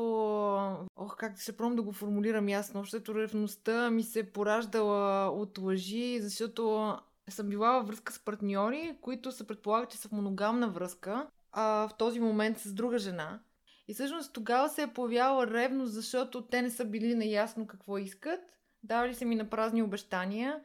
Ох, 0.95 1.17
как 1.17 1.39
ще 1.39 1.57
пробвам 1.57 1.75
да 1.75 1.81
го 1.81 1.91
формулирам 1.91 2.49
ясно. 2.49 2.81
Защото 2.81 3.15
ревността 3.15 3.91
ми 3.91 4.03
се 4.03 4.31
пораждала 4.31 5.29
от 5.29 5.57
лъжи, 5.57 6.19
защото 6.21 6.95
съм 7.33 7.49
била 7.49 7.71
във 7.71 7.87
връзка 7.87 8.13
с 8.13 8.19
партньори, 8.19 8.97
които 9.01 9.31
се 9.31 9.47
предполагат, 9.47 9.89
че 9.89 9.97
са 9.97 10.07
в 10.09 10.11
моногамна 10.11 10.69
връзка, 10.69 11.27
а 11.51 11.87
в 11.87 11.97
този 11.97 12.19
момент 12.19 12.59
с 12.59 12.73
друга 12.73 12.99
жена. 12.99 13.39
И 13.87 13.93
всъщност 13.93 14.33
тогава 14.33 14.69
се 14.69 14.81
е 14.81 14.93
появяла 14.93 15.47
ревност, 15.47 15.93
защото 15.93 16.41
те 16.41 16.61
не 16.61 16.69
са 16.69 16.85
били 16.85 17.15
наясно 17.15 17.67
какво 17.67 17.97
искат, 17.97 18.39
давали 18.83 19.15
са 19.15 19.25
ми 19.25 19.35
на 19.35 19.49
празни 19.49 19.83
обещания. 19.83 20.59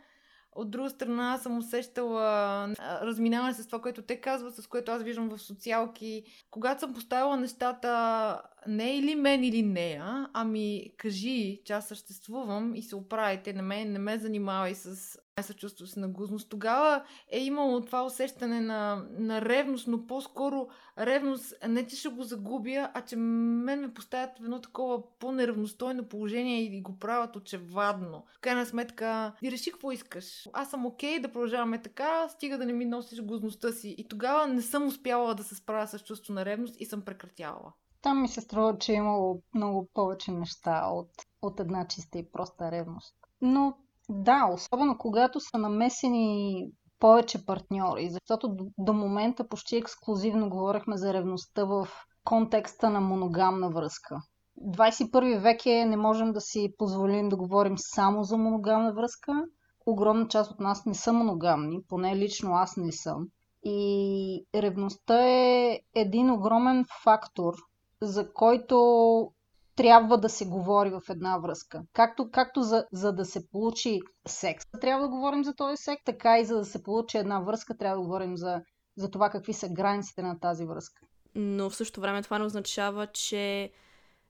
От 0.52 0.70
друга 0.70 0.90
страна 0.90 1.38
съм 1.38 1.58
усещала 1.58 2.68
разминаване 2.80 3.54
с 3.54 3.66
това, 3.66 3.82
което 3.82 4.02
те 4.02 4.20
казват, 4.20 4.56
с 4.56 4.66
което 4.66 4.92
аз 4.92 5.02
виждам 5.02 5.28
в 5.28 5.38
социалки. 5.38 6.24
Когато 6.50 6.80
съм 6.80 6.94
поставила 6.94 7.36
нещата 7.36 8.42
не 8.68 8.96
или 8.96 9.14
мен 9.14 9.44
или 9.44 9.62
нея, 9.62 10.28
ами 10.32 10.92
кажи, 10.96 11.60
че 11.64 11.72
аз 11.72 11.88
съществувам 11.88 12.74
и 12.74 12.82
се 12.82 12.96
оправите 12.96 13.52
на 13.52 13.62
мен, 13.62 13.92
не 13.92 13.98
ме 13.98 14.18
занимавай 14.18 14.74
с 14.74 15.18
съчувство 15.42 15.86
с 15.86 15.96
нагузност. 15.96 16.50
Тогава 16.50 17.04
е 17.30 17.40
имало 17.40 17.80
това 17.80 18.04
усещане 18.04 18.60
на, 18.60 19.06
на 19.18 19.42
ревност, 19.42 19.88
но 19.88 20.06
по-скоро 20.06 20.68
ревност 20.98 21.54
не 21.68 21.86
че 21.86 21.96
ще 21.96 22.08
го 22.08 22.22
загубя, 22.22 22.90
а 22.94 23.00
че 23.00 23.16
мен 23.16 23.80
ме 23.80 23.94
поставят 23.94 24.38
в 24.40 24.44
едно 24.44 24.60
такова 24.60 25.18
по-нервностойно 25.18 26.08
положение 26.08 26.62
и 26.62 26.82
го 26.82 26.98
правят 26.98 27.36
очевадно. 27.36 28.24
В 28.36 28.40
крайна 28.40 28.66
сметка, 28.66 29.32
и 29.42 29.50
реши 29.50 29.70
какво 29.70 29.92
искаш. 29.92 30.48
Аз 30.52 30.70
съм 30.70 30.86
окей 30.86 31.18
okay 31.18 31.20
да 31.20 31.32
продължаваме 31.32 31.82
така, 31.82 32.28
стига 32.28 32.58
да 32.58 32.66
не 32.66 32.72
ми 32.72 32.84
носиш 32.84 33.22
гузността 33.22 33.72
си. 33.72 33.94
И 33.98 34.08
тогава 34.08 34.46
не 34.46 34.62
съм 34.62 34.86
успявала 34.86 35.34
да 35.34 35.44
се 35.44 35.54
справя 35.54 35.86
с 35.86 35.98
чувство 35.98 36.34
на 36.34 36.44
ревност 36.44 36.76
и 36.80 36.84
съм 36.84 37.02
прекратявала. 37.02 37.72
Там 38.02 38.22
ми 38.22 38.28
се 38.28 38.40
струва, 38.40 38.78
че 38.78 38.92
е 38.92 38.96
имало 38.96 39.42
много 39.54 39.88
повече 39.94 40.32
неща 40.32 40.86
от, 40.92 41.10
от 41.42 41.60
една 41.60 41.86
чиста 41.86 42.18
и 42.18 42.30
проста 42.30 42.70
ревност. 42.70 43.14
Но 43.40 43.74
да, 44.08 44.48
особено 44.52 44.98
когато 44.98 45.40
са 45.40 45.58
намесени 45.58 46.66
повече 46.98 47.46
партньори, 47.46 48.10
защото 48.10 48.48
до, 48.48 48.66
до 48.78 48.92
момента 48.92 49.48
почти 49.48 49.76
ексклюзивно 49.76 50.50
говорихме 50.50 50.96
за 50.96 51.14
ревността 51.14 51.64
в 51.64 51.88
контекста 52.24 52.90
на 52.90 53.00
моногамна 53.00 53.70
връзка. 53.70 54.16
21 54.60 55.38
век 55.40 55.66
е, 55.66 55.84
не 55.84 55.96
можем 55.96 56.32
да 56.32 56.40
си 56.40 56.74
позволим 56.78 57.28
да 57.28 57.36
говорим 57.36 57.74
само 57.76 58.24
за 58.24 58.36
моногамна 58.36 58.92
връзка. 58.94 59.44
Огромна 59.86 60.28
част 60.28 60.50
от 60.50 60.60
нас 60.60 60.86
не 60.86 60.94
са 60.94 61.12
моногамни, 61.12 61.80
поне 61.88 62.16
лично 62.16 62.54
аз 62.54 62.76
не 62.76 62.92
съм. 62.92 63.26
И 63.64 64.46
ревността 64.54 65.28
е 65.28 65.80
един 65.94 66.30
огромен 66.30 66.84
фактор, 67.04 67.54
за 68.02 68.32
който 68.32 69.32
трябва 69.76 70.18
да 70.18 70.28
се 70.28 70.46
говори 70.46 70.90
в 70.90 71.02
една 71.08 71.38
връзка. 71.38 71.82
Както, 71.92 72.30
както 72.30 72.62
за, 72.62 72.86
за 72.92 73.12
да 73.12 73.24
се 73.24 73.48
получи 73.48 74.00
секс, 74.28 74.64
трябва 74.80 75.02
да 75.02 75.08
говорим 75.08 75.44
за 75.44 75.54
този 75.54 75.76
секс, 75.76 76.04
така 76.04 76.38
и 76.38 76.44
за 76.44 76.56
да 76.56 76.64
се 76.64 76.82
получи 76.82 77.18
една 77.18 77.40
връзка, 77.40 77.76
трябва 77.76 77.96
да 77.96 78.02
говорим 78.02 78.36
за, 78.36 78.62
за 78.96 79.10
това 79.10 79.30
какви 79.30 79.52
са 79.52 79.68
границите 79.68 80.22
на 80.22 80.40
тази 80.40 80.66
връзка. 80.66 81.02
Но 81.34 81.70
в 81.70 81.76
същото 81.76 82.00
време 82.00 82.22
това 82.22 82.38
не 82.38 82.44
означава, 82.44 83.06
че 83.06 83.70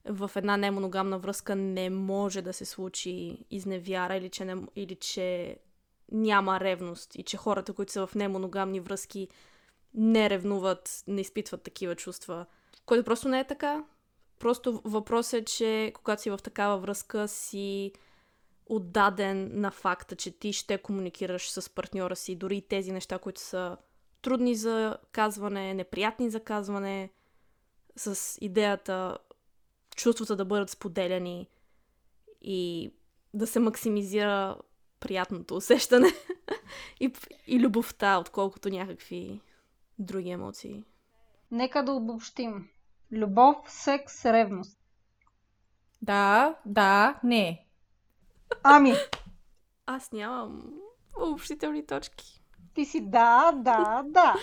в 0.05 0.31
една 0.37 0.57
немоногамна 0.57 1.19
връзка 1.19 1.57
не 1.57 1.91
може 1.91 2.43
да 2.43 2.53
се 2.53 2.65
случи 2.65 3.45
изневяра 3.51 4.17
или 4.17 4.29
че, 4.29 4.45
не, 4.45 4.57
или 4.77 4.95
че 4.95 5.57
няма 6.13 6.61
ревност 6.61 7.15
и 7.15 7.23
че 7.23 7.37
хората, 7.37 7.73
които 7.73 7.93
са 7.93 8.07
в 8.07 8.15
немоногамни 8.15 8.81
връзки, 8.81 9.29
не 9.95 10.31
ревнуват, 10.31 11.03
не 11.07 11.21
изпитват 11.21 11.63
такива 11.63 11.97
чувства. 11.97 12.47
Което 12.87 13.05
просто 13.05 13.29
не 13.29 13.41
е 13.41 13.47
така. 13.47 13.85
Просто 14.39 14.81
въпросът 14.85 15.41
е, 15.41 15.45
че 15.45 15.93
когато 15.95 16.23
си 16.23 16.31
в 16.31 16.39
такава 16.39 16.79
връзка 16.79 17.29
си 17.29 17.93
отдаден 18.67 19.61
на 19.61 19.71
факта, 19.71 20.17
че 20.17 20.31
ти 20.31 20.53
ще 20.53 20.79
комуникираш 20.79 21.51
с 21.51 21.75
партньора 21.75 22.17
си, 22.17 22.37
дори 22.37 22.61
тези 22.61 22.93
неща, 22.93 23.19
които 23.19 23.41
са 23.41 23.77
трудни 24.23 24.55
за 24.55 24.97
казване, 25.13 25.75
неприятни 25.75 26.31
за 26.31 26.41
казване, 26.41 27.11
с 27.97 28.39
идеята 28.41 29.19
чувствата 29.97 30.37
да 30.37 30.45
бъдат 30.45 30.71
споделяни 30.71 31.49
и 32.43 32.93
да 33.35 33.47
се 33.47 33.61
максимизира 33.61 34.57
приятното 35.01 35.57
усещане 35.57 36.09
и, 37.01 37.13
и 37.47 37.61
любовта, 37.61 38.19
отколкото 38.19 38.69
някакви 38.69 39.41
други 39.99 40.31
емоции. 40.31 40.85
Нека 41.51 41.85
да 41.85 41.93
обобщим. 41.93 42.69
Любов, 43.13 43.57
секс, 43.69 44.25
ревност. 44.25 44.79
Да, 46.03 46.55
да, 46.67 47.21
не. 47.25 47.67
Ами, 48.63 48.95
Аз 49.87 50.13
нямам 50.13 50.63
обобщителни 51.21 51.87
точки. 51.87 52.43
ти 52.75 52.85
си 52.85 53.01
да, 53.01 53.53
да, 53.53 54.03
да. 54.07 54.35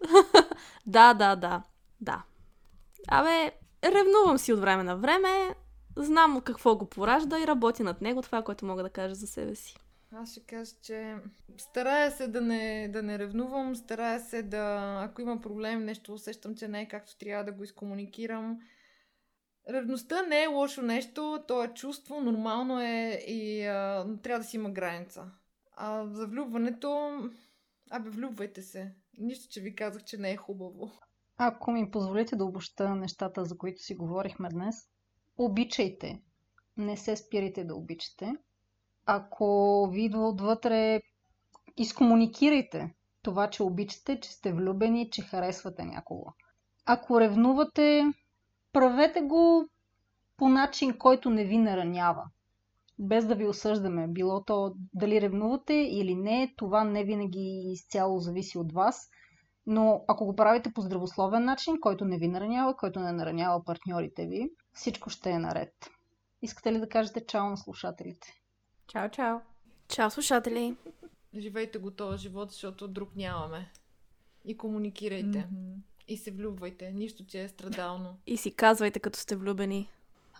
Да, 0.86 1.14
да, 1.14 1.36
да, 1.36 1.62
да. 2.00 2.22
Абе, 3.08 3.52
ревнувам 3.84 4.38
си 4.38 4.52
от 4.52 4.60
време 4.60 4.82
на 4.82 4.96
време, 4.96 5.54
знам 5.96 6.40
какво 6.40 6.76
го 6.76 6.86
поражда 6.86 7.38
и 7.40 7.46
работя 7.46 7.84
над 7.84 8.00
него. 8.00 8.22
Това 8.22 8.38
е 8.38 8.44
което 8.44 8.66
мога 8.66 8.82
да 8.82 8.90
кажа 8.90 9.14
за 9.14 9.26
себе 9.26 9.54
си. 9.54 9.76
Аз 10.12 10.30
ще 10.30 10.40
кажа, 10.40 10.72
че 10.82 11.16
старая 11.56 12.10
се 12.10 12.28
да 12.28 12.40
не, 12.40 12.88
да 12.88 13.02
не 13.02 13.18
ревнувам, 13.18 13.76
старая 13.76 14.20
се 14.20 14.42
да, 14.42 14.96
ако 15.04 15.22
има 15.22 15.40
проблем, 15.40 15.84
нещо 15.84 16.14
усещам, 16.14 16.56
че 16.56 16.68
не 16.68 16.82
е 16.82 16.88
както 16.88 17.18
трябва 17.18 17.44
да 17.44 17.52
го 17.52 17.64
изкомуникирам. 17.64 18.60
Ревността 19.70 20.22
не 20.22 20.42
е 20.42 20.46
лошо 20.46 20.82
нещо, 20.82 21.44
то 21.48 21.64
е 21.64 21.68
чувство, 21.68 22.20
нормално 22.20 22.80
е 22.80 23.24
и 23.28 23.66
а, 23.66 24.06
трябва 24.22 24.42
да 24.42 24.48
си 24.48 24.56
има 24.56 24.70
граница. 24.70 25.30
А 25.76 26.06
за 26.06 26.26
влюбването, 26.26 27.18
абе 27.90 28.10
влюбвайте 28.10 28.62
се. 28.62 28.94
Нищо, 29.18 29.52
че 29.52 29.60
ви 29.60 29.74
казах, 29.74 30.04
че 30.04 30.16
не 30.16 30.30
е 30.30 30.36
хубаво. 30.36 30.92
Ако 31.36 31.72
ми 31.72 31.90
позволите 31.90 32.36
да 32.36 32.44
обобща 32.44 32.94
нещата, 32.94 33.44
за 33.44 33.58
които 33.58 33.82
си 33.82 33.94
говорихме 33.94 34.48
днес, 34.48 34.88
обичайте. 35.38 36.20
Не 36.76 36.96
се 36.96 37.16
спирайте 37.16 37.64
да 37.64 37.74
обичате. 37.74 38.36
Ако 39.12 39.88
ви 39.92 40.04
идва 40.04 40.28
отвътре, 40.28 41.00
изкомуникирайте 41.76 42.94
това, 43.22 43.50
че 43.50 43.62
обичате, 43.62 44.20
че 44.20 44.32
сте 44.32 44.52
влюбени, 44.52 45.10
че 45.10 45.22
харесвате 45.22 45.84
някого. 45.84 46.24
Ако 46.86 47.20
ревнувате, 47.20 48.12
правете 48.72 49.20
го 49.20 49.68
по 50.36 50.48
начин, 50.48 50.98
който 50.98 51.30
не 51.30 51.44
ви 51.44 51.58
наранява. 51.58 52.24
Без 52.98 53.26
да 53.26 53.34
ви 53.34 53.46
осъждаме. 53.46 54.08
Било 54.08 54.44
то 54.44 54.74
дали 54.94 55.20
ревнувате 55.20 55.74
или 55.74 56.14
не, 56.14 56.54
това 56.56 56.84
не 56.84 57.04
винаги 57.04 57.62
изцяло 57.72 58.18
зависи 58.18 58.58
от 58.58 58.72
вас. 58.72 59.10
Но 59.66 60.04
ако 60.08 60.26
го 60.26 60.36
правите 60.36 60.72
по 60.72 60.80
здравословен 60.80 61.44
начин, 61.44 61.80
който 61.80 62.04
не 62.04 62.18
ви 62.18 62.28
наранява, 62.28 62.76
който 62.76 63.00
не 63.00 63.12
наранява 63.12 63.64
партньорите 63.64 64.26
ви, 64.26 64.50
всичко 64.72 65.10
ще 65.10 65.30
е 65.30 65.38
наред. 65.38 65.90
Искате 66.42 66.72
ли 66.72 66.80
да 66.80 66.88
кажете 66.88 67.26
чао 67.26 67.50
на 67.50 67.56
слушателите? 67.56 68.39
Чао, 68.90 69.08
чао. 69.08 69.38
Чао, 69.88 70.10
слушатели! 70.10 70.76
Живейте 71.38 71.78
го 71.78 71.90
този 71.90 72.22
живот, 72.22 72.50
защото 72.50 72.88
друг 72.88 73.16
нямаме. 73.16 73.72
И 74.44 74.56
комуникирайте. 74.56 75.38
Мгм. 75.52 75.72
И 76.08 76.16
се 76.16 76.30
влюбвайте. 76.30 76.90
Нищо, 76.90 77.26
че 77.26 77.42
е 77.42 77.48
страдално. 77.48 78.18
И 78.26 78.36
си 78.36 78.54
казвайте, 78.54 79.00
като 79.00 79.18
сте 79.18 79.36
влюбени. 79.36 79.90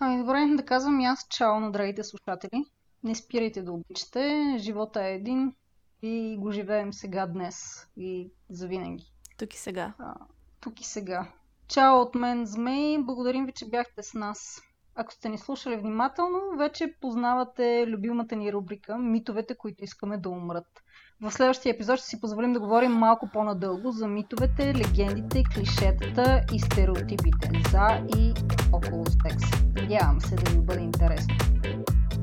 Ами 0.00 0.18
добре, 0.18 0.56
да 0.56 0.64
казвам 0.64 1.00
и 1.00 1.04
аз 1.04 1.26
чао 1.28 1.60
на 1.60 1.72
драгите 1.72 2.04
слушатели. 2.04 2.64
Не 3.04 3.14
спирайте 3.14 3.62
да 3.62 3.72
обичате. 3.72 4.56
Живота 4.58 5.04
е 5.04 5.14
един 5.14 5.54
и 6.02 6.36
го 6.38 6.52
живеем 6.52 6.92
сега, 6.92 7.26
днес 7.26 7.86
и 7.96 8.30
завинаги. 8.48 9.12
Тук 9.38 9.54
и 9.54 9.58
сега. 9.58 9.94
А, 9.98 10.14
тук 10.60 10.80
и 10.80 10.84
сега. 10.84 11.32
Чао 11.68 12.00
от 12.00 12.14
мен, 12.14 12.46
Змей. 12.46 12.98
Благодарим 12.98 13.46
ви, 13.46 13.52
че 13.52 13.68
бяхте 13.68 14.02
с 14.02 14.14
нас. 14.14 14.62
Ако 15.00 15.12
сте 15.12 15.28
ни 15.28 15.38
слушали 15.38 15.76
внимателно, 15.76 16.38
вече 16.58 16.94
познавате 17.00 17.84
любимата 17.88 18.36
ни 18.36 18.52
рубрика 18.52 18.98
Митовете, 18.98 19.54
които 19.54 19.84
искаме 19.84 20.18
да 20.18 20.28
умрат. 20.28 20.82
В 21.20 21.32
следващия 21.32 21.74
епизод 21.74 21.98
ще 21.98 22.08
си 22.08 22.20
позволим 22.20 22.52
да 22.52 22.60
говорим 22.60 22.92
малко 22.92 23.28
по-надълго 23.32 23.92
за 23.92 24.08
митовете, 24.08 24.74
легендите, 24.74 25.42
клишетата 25.54 26.44
и 26.52 26.60
стереотипите 26.60 27.50
за 27.70 27.88
и 28.18 28.34
около 28.72 29.04
секс. 29.06 29.62
Надявам 29.76 30.20
се 30.20 30.34
да 30.34 30.50
ви 30.50 30.58
бъде 30.58 30.80
интересно. 30.80 31.34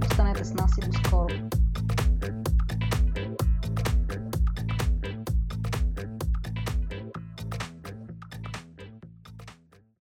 Останете 0.02 0.46
с 0.46 0.54
нас 0.54 0.72
и 0.78 0.90
до 0.90 0.94
скоро! 0.94 1.57